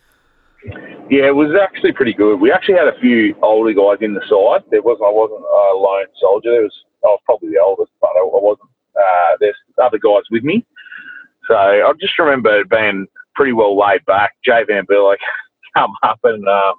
Yeah, 1.10 1.26
it 1.26 1.34
was 1.34 1.50
actually 1.60 1.92
pretty 1.92 2.12
good. 2.12 2.40
We 2.40 2.52
actually 2.52 2.74
had 2.74 2.88
a 2.88 2.98
few 3.00 3.34
older 3.42 3.72
guys 3.72 3.98
in 4.00 4.14
the 4.14 4.20
side. 4.28 4.64
There 4.70 4.82
wasn't 4.82 5.06
I 5.06 5.12
wasn't 5.12 5.40
a 5.40 5.76
lone 5.76 6.06
soldier. 6.20 6.50
There 6.52 6.62
was 6.62 6.74
I 7.04 7.08
was 7.08 7.20
probably 7.24 7.50
the 7.50 7.62
oldest, 7.64 7.92
but 8.00 8.10
I, 8.14 8.20
I 8.20 8.40
wasn't. 8.42 8.68
Uh, 8.94 9.36
there's 9.40 9.56
other 9.82 9.98
guys 9.98 10.24
with 10.30 10.42
me, 10.42 10.66
so 11.46 11.54
I 11.54 11.90
just 12.00 12.18
remember 12.18 12.64
being 12.64 13.06
pretty 13.38 13.52
well 13.52 13.78
laid 13.78 14.04
back. 14.04 14.32
Jay 14.44 14.64
van 14.66 14.84
Berlo 14.84 15.14
come 15.76 15.92
up 16.02 16.18
and 16.24 16.46
um, 16.48 16.74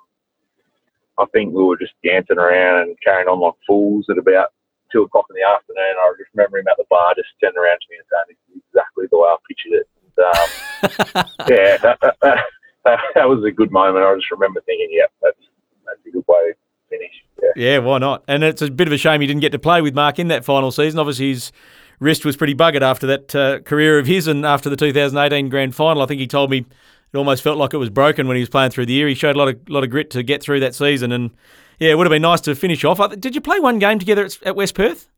I 1.17 1.26
think 1.32 1.54
we 1.54 1.63
were 1.63 1.78
just 1.78 1.93
dancing 2.04 2.38
around 2.38 2.82
and 2.82 2.98
carrying 3.02 3.30
on 3.30 3.39
like 3.39 3.54
fools 3.65 4.06
at 4.12 4.17
about 4.17 4.50
two 4.91 5.04
o'clock 5.04 5.26
in 5.30 5.36
the 5.39 5.48
afternoon. 5.48 5.95
I 5.98 6.12
just 6.19 6.36
remember 6.36 6.60
him 6.60 6.67
at 6.67 6.76
the 6.76 6.84
bar 6.89 7.13
just 7.15 7.30
turning 7.39 7.58
around 7.58 7.80
to 7.80 7.88
me 7.89 7.95
and 7.95 8.08
saying 8.12 8.38
exactly 8.67 9.06
the 9.10 9.17
way 9.17 9.30
I 9.30 9.38
pictured 9.48 9.80
it. 9.80 9.88
And, 9.95 10.19
um, 10.19 11.26
yeah, 11.48 11.78
that, 11.78 11.98
that, 12.02 12.39
that, 12.84 13.00
that, 13.15 13.30
was 13.30 13.41
a 13.45 13.52
good 13.52 13.72
moment. 13.72 14.04
I 14.04 14.13
just 14.15 14.30
remember 14.30 14.60
thinking, 14.65 14.89
yeah, 14.91 15.08
that's, 15.22 15.39
that's 15.86 16.00
a 16.06 16.12
good 16.12 16.26
way 16.28 16.52
to 16.52 16.56
finish. 16.89 17.24
Yeah. 17.41 17.52
yeah, 17.56 17.78
why 17.78 18.00
not? 18.00 18.26
And 18.28 18.43
it's 18.43 18.62
a 18.62 18.69
bit 18.69 18.88
of 18.88 18.93
a 18.93 18.98
shame 18.98 19.22
he 19.22 19.28
didn't 19.28 19.41
get 19.41 19.54
to 19.54 19.60
play 19.60 19.82
with 19.82 19.95
Mark 19.95 20.19
in 20.19 20.28
that 20.28 20.43
final 20.43 20.72
season. 20.72 21.00
Obviously, 21.00 21.30
his 21.30 21.54
wrist 21.99 22.25
was 22.25 22.38
pretty 22.38 22.55
buggered 22.55 22.81
after 22.81 23.07
that 23.07 23.35
uh, 23.35 23.59
career 23.59 23.99
of 23.99 24.07
his 24.07 24.27
and 24.27 24.45
after 24.45 24.69
the 24.69 24.75
2018 24.75 25.49
grand 25.49 25.75
final. 25.75 26.01
I 26.01 26.05
think 26.05 26.19
he 26.19 26.27
told 26.27 26.49
me 26.49 26.65
it 27.12 27.17
almost 27.17 27.43
felt 27.43 27.57
like 27.57 27.73
it 27.73 27.77
was 27.77 27.89
broken 27.89 28.27
when 28.27 28.35
he 28.35 28.41
was 28.41 28.49
playing 28.49 28.71
through 28.71 28.85
the 28.85 28.93
year. 28.93 29.07
He 29.07 29.15
showed 29.15 29.35
a 29.35 29.39
lot 29.39 29.49
of 29.49 29.69
lot 29.69 29.83
of 29.83 29.89
grit 29.89 30.09
to 30.12 30.23
get 30.23 30.41
through 30.41 30.59
that 30.62 30.75
season, 30.75 31.12
and 31.12 31.31
yeah, 31.79 31.91
it 31.91 31.97
would 31.97 32.05
have 32.05 32.12
been 32.12 32.21
nice 32.21 32.41
to 32.41 32.55
finish 32.55 32.83
off. 32.83 32.99
Uh, 32.99 33.07
did 33.07 33.35
you 33.35 33.41
play 33.41 33.59
one 33.59 33.79
game 33.79 33.99
together 33.99 34.27
at, 34.43 34.55
West 34.55 34.75
Perth? 34.75 35.09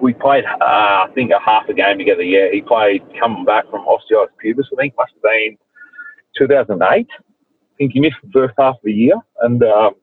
We 0.00 0.14
played, 0.14 0.44
uh, 0.44 0.58
I 0.60 1.08
think, 1.14 1.30
a 1.30 1.38
half 1.38 1.68
a 1.68 1.74
game 1.74 1.98
together. 1.98 2.22
Yeah, 2.22 2.50
he 2.50 2.60
played 2.60 3.02
coming 3.20 3.44
back 3.44 3.70
from 3.70 3.86
osteitis 3.86 4.28
pubis. 4.42 4.66
I 4.72 4.76
think 4.76 4.94
must 4.96 5.12
have 5.14 5.22
been 5.22 5.56
2008. 6.36 6.82
I 6.82 7.22
think 7.78 7.92
he 7.92 8.00
missed 8.00 8.16
the 8.22 8.30
first 8.32 8.54
half 8.58 8.74
of 8.74 8.80
the 8.82 8.92
year, 8.92 9.14
and 9.42 9.62
um, 9.62 9.94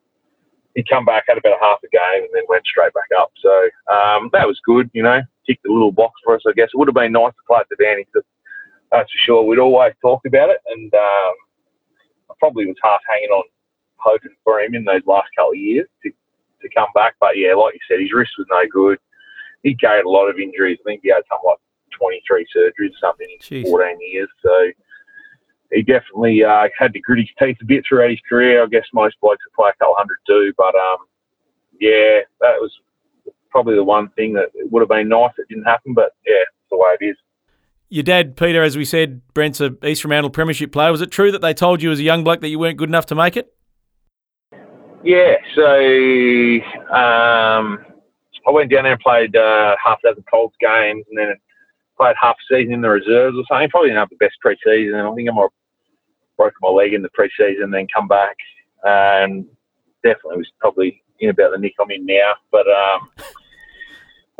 he 0.75 0.83
come 0.89 1.05
back 1.05 1.25
had 1.27 1.37
about 1.37 1.53
a 1.53 1.63
half 1.63 1.79
a 1.83 1.89
game 1.89 2.23
and 2.23 2.29
then 2.33 2.43
went 2.47 2.65
straight 2.65 2.93
back 2.93 3.09
up. 3.19 3.31
So 3.41 3.93
um, 3.93 4.29
that 4.33 4.47
was 4.47 4.59
good. 4.65 4.89
You 4.93 5.03
know, 5.03 5.21
ticked 5.49 5.65
a 5.65 5.73
little 5.73 5.91
box 5.91 6.13
for 6.23 6.35
us. 6.35 6.41
I 6.47 6.53
guess 6.53 6.69
it 6.73 6.77
would 6.77 6.87
have 6.87 6.95
been 6.95 7.11
nice 7.11 7.33
to 7.33 7.47
play 7.47 7.59
at 7.59 7.67
the 7.69 7.83
Danny 7.83 8.05
that's 8.91 9.11
for 9.11 9.17
sure. 9.25 9.43
We'd 9.43 9.59
always 9.59 9.93
talked 10.01 10.25
about 10.25 10.49
it, 10.49 10.57
and 10.67 10.93
um, 10.93 11.33
I 12.29 12.33
probably 12.39 12.65
was 12.65 12.75
half 12.81 13.01
hanging 13.07 13.29
on, 13.29 13.43
hoping 13.97 14.35
for 14.43 14.59
him 14.61 14.75
in 14.75 14.83
those 14.83 15.05
last 15.05 15.29
couple 15.35 15.51
of 15.51 15.57
years 15.57 15.87
to, 16.03 16.09
to 16.09 16.69
come 16.75 16.89
back. 16.95 17.15
But 17.19 17.37
yeah, 17.37 17.53
like 17.53 17.75
you 17.75 17.79
said, 17.87 18.01
his 18.01 18.13
wrist 18.13 18.31
was 18.37 18.47
no 18.49 18.63
good. 18.71 18.97
He 19.63 19.75
carried 19.75 20.05
a 20.05 20.09
lot 20.09 20.29
of 20.29 20.39
injuries. 20.39 20.79
I 20.81 20.89
think 20.89 21.01
he 21.03 21.09
had 21.09 21.23
something 21.29 21.45
like 21.45 21.59
23 21.99 22.47
surgeries 22.55 22.91
or 22.91 22.99
something 22.99 23.27
in 23.29 23.63
Jeez. 23.63 23.69
14 23.69 23.97
years. 24.11 24.29
So 24.41 24.71
he 25.71 25.83
definitely 25.83 26.43
uh, 26.43 26.69
had 26.77 26.93
to 26.93 26.99
grit 26.99 27.19
his 27.19 27.29
teeth 27.37 27.57
a 27.61 27.65
bit 27.65 27.83
throughout 27.87 28.09
his 28.09 28.21
career. 28.27 28.63
I 28.63 28.67
guess 28.67 28.85
most 28.93 29.17
blokes 29.21 29.43
that 29.45 29.55
play 29.55 29.69
a 29.69 29.77
couple 29.77 29.95
hundred 29.97 30.17
do, 30.25 30.53
but 30.57 30.73
um, 30.75 31.05
yeah, 31.79 32.21
that 32.41 32.57
was 32.59 32.71
probably 33.49 33.75
the 33.75 33.83
one 33.83 34.09
thing 34.09 34.33
that 34.33 34.49
it 34.53 34.71
would 34.71 34.81
have 34.81 34.89
been 34.89 35.09
nice 35.09 35.31
it 35.37 35.47
didn't 35.49 35.65
happen. 35.65 35.93
But 35.93 36.13
yeah, 36.25 36.41
it's 36.41 36.69
the 36.71 36.77
way 36.77 36.95
it 36.99 37.05
is. 37.05 37.17
Your 37.89 38.03
dad, 38.03 38.37
Peter, 38.37 38.61
as 38.61 38.77
we 38.77 38.85
said, 38.85 39.21
Brent's 39.33 39.59
a 39.59 39.75
East 39.83 40.03
Fremantle 40.03 40.29
Premiership 40.29 40.71
player. 40.71 40.91
Was 40.91 41.01
it 41.01 41.09
true 41.09 41.31
that 41.31 41.41
they 41.41 41.53
told 41.53 41.81
you 41.81 41.91
as 41.91 41.99
a 41.99 42.03
young 42.03 42.23
bloke 42.23 42.41
that 42.41 42.49
you 42.49 42.59
weren't 42.59 42.77
good 42.77 42.89
enough 42.89 43.07
to 43.07 43.15
make 43.15 43.35
it? 43.35 43.53
Yeah, 45.03 45.35
so 45.55 45.63
um, 46.93 47.79
I 48.45 48.51
went 48.51 48.69
down 48.69 48.83
there 48.83 48.93
and 48.93 49.01
played 49.01 49.35
uh, 49.35 49.75
half 49.83 49.99
a 50.03 50.09
dozen 50.09 50.23
Colts 50.29 50.55
games 50.59 51.05
and 51.09 51.17
then 51.17 51.33
played 51.97 52.15
half 52.21 52.35
a 52.35 52.53
season 52.53 52.73
in 52.73 52.81
the 52.81 52.89
reserves 52.89 53.35
or 53.37 53.43
something. 53.49 53.69
Probably 53.69 53.89
didn't 53.89 53.99
have 53.99 54.09
the 54.09 54.17
best 54.17 54.35
pre-season. 54.41 54.99
I 54.99 55.15
think 55.15 55.29
I 55.29 55.33
might 55.33 55.43
have 55.43 55.51
broken 56.37 56.57
my 56.61 56.69
leg 56.69 56.93
in 56.93 57.01
the 57.01 57.09
pre-season, 57.09 57.71
then 57.71 57.87
come 57.93 58.07
back. 58.07 58.35
And 58.83 59.45
definitely 60.03 60.37
was 60.37 60.51
probably 60.59 61.01
in 61.19 61.29
about 61.29 61.51
the 61.51 61.57
nick 61.57 61.75
I'm 61.79 61.91
in 61.91 62.05
now. 62.05 62.33
But 62.51 62.67
um, 62.67 63.09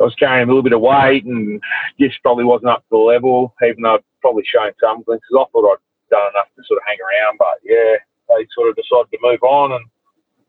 I 0.00 0.04
was 0.04 0.14
carrying 0.14 0.44
a 0.44 0.46
little 0.46 0.62
bit 0.62 0.72
of 0.72 0.80
weight 0.80 1.24
and 1.24 1.60
just 2.00 2.22
probably 2.22 2.44
wasn't 2.44 2.70
up 2.70 2.80
to 2.80 2.90
the 2.90 2.96
level, 2.96 3.54
even 3.62 3.82
though 3.82 3.96
I'd 3.96 4.04
probably 4.20 4.44
shown 4.46 4.72
some 4.80 5.02
glimpses. 5.02 5.28
I 5.32 5.44
thought 5.52 5.72
I'd 5.72 6.10
done 6.10 6.30
enough 6.34 6.48
to 6.56 6.62
sort 6.66 6.78
of 6.78 6.84
hang 6.86 6.98
around, 6.98 7.38
but 7.38 7.60
yeah, 7.62 7.96
they 8.28 8.46
sort 8.54 8.70
of 8.70 8.76
decided 8.76 9.10
to 9.12 9.18
move 9.22 9.42
on, 9.42 9.72
and 9.72 9.84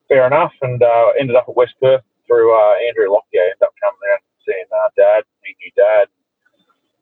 fair 0.07 0.25
enough. 0.27 0.53
And 0.61 0.81
uh, 0.81 1.11
ended 1.19 1.35
up 1.35 1.45
at 1.49 1.55
West 1.55 1.75
Perth 1.81 2.03
through 2.27 2.53
uh, 2.53 2.73
Andrew 2.87 3.11
Lockyer. 3.11 3.41
Ended 3.41 3.63
up 3.63 3.73
coming 3.81 3.99
around 4.07 4.21
seeing 4.45 4.65
uh, 4.71 4.89
Dad. 4.95 5.23
He 5.43 5.55
knew 5.59 5.71
Dad. 5.75 6.07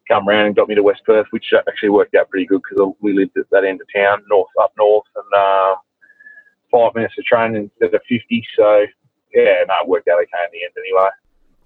Come 0.08 0.28
around 0.28 0.48
and 0.48 0.56
got 0.56 0.68
me 0.68 0.74
to 0.74 0.82
West 0.82 1.04
Perth, 1.06 1.28
which 1.30 1.54
actually 1.54 1.90
worked 1.90 2.16
out 2.16 2.30
pretty 2.30 2.48
good 2.48 2.62
because 2.68 2.94
we 3.00 3.14
lived 3.14 3.38
at 3.38 3.50
that 3.52 3.64
end 3.64 3.80
of 3.80 3.88
town, 3.96 4.24
north 4.28 4.50
up 4.60 4.74
north, 4.76 5.06
and 5.16 5.34
uh, 5.40 5.76
five 6.72 6.96
minutes 6.96 7.14
of 7.20 7.26
training 7.26 7.70
instead 7.70 7.94
of 7.94 8.02
fifty. 8.10 8.44
So 8.58 8.86
yeah, 9.34 9.64
no, 9.68 9.74
it 9.84 9.88
worked 9.88 10.08
out 10.08 10.20
okay 10.22 10.44
in 10.46 10.52
the 10.52 10.64
end 10.64 10.74
anyway 10.78 11.10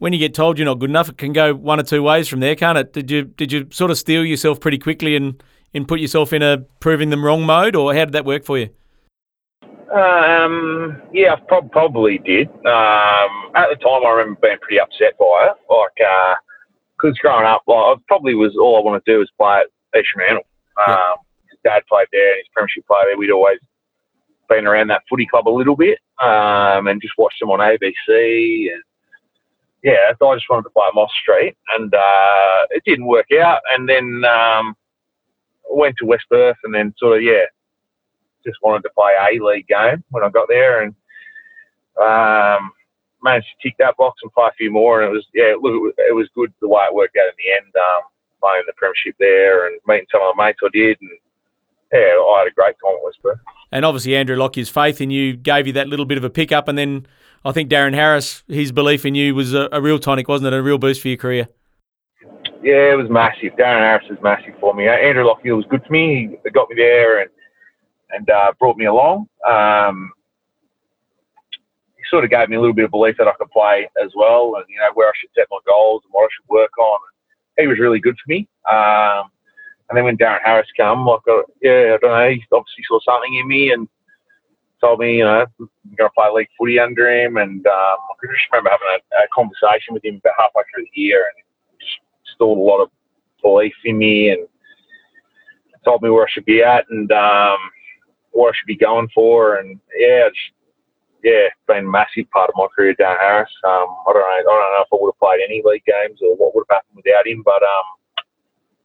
when 0.04 0.12
you 0.12 0.20
get 0.20 0.34
told 0.34 0.60
you're 0.60 0.66
not 0.66 0.80
good 0.80 0.90
enough, 0.90 1.08
it 1.08 1.18
can 1.18 1.32
go 1.32 1.54
one 1.54 1.80
or 1.80 1.84
two 1.84 2.04
ways 2.04 2.28
from 2.28 2.42
there, 2.42 2.58
can't 2.58 2.78
it? 2.78 2.92
Did 2.92 3.10
you 3.10 3.24
did 3.24 3.54
you 3.54 3.70
sort 3.72 3.90
of 3.90 3.98
steel 3.98 4.26
yourself 4.26 4.60
pretty 4.60 4.78
quickly 4.78 5.16
and, 5.16 5.42
and 5.74 5.88
put 5.88 6.02
yourself 6.02 6.34
in 6.34 6.42
a 6.42 6.58
proving 6.82 7.10
them 7.10 7.24
wrong 7.24 7.44
mode, 7.46 7.74
or 7.74 7.94
how 7.94 8.04
did 8.04 8.12
that 8.12 8.26
work 8.26 8.44
for 8.44 8.58
you? 8.58 8.70
Um, 9.96 11.02
yeah, 11.14 11.36
I 11.36 11.62
probably 11.72 12.18
did. 12.18 12.50
Um, 12.50 13.52
at 13.56 13.70
the 13.70 13.78
time, 13.82 14.06
I 14.06 14.10
remember 14.10 14.40
being 14.42 14.58
pretty 14.60 14.80
upset 14.80 15.18
by 15.18 15.52
it. 15.52 15.56
Like, 15.70 16.36
because 16.98 17.16
uh, 17.18 17.22
growing 17.22 17.46
up, 17.46 17.62
like, 17.68 17.78
I 17.78 17.96
probably 18.08 18.36
was 18.36 18.58
all 18.60 18.76
I 18.78 18.84
wanted 18.84 19.06
to 19.06 19.14
do 19.14 19.20
was 19.20 19.30
play 19.38 19.62
at 19.62 20.00
East 20.00 20.10
Fremantle. 20.14 20.44
Um, 20.86 21.16
His 21.50 21.60
dad 21.64 21.84
played 21.88 22.08
there, 22.12 22.32
and 22.32 22.40
his 22.40 22.48
premiership 22.54 22.86
played 22.88 23.06
there. 23.08 23.18
We'd 23.18 23.32
always 23.32 23.60
been 24.50 24.68
around 24.68 24.88
that 24.88 25.04
footy 25.08 25.28
club 25.28 25.48
a 25.48 25.50
little 25.50 25.78
bit, 25.78 26.00
um, 26.22 26.88
and 26.88 27.02
just 27.02 27.18
watched 27.18 27.40
them 27.40 27.52
on 27.52 27.60
ABC 27.60 28.72
and 28.72 28.84
yeah, 29.84 29.98
I 30.10 30.36
just 30.36 30.50
wanted 30.50 30.64
to 30.64 30.70
play 30.70 30.88
Moss 30.96 31.12
Street, 31.22 31.58
and 31.76 31.94
uh, 31.94 32.68
it 32.70 32.84
didn't 32.86 33.06
work 33.06 33.28
out. 33.38 33.60
And 33.70 33.88
then 33.88 34.24
um, 34.24 34.76
went 35.70 35.98
to 35.98 36.06
West 36.06 36.24
Perth, 36.30 36.56
and 36.64 36.74
then 36.74 36.94
sort 36.98 37.18
of 37.18 37.24
yeah, 37.24 37.44
just 38.46 38.60
wanted 38.62 38.84
to 38.84 38.92
play 38.96 39.14
a 39.20 39.44
league 39.44 39.68
game 39.68 40.04
when 40.10 40.24
I 40.24 40.30
got 40.30 40.48
there, 40.48 40.84
and 40.84 40.96
um, 42.02 42.72
managed 43.22 43.48
to 43.48 43.68
tick 43.68 43.76
that 43.80 43.98
box 43.98 44.22
and 44.24 44.32
play 44.32 44.48
a 44.48 44.54
few 44.54 44.72
more. 44.72 45.02
And 45.02 45.12
it 45.12 45.14
was 45.14 45.28
yeah, 45.34 45.54
look, 45.60 45.94
it 45.98 46.16
was 46.16 46.30
good 46.34 46.54
the 46.62 46.70
way 46.70 46.84
it 46.86 46.96
worked 46.96 47.18
out 47.18 47.28
in 47.28 47.36
the 47.38 47.52
end. 47.52 47.74
Um, 47.76 48.04
playing 48.42 48.64
the 48.66 48.74
premiership 48.78 49.16
there 49.20 49.68
and 49.68 49.80
meeting 49.86 50.08
some 50.12 50.22
of 50.22 50.36
the 50.36 50.42
mates 50.42 50.60
I 50.64 50.70
did, 50.72 50.98
and 51.02 51.12
yeah, 51.94 52.00
I 52.00 52.40
had 52.40 52.48
a 52.48 52.56
great 52.56 52.76
time 52.84 52.96
at 53.08 53.38
And 53.72 53.86
obviously, 53.86 54.16
Andrew 54.16 54.36
Lockyer's 54.36 54.70
faith 54.70 55.00
in 55.00 55.12
you 55.12 55.36
gave 55.36 55.68
you 55.68 55.74
that 55.74 55.88
little 55.88 56.06
bit 56.06 56.18
of 56.18 56.24
a 56.24 56.30
pickup, 56.30 56.68
and 56.68 56.78
then 56.78 57.06
I 57.46 57.52
think 57.52 57.70
Darren 57.70 57.94
Harris, 57.94 58.44
his 58.48 58.72
belief 58.72 59.06
in 59.06 59.16
you 59.16 59.36
was 59.36 59.54
a, 59.54 59.70
a, 59.72 59.82
real 59.82 60.00
tonic, 60.00 60.28
wasn't 60.28 60.54
it? 60.54 60.58
A 60.58 60.64
real 60.64 60.78
boost 60.78 61.02
for 61.02 61.10
your 61.10 61.18
career. 61.18 61.48
Yeah, 62.64 62.94
it 62.94 62.98
was 62.98 63.10
massive. 63.10 63.54
Darren 63.60 63.82
Harris 63.82 64.06
was 64.10 64.20
massive 64.24 64.56
for 64.60 64.74
me. 64.74 64.88
Andrew 64.88 65.26
Lockyer 65.26 65.56
was 65.56 65.66
good 65.70 65.84
to 65.84 65.92
me. 65.92 66.38
He 66.44 66.50
got 66.50 66.70
me 66.70 66.76
there 66.78 67.22
and 67.22 67.30
and 68.12 68.30
uh, 68.30 68.54
brought 68.60 68.78
me 68.78 68.86
along. 68.86 69.28
Um, 69.48 70.12
he 71.98 72.04
sort 72.10 72.24
of 72.24 72.30
gave 72.30 72.48
me 72.50 72.56
a 72.56 72.60
little 72.60 72.76
bit 72.76 72.86
of 72.86 72.92
belief 72.92 73.16
that 73.18 73.28
I 73.28 73.34
could 73.34 73.50
play 73.52 73.90
as 74.04 74.12
well, 74.16 74.56
and 74.56 74.66
you 74.68 74.80
know 74.80 74.90
where 74.94 75.10
I 75.10 75.12
should 75.20 75.30
set 75.36 75.48
my 75.52 75.60
goals 75.68 76.02
and 76.06 76.12
what 76.12 76.24
I 76.24 76.28
should 76.32 76.50
work 76.50 76.78
on. 76.78 77.00
He 77.58 77.68
was 77.68 77.80
really 77.80 78.00
good 78.00 78.16
for 78.16 78.32
me. 78.32 78.48
Um, 78.72 79.30
and 79.90 79.98
then 79.98 80.06
when 80.06 80.18
Darren 80.18 80.40
Harris 80.44 80.68
came, 80.78 81.06
like, 81.06 81.22
uh, 81.30 81.44
yeah, 81.62 81.96
I 81.96 81.98
don't 82.02 82.12
know, 82.12 82.30
he 82.30 82.44
obviously 82.52 82.84
saw 82.88 83.00
something 83.06 83.36
in 83.36 83.48
me 83.48 83.72
and 83.72 83.88
told 84.84 85.00
me, 85.00 85.18
you 85.18 85.24
know, 85.24 85.46
I'm 85.60 85.70
going 85.98 86.10
to 86.10 86.14
play 86.16 86.30
league 86.34 86.48
footy 86.58 86.80
under 86.80 87.10
him. 87.10 87.38
And 87.38 87.66
um, 87.66 87.98
I 88.00 88.14
just 88.32 88.44
remember 88.52 88.72
having 88.72 88.88
a, 88.92 89.24
a, 89.24 89.28
conversation 89.34 89.94
with 89.94 90.04
him 90.04 90.16
about 90.16 90.34
halfway 90.38 90.64
through 90.74 90.84
the 90.84 91.02
year 91.02 91.26
and 91.36 91.80
just 91.80 91.92
installed 92.28 92.58
a 92.58 92.62
lot 92.62 92.82
of 92.82 92.90
belief 93.42 93.74
in 93.86 93.98
me 93.98 94.30
and 94.30 94.48
told 95.84 96.02
me 96.02 96.10
where 96.10 96.26
I 96.26 96.32
should 96.32 96.46
be 96.46 96.64
at 96.64 96.86
and 96.90 97.12
um, 97.12 97.58
what 98.32 98.50
I 98.50 98.58
should 98.58 98.68
be 98.68 98.78
going 98.78 99.10
for. 99.14 99.58
And 99.58 99.80
yeah, 99.98 100.30
just, 100.30 100.56
yeah, 101.24 101.48
it's 101.48 101.68
been 101.68 101.86
a 101.86 101.90
massive 101.90 102.30
part 102.32 102.50
of 102.50 102.56
my 102.56 102.68
career 102.76 102.96
Darren 103.00 103.20
Harris. 103.20 103.52
Um, 103.64 103.88
I 104.08 104.14
don't 104.14 104.22
know, 104.22 104.28
I 104.28 104.44
don't 104.44 104.74
know 104.74 104.84
if 104.84 104.94
I 104.94 104.98
would 105.00 105.14
have 105.14 105.20
played 105.20 105.40
any 105.44 105.62
league 105.64 105.86
games 105.86 106.20
or 106.22 106.36
what 106.36 106.56
would 106.56 106.66
have 106.70 106.78
happened 106.78 107.04
without 107.04 107.28
him, 107.28 107.44
but 107.44 107.64
um, 107.64 108.03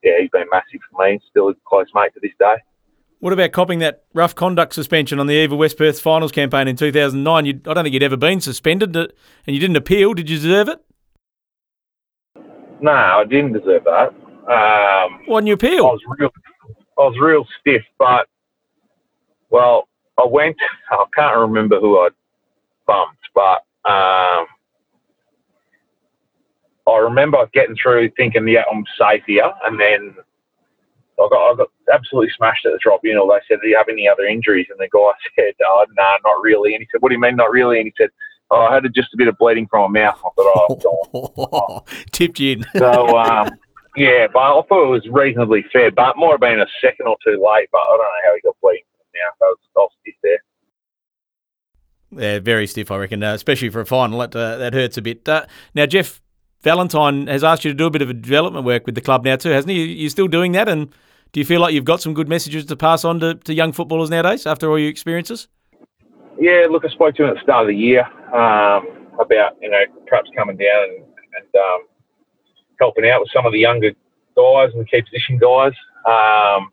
yeah, 0.02 0.12
he's 0.20 0.30
been 0.30 0.46
massive 0.50 0.80
for 0.90 1.04
me. 1.04 1.20
Still 1.30 1.48
a 1.48 1.54
close 1.66 1.86
mate 1.94 2.12
to 2.14 2.20
this 2.20 2.32
day. 2.38 2.54
What 3.20 3.32
about 3.32 3.50
copping 3.50 3.80
that 3.80 4.04
rough 4.14 4.34
conduct 4.34 4.74
suspension 4.74 5.18
on 5.18 5.26
the 5.26 5.34
eve 5.34 5.50
of 5.50 5.58
West 5.58 5.76
Perth's 5.76 5.98
finals 5.98 6.30
campaign 6.30 6.68
in 6.68 6.76
2009? 6.76 7.46
You, 7.46 7.60
I 7.66 7.74
don't 7.74 7.84
think 7.84 7.92
you'd 7.92 8.02
ever 8.02 8.16
been 8.16 8.40
suspended, 8.40 8.96
and 8.96 9.08
you 9.46 9.58
didn't 9.58 9.76
appeal. 9.76 10.14
Did 10.14 10.30
you 10.30 10.36
deserve 10.36 10.68
it? 10.68 10.78
No, 12.80 12.92
I 12.92 13.24
didn't 13.28 13.54
deserve 13.54 13.84
that. 13.84 14.14
Um, 14.48 15.20
Why 15.26 15.40
didn't 15.40 15.48
you 15.48 15.54
appeal? 15.54 15.86
I 15.86 15.90
was 15.90 16.00
real, 16.18 16.30
I 16.96 17.02
was 17.02 17.16
real 17.20 17.44
stiff, 17.60 17.82
but 17.98 18.28
well, 19.50 19.88
I 20.18 20.26
went. 20.26 20.56
I 20.90 21.04
can't 21.14 21.36
remember 21.36 21.80
who 21.80 21.98
I 21.98 22.10
bumped, 22.86 23.18
but 23.34 23.64
um, 23.90 24.46
I 26.88 26.98
remember 26.98 27.48
getting 27.52 27.76
through 27.80 28.10
thinking, 28.16 28.46
yeah, 28.48 28.64
I'm 28.70 28.84
safe 28.98 29.22
here, 29.26 29.50
and 29.64 29.78
then 29.78 30.14
I 31.18 31.28
got, 31.30 31.52
I 31.52 31.56
got 31.56 31.68
absolutely 31.92 32.30
smashed 32.36 32.64
at 32.66 32.72
the 32.72 32.78
drop 32.82 33.00
You 33.02 33.14
know, 33.14 33.28
They 33.28 33.40
said, 33.48 33.60
do 33.60 33.68
you 33.68 33.76
have 33.76 33.88
any 33.88 34.08
other 34.08 34.24
injuries? 34.24 34.66
And 34.70 34.78
the 34.78 34.88
guy 34.92 35.10
said, 35.36 35.54
oh, 35.66 35.84
no, 35.96 36.02
nah, 36.02 36.18
not 36.24 36.42
really. 36.42 36.74
And 36.74 36.82
he 36.82 36.88
said, 36.90 37.02
what 37.02 37.08
do 37.08 37.14
you 37.14 37.20
mean, 37.20 37.36
not 37.36 37.50
really? 37.50 37.78
And 37.78 37.86
he 37.86 37.94
said, 37.98 38.10
oh, 38.50 38.66
I 38.66 38.74
had 38.74 38.84
just 38.94 39.14
a 39.14 39.16
bit 39.16 39.28
of 39.28 39.36
bleeding 39.38 39.66
from 39.68 39.92
my 39.92 40.00
mouth. 40.00 40.18
I 40.18 40.28
thought, 40.36 40.84
oh, 41.14 41.32
oh. 41.36 41.84
tipped 42.12 42.38
you 42.38 42.52
in. 42.52 42.66
so, 42.76 43.18
um, 43.18 43.50
yeah, 43.96 44.28
but 44.32 44.38
I 44.40 44.62
thought 44.68 44.86
it 44.86 44.90
was 44.90 45.08
reasonably 45.10 45.64
fair, 45.72 45.90
but 45.90 46.16
might 46.16 46.32
have 46.32 46.40
been 46.40 46.60
a 46.60 46.66
second 46.80 47.06
or 47.06 47.16
two 47.24 47.32
late, 47.32 47.68
but 47.72 47.78
I 47.78 47.88
don't 47.88 47.98
know 47.98 48.22
how 48.24 48.34
he 48.34 48.40
got 48.42 48.56
bleeding 48.62 48.84
now. 49.14 49.46
I 49.46 49.50
was, 49.50 49.58
I 49.76 49.80
was 49.80 49.90
stiff 50.02 50.14
there. 50.22 50.38
Yeah, 52.10 52.38
very 52.38 52.66
stiff, 52.66 52.90
I 52.90 52.96
reckon, 52.96 53.22
uh, 53.22 53.34
especially 53.34 53.68
for 53.70 53.80
a 53.80 53.86
final. 53.86 54.20
That, 54.20 54.34
uh, 54.34 54.56
that 54.58 54.72
hurts 54.72 54.96
a 54.96 55.02
bit. 55.02 55.28
Uh, 55.28 55.46
now, 55.74 55.84
Jeff 55.84 56.22
Valentine 56.62 57.26
has 57.28 57.44
asked 57.44 57.64
you 57.64 57.70
to 57.70 57.76
do 57.76 57.86
a 57.86 57.90
bit 57.90 58.02
of 58.02 58.10
a 58.10 58.14
development 58.14 58.64
work 58.64 58.86
with 58.86 58.94
the 58.94 59.00
club 59.00 59.24
now 59.24 59.36
too, 59.36 59.50
hasn't 59.50 59.70
he? 59.70 59.84
You're 59.84 60.10
still 60.10 60.28
doing 60.28 60.52
that, 60.52 60.68
and 60.68 60.92
do 61.32 61.40
you 61.40 61.46
feel 61.46 61.60
like 61.60 61.74
you've 61.74 61.84
got 61.84 62.00
some 62.00 62.14
good 62.14 62.28
messages 62.28 62.66
to 62.66 62.76
pass 62.76 63.04
on 63.04 63.20
to, 63.20 63.34
to 63.34 63.54
young 63.54 63.72
footballers 63.72 64.10
nowadays 64.10 64.46
after 64.46 64.68
all 64.70 64.78
your 64.78 64.88
experiences? 64.88 65.48
Yeah, 66.40 66.66
look, 66.70 66.84
I 66.84 66.88
spoke 66.88 67.14
to 67.16 67.24
him 67.24 67.30
at 67.30 67.34
the 67.34 67.42
start 67.42 67.62
of 67.62 67.68
the 67.68 67.76
year 67.76 68.04
um, 68.34 68.86
about 69.20 69.56
you 69.60 69.70
know 69.70 69.82
perhaps 70.06 70.30
coming 70.36 70.56
down 70.56 70.84
and, 70.84 71.04
and 71.04 71.54
um, 71.54 71.86
helping 72.80 73.08
out 73.08 73.20
with 73.20 73.30
some 73.34 73.46
of 73.46 73.52
the 73.52 73.58
younger 73.58 73.92
guys 74.36 74.70
and 74.72 74.80
the 74.80 74.84
key 74.84 75.02
position 75.02 75.38
guys. 75.38 75.72
Um, 76.06 76.70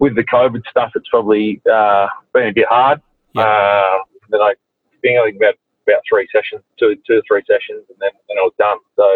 with 0.00 0.16
the 0.16 0.24
COVID 0.24 0.62
stuff, 0.68 0.90
it's 0.94 1.08
probably 1.08 1.62
uh, 1.72 2.08
been 2.32 2.48
a 2.48 2.52
bit 2.52 2.66
hard. 2.68 3.00
Yeah. 3.34 3.42
Uh, 3.42 3.98
then 4.30 4.40
I 4.40 4.52
I 4.52 4.96
think 5.02 5.36
about 5.36 5.54
about 5.86 6.02
three 6.08 6.28
sessions, 6.32 6.62
two 6.78 6.96
two 7.06 7.18
or 7.18 7.22
three 7.26 7.42
sessions, 7.46 7.84
and 7.88 7.98
then 8.00 8.10
then 8.28 8.38
I 8.38 8.42
was 8.42 8.54
done. 8.58 8.78
So 8.96 9.08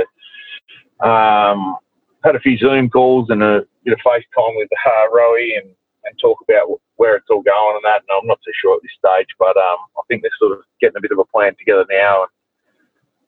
um, 1.07 1.77
had 2.25 2.37
a 2.37 2.41
few 2.41 2.57
Zoom 2.59 2.91
calls 2.91 3.31
and 3.31 3.43
a 3.43 3.65
bit 3.85 3.95
of 3.95 4.01
FaceTime 4.01 4.57
with 4.57 4.69
uh, 4.73 5.09
Rowie 5.15 5.59
and 5.59 5.71
and 6.05 6.19
talk 6.21 6.39
about 6.43 6.81
where 6.97 7.17
it's 7.17 7.27
all 7.31 7.43
going 7.43 7.77
and 7.77 7.85
that. 7.85 8.03
And 8.03 8.19
I'm 8.21 8.27
not 8.27 8.41
too 8.45 8.53
sure 8.61 8.77
at 8.77 8.83
this 8.83 8.93
stage, 8.99 9.29
but 9.39 9.57
um, 9.57 9.79
I 9.97 10.03
think 10.09 10.23
they're 10.23 10.31
sort 10.39 10.53
of 10.53 10.65
getting 10.81 10.97
a 10.97 11.01
bit 11.01 11.13
of 11.13 11.19
a 11.19 11.25
plan 11.25 11.55
together 11.59 11.85
now. 11.91 12.23
And 12.23 12.31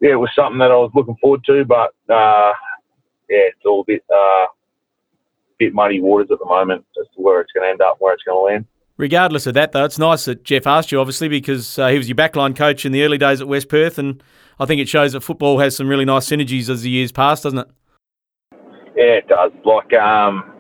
yeah, 0.01 0.13
it 0.13 0.21
was 0.21 0.31
something 0.35 0.59
that 0.59 0.71
I 0.71 0.77
was 0.77 0.93
looking 0.95 1.17
forward 1.21 1.45
to, 1.47 1.65
but 1.65 1.93
uh, 2.13 2.53
yeah, 3.29 3.51
it's 3.53 3.65
all 3.67 3.83
a 3.83 3.85
bit 3.85 4.05
uh, 4.13 4.47
bit 5.59 5.75
muddy 5.75 6.01
waters 6.01 6.29
at 6.33 6.39
the 6.39 6.47
moment 6.47 6.85
as 7.01 7.07
to 7.15 7.23
where 7.23 7.41
it's 7.41 7.53
going 7.53 7.65
to 7.65 7.71
end 7.71 7.83
up, 7.83 7.97
where 7.99 8.15
it's 8.15 8.25
going 8.25 8.37
to 8.37 8.55
land. 8.55 8.67
Regardless 9.01 9.47
of 9.47 9.55
that, 9.55 9.73
though, 9.73 9.87
it's 9.87 9.99
nice 9.99 10.27
that 10.27 10.45
Jeff 10.45 10.67
asked 10.67 10.93
you, 10.93 11.01
obviously, 11.01 11.27
because 11.27 11.79
uh, 11.79 11.89
he 11.89 11.97
was 11.97 12.07
your 12.07 12.17
backline 12.17 12.55
coach 12.55 12.85
in 12.85 12.93
the 12.93 13.03
early 13.03 13.17
days 13.17 13.41
at 13.41 13.49
West 13.49 13.71
Perth, 13.71 13.97
and 13.97 14.23
I 14.59 14.67
think 14.67 14.79
it 14.79 14.91
shows 14.91 15.13
that 15.13 15.23
football 15.23 15.59
has 15.59 15.75
some 15.75 15.89
really 15.89 16.05
nice 16.05 16.29
synergies 16.29 16.69
as 16.69 16.83
the 16.83 16.91
years 16.91 17.11
pass, 17.11 17.41
doesn't 17.41 17.61
it? 17.61 17.69
Yeah, 18.95 19.17
it 19.17 19.27
does. 19.27 19.53
Like, 19.65 19.95
um, 19.95 20.53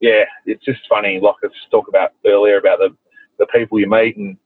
yeah, 0.00 0.24
it's 0.46 0.64
just 0.64 0.80
funny. 0.90 1.20
Like 1.22 1.36
I 1.44 1.48
talked 1.70 1.88
about 1.88 2.10
earlier 2.26 2.58
about 2.58 2.80
the 2.80 2.88
the 3.38 3.46
people 3.46 3.78
you 3.78 3.88
meet 3.88 4.16
and 4.16 4.36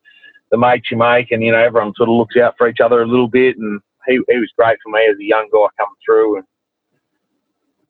the 0.50 0.58
mates 0.58 0.90
you 0.90 0.98
make, 0.98 1.30
and 1.30 1.42
you 1.42 1.50
know 1.50 1.64
everyone 1.64 1.94
sort 1.96 2.10
of 2.10 2.14
looks 2.14 2.36
out 2.36 2.56
for 2.58 2.68
each 2.68 2.80
other 2.84 3.00
a 3.00 3.08
little 3.08 3.26
bit. 3.26 3.56
And 3.56 3.80
he 4.06 4.20
he 4.28 4.36
was 4.36 4.52
great 4.54 4.76
for 4.84 4.90
me 4.90 5.08
as 5.10 5.16
a 5.18 5.24
young 5.24 5.48
guy 5.50 5.66
coming 5.78 5.94
through, 6.04 6.36
and 6.36 6.44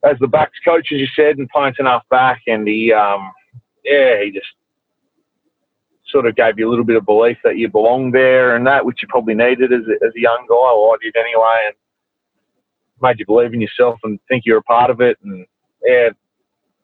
as 0.09 0.17
the 0.21 0.27
backs 0.27 0.59
coach, 0.63 0.87
as 0.93 0.99
you 0.99 1.07
said, 1.13 1.39
and 1.39 1.49
playing 1.49 1.73
enough 1.77 2.03
back, 2.09 2.39
and 2.47 2.65
he 2.65 2.93
um 2.93 3.33
yeah 3.83 4.23
he 4.23 4.31
just 4.31 4.47
sort 6.11 6.25
of 6.25 6.35
gave 6.35 6.57
you 6.57 6.67
a 6.67 6.71
little 6.71 6.85
bit 6.85 6.95
of 6.95 7.05
belief 7.05 7.37
that 7.43 7.57
you 7.57 7.69
belonged 7.69 8.13
there 8.13 8.55
and 8.55 8.65
that, 8.67 8.85
which 8.85 8.99
you 9.01 9.07
probably 9.07 9.35
needed 9.35 9.71
as 9.71 9.81
a, 9.87 10.05
as 10.05 10.13
a 10.15 10.19
young 10.19 10.45
guy, 10.49 10.55
or 10.55 10.93
I 10.93 10.97
did 11.01 11.15
anyway, 11.15 11.67
and 11.67 11.75
made 13.01 13.19
you 13.19 13.25
believe 13.25 13.53
in 13.53 13.61
yourself 13.61 13.99
and 14.03 14.19
think 14.27 14.43
you're 14.45 14.57
a 14.59 14.63
part 14.63 14.89
of 14.89 15.01
it. 15.01 15.17
And 15.23 15.45
yeah, 15.83 16.09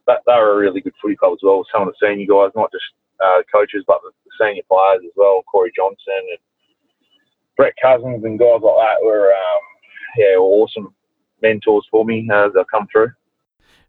that, 0.08 0.22
they 0.26 0.34
were 0.34 0.54
a 0.54 0.58
really 0.58 0.82
good 0.82 0.94
footy 1.02 1.16
club 1.16 1.34
as 1.34 1.40
well. 1.44 1.66
Some 1.72 1.88
of 1.88 1.94
the 1.94 2.08
senior 2.08 2.28
guys, 2.28 2.52
not 2.56 2.72
just 2.72 2.86
uh, 3.24 3.42
coaches, 3.52 3.84
but 3.88 4.00
the, 4.04 4.12
senior 4.40 4.64
players 4.70 5.02
as 5.06 5.12
well. 5.16 5.44
Corey 5.50 5.72
Johnson 5.76 5.98
and 6.32 6.40
Brett 7.56 7.74
Cousins 7.82 8.24
and 8.26 8.38
guys 8.38 8.60
like 8.62 8.76
that 8.76 8.98
were, 9.02 9.32
um, 9.32 9.62
yeah, 10.18 10.36
awesome 10.38 10.94
mentors 11.42 11.88
for 11.90 12.04
me 12.04 12.28
as 12.34 12.52
I 12.58 12.64
come 12.70 12.88
through. 12.92 13.12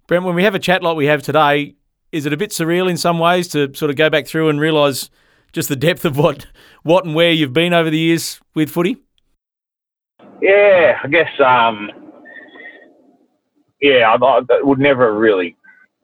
Brent, 0.06 0.24
when 0.24 0.36
we 0.36 0.44
have 0.44 0.54
a 0.54 0.60
chat 0.60 0.82
like 0.82 0.96
we 0.96 1.06
have 1.06 1.22
today, 1.22 1.74
is 2.12 2.26
it 2.26 2.32
a 2.32 2.36
bit 2.36 2.50
surreal 2.50 2.88
in 2.88 2.96
some 2.96 3.18
ways 3.18 3.48
to 3.48 3.74
sort 3.74 3.90
of 3.90 3.96
go 3.96 4.08
back 4.08 4.26
through 4.26 4.48
and 4.48 4.60
realise 4.60 5.10
just 5.52 5.68
the 5.68 5.76
depth 5.76 6.04
of 6.04 6.16
what, 6.18 6.46
what 6.82 7.04
and 7.04 7.14
where 7.14 7.30
you've 7.30 7.52
been 7.52 7.72
over 7.72 7.90
the 7.90 7.98
years 7.98 8.40
with 8.54 8.70
footy? 8.70 8.98
Yeah, 10.40 10.98
I 11.02 11.08
guess. 11.08 11.30
Um, 11.40 11.90
yeah, 13.80 14.10
I, 14.10 14.16
I 14.16 14.42
would 14.62 14.78
never 14.78 15.14
really 15.16 15.56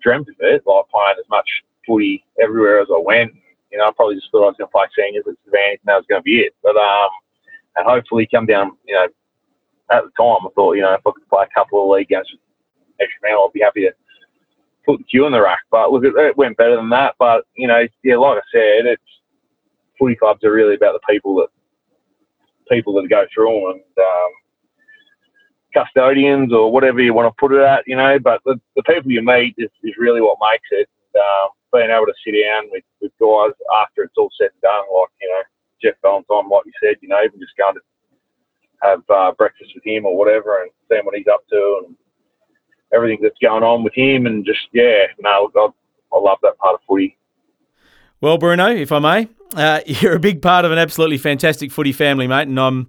dreamt 0.03 0.29
of 0.29 0.35
it, 0.41 0.63
like 0.67 0.85
playing 0.89 1.17
as 1.19 1.29
much 1.31 1.49
footy 1.87 2.25
everywhere 2.41 2.81
as 2.81 2.89
I 2.93 2.99
went. 2.99 3.33
You 3.71 3.79
know, 3.79 3.89
I 3.89 3.93
probably 3.93 4.17
just 4.17 4.31
thought 4.31 4.45
I 4.45 4.47
was 4.47 4.57
going 4.59 4.69
to 4.69 4.73
play 4.73 4.87
seniors 4.97 5.25
at 5.27 5.35
Savannah 5.45 5.71
and 5.71 5.87
that 5.87 5.97
was 5.97 6.07
going 6.09 6.21
to 6.21 6.25
be 6.25 6.41
it. 6.41 6.55
But 6.63 6.77
um, 6.77 7.09
and 7.77 7.87
hopefully 7.87 8.29
come 8.31 8.47
down. 8.47 8.73
You 8.87 8.95
know, 8.95 9.05
at 9.91 10.05
the 10.05 10.11
time 10.17 10.47
I 10.47 10.51
thought, 10.55 10.75
you 10.75 10.83
know, 10.83 10.93
if 10.93 11.07
I 11.07 11.11
could 11.11 11.29
play 11.29 11.45
a 11.45 11.55
couple 11.55 11.83
of 11.83 11.97
league 11.97 12.09
games 12.09 12.29
with 12.31 12.41
extra 13.01 13.31
I'd 13.31 13.53
be 13.53 13.61
happy 13.61 13.83
to 13.83 13.93
put 14.85 14.99
the 14.99 15.05
cue 15.05 15.27
in 15.27 15.33
the 15.33 15.41
rack. 15.41 15.61
But 15.71 15.91
look, 15.91 16.05
it 16.05 16.37
went 16.37 16.57
better 16.57 16.77
than 16.77 16.91
that. 16.91 17.15
But 17.19 17.45
you 17.57 17.69
know, 17.69 17.87
yeah, 18.03 18.17
like 18.17 18.39
I 18.39 18.47
said, 18.53 18.87
it's 18.87 19.03
footy 20.03 20.17
clubs 20.17 20.43
are 20.43 20.53
really 20.53 20.75
about 20.75 20.95
the 20.95 21.13
people 21.13 21.37
that 21.37 21.49
people 22.69 22.95
that 22.95 23.09
go 23.09 23.25
through 23.33 23.47
them 23.47 23.71
and 23.73 24.05
um, 24.05 24.31
custodians 25.75 26.53
or 26.53 26.73
whatever 26.73 27.01
you 27.01 27.15
want 27.15 27.29
to 27.29 27.37
put 27.39 27.53
it 27.53 27.63
at, 27.63 27.85
you 27.87 27.95
know. 27.97 28.19
But 28.19 28.41
the, 28.45 28.61
the 28.75 28.83
people 28.83 29.13
you 29.13 29.23
meet 29.23 29.55
is, 29.59 29.71
is 29.85 29.95
really 29.99 30.21
what 30.21 30.39
makes 30.51 30.69
it. 30.73 30.89
Um, 31.15 31.51
being 31.73 31.91
able 31.91 32.07
to 32.07 32.15
sit 32.25 32.35
down 32.43 32.65
with, 32.71 32.85
with 33.01 33.13
guys 33.21 33.55
after 33.81 34.03
it's 34.03 34.15
all 34.17 34.31
said 34.39 34.51
and 34.53 34.63
done, 34.63 34.85
like, 34.93 35.09
you 35.21 35.29
know, 35.29 35.43
Jeff 35.83 35.95
Valentine, 36.03 36.49
like 36.51 36.67
you 36.67 36.73
said, 36.83 36.97
you 37.01 37.09
know, 37.09 37.23
even 37.25 37.41
just 37.41 37.57
going 37.57 37.75
to 37.75 37.81
have 38.83 39.03
uh, 39.09 39.33
breakfast 39.33 39.71
with 39.75 39.85
him 39.87 40.05
or 40.05 40.17
whatever 40.17 40.63
and 40.63 40.71
seeing 40.91 41.05
what 41.05 41.15
he's 41.15 41.27
up 41.33 41.47
to 41.49 41.85
and 41.87 41.97
everything 42.93 43.21
that's 43.23 43.39
going 43.41 43.63
on 43.63 43.85
with 43.85 43.95
him. 43.95 44.27
And 44.27 44.45
just, 44.45 44.69
yeah, 44.73 45.07
no, 45.21 45.51
I, 45.57 45.69
I 46.15 46.19
love 46.19 46.39
that 46.43 46.59
part 46.59 46.75
of 46.75 46.81
footy. 46.89 47.17
Well, 48.23 48.39
Bruno, 48.39 48.69
if 48.69 48.93
I 48.93 49.01
may, 49.01 49.29
uh, 49.57 49.81
you're 49.87 50.15
a 50.15 50.21
big 50.21 50.41
part 50.41 50.65
of 50.65 50.73
an 50.73 50.79
absolutely 50.79 51.19
fantastic 51.19 51.73
footy 51.73 51.93
family, 51.93 52.29
mate, 52.29 52.49
and 52.49 52.59
I'm 52.59 52.89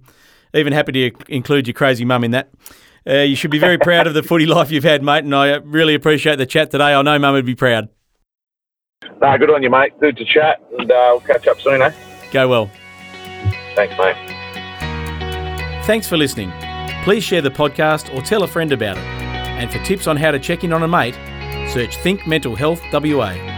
even 0.54 0.72
happy 0.72 0.92
to 0.92 1.10
include 1.28 1.66
your 1.66 1.74
crazy 1.74 2.04
mum 2.04 2.22
in 2.22 2.30
that. 2.30 2.50
Uh, 3.06 3.16
you 3.16 3.36
should 3.36 3.50
be 3.50 3.58
very 3.58 3.76
proud 3.76 4.06
of 4.06 4.14
the 4.14 4.22
footy 4.22 4.46
life 4.54 4.70
you've 4.70 4.84
had, 4.84 5.02
mate, 5.02 5.24
and 5.24 5.34
I 5.34 5.56
really 5.56 5.94
appreciate 5.94 6.36
the 6.36 6.46
chat 6.46 6.70
today. 6.70 6.94
I 6.94 7.02
know 7.02 7.18
mum 7.18 7.34
would 7.34 7.44
be 7.44 7.56
proud. 7.56 7.88
Nah, 9.20 9.36
good 9.36 9.50
on 9.50 9.62
you, 9.62 9.70
mate. 9.70 9.98
Good 9.98 10.16
to 10.18 10.24
chat, 10.24 10.62
and 10.78 10.90
uh, 10.90 11.08
we'll 11.10 11.20
catch 11.20 11.48
up 11.48 11.60
soon, 11.60 11.82
eh? 11.82 11.92
Go 12.30 12.48
well. 12.48 12.70
Thanks, 13.74 13.94
mate. 13.98 14.16
Thanks 15.84 16.06
for 16.06 16.16
listening. 16.16 16.52
Please 17.02 17.24
share 17.24 17.42
the 17.42 17.50
podcast 17.50 18.14
or 18.16 18.22
tell 18.22 18.44
a 18.44 18.48
friend 18.48 18.70
about 18.70 18.96
it. 18.96 19.02
And 19.02 19.70
for 19.70 19.78
tips 19.84 20.06
on 20.06 20.16
how 20.16 20.30
to 20.30 20.38
check 20.38 20.62
in 20.62 20.72
on 20.72 20.84
a 20.84 20.88
mate, 20.88 21.16
search 21.70 21.96
Think 21.98 22.24
Mental 22.26 22.54
Health 22.54 22.80
WA. 22.92 23.53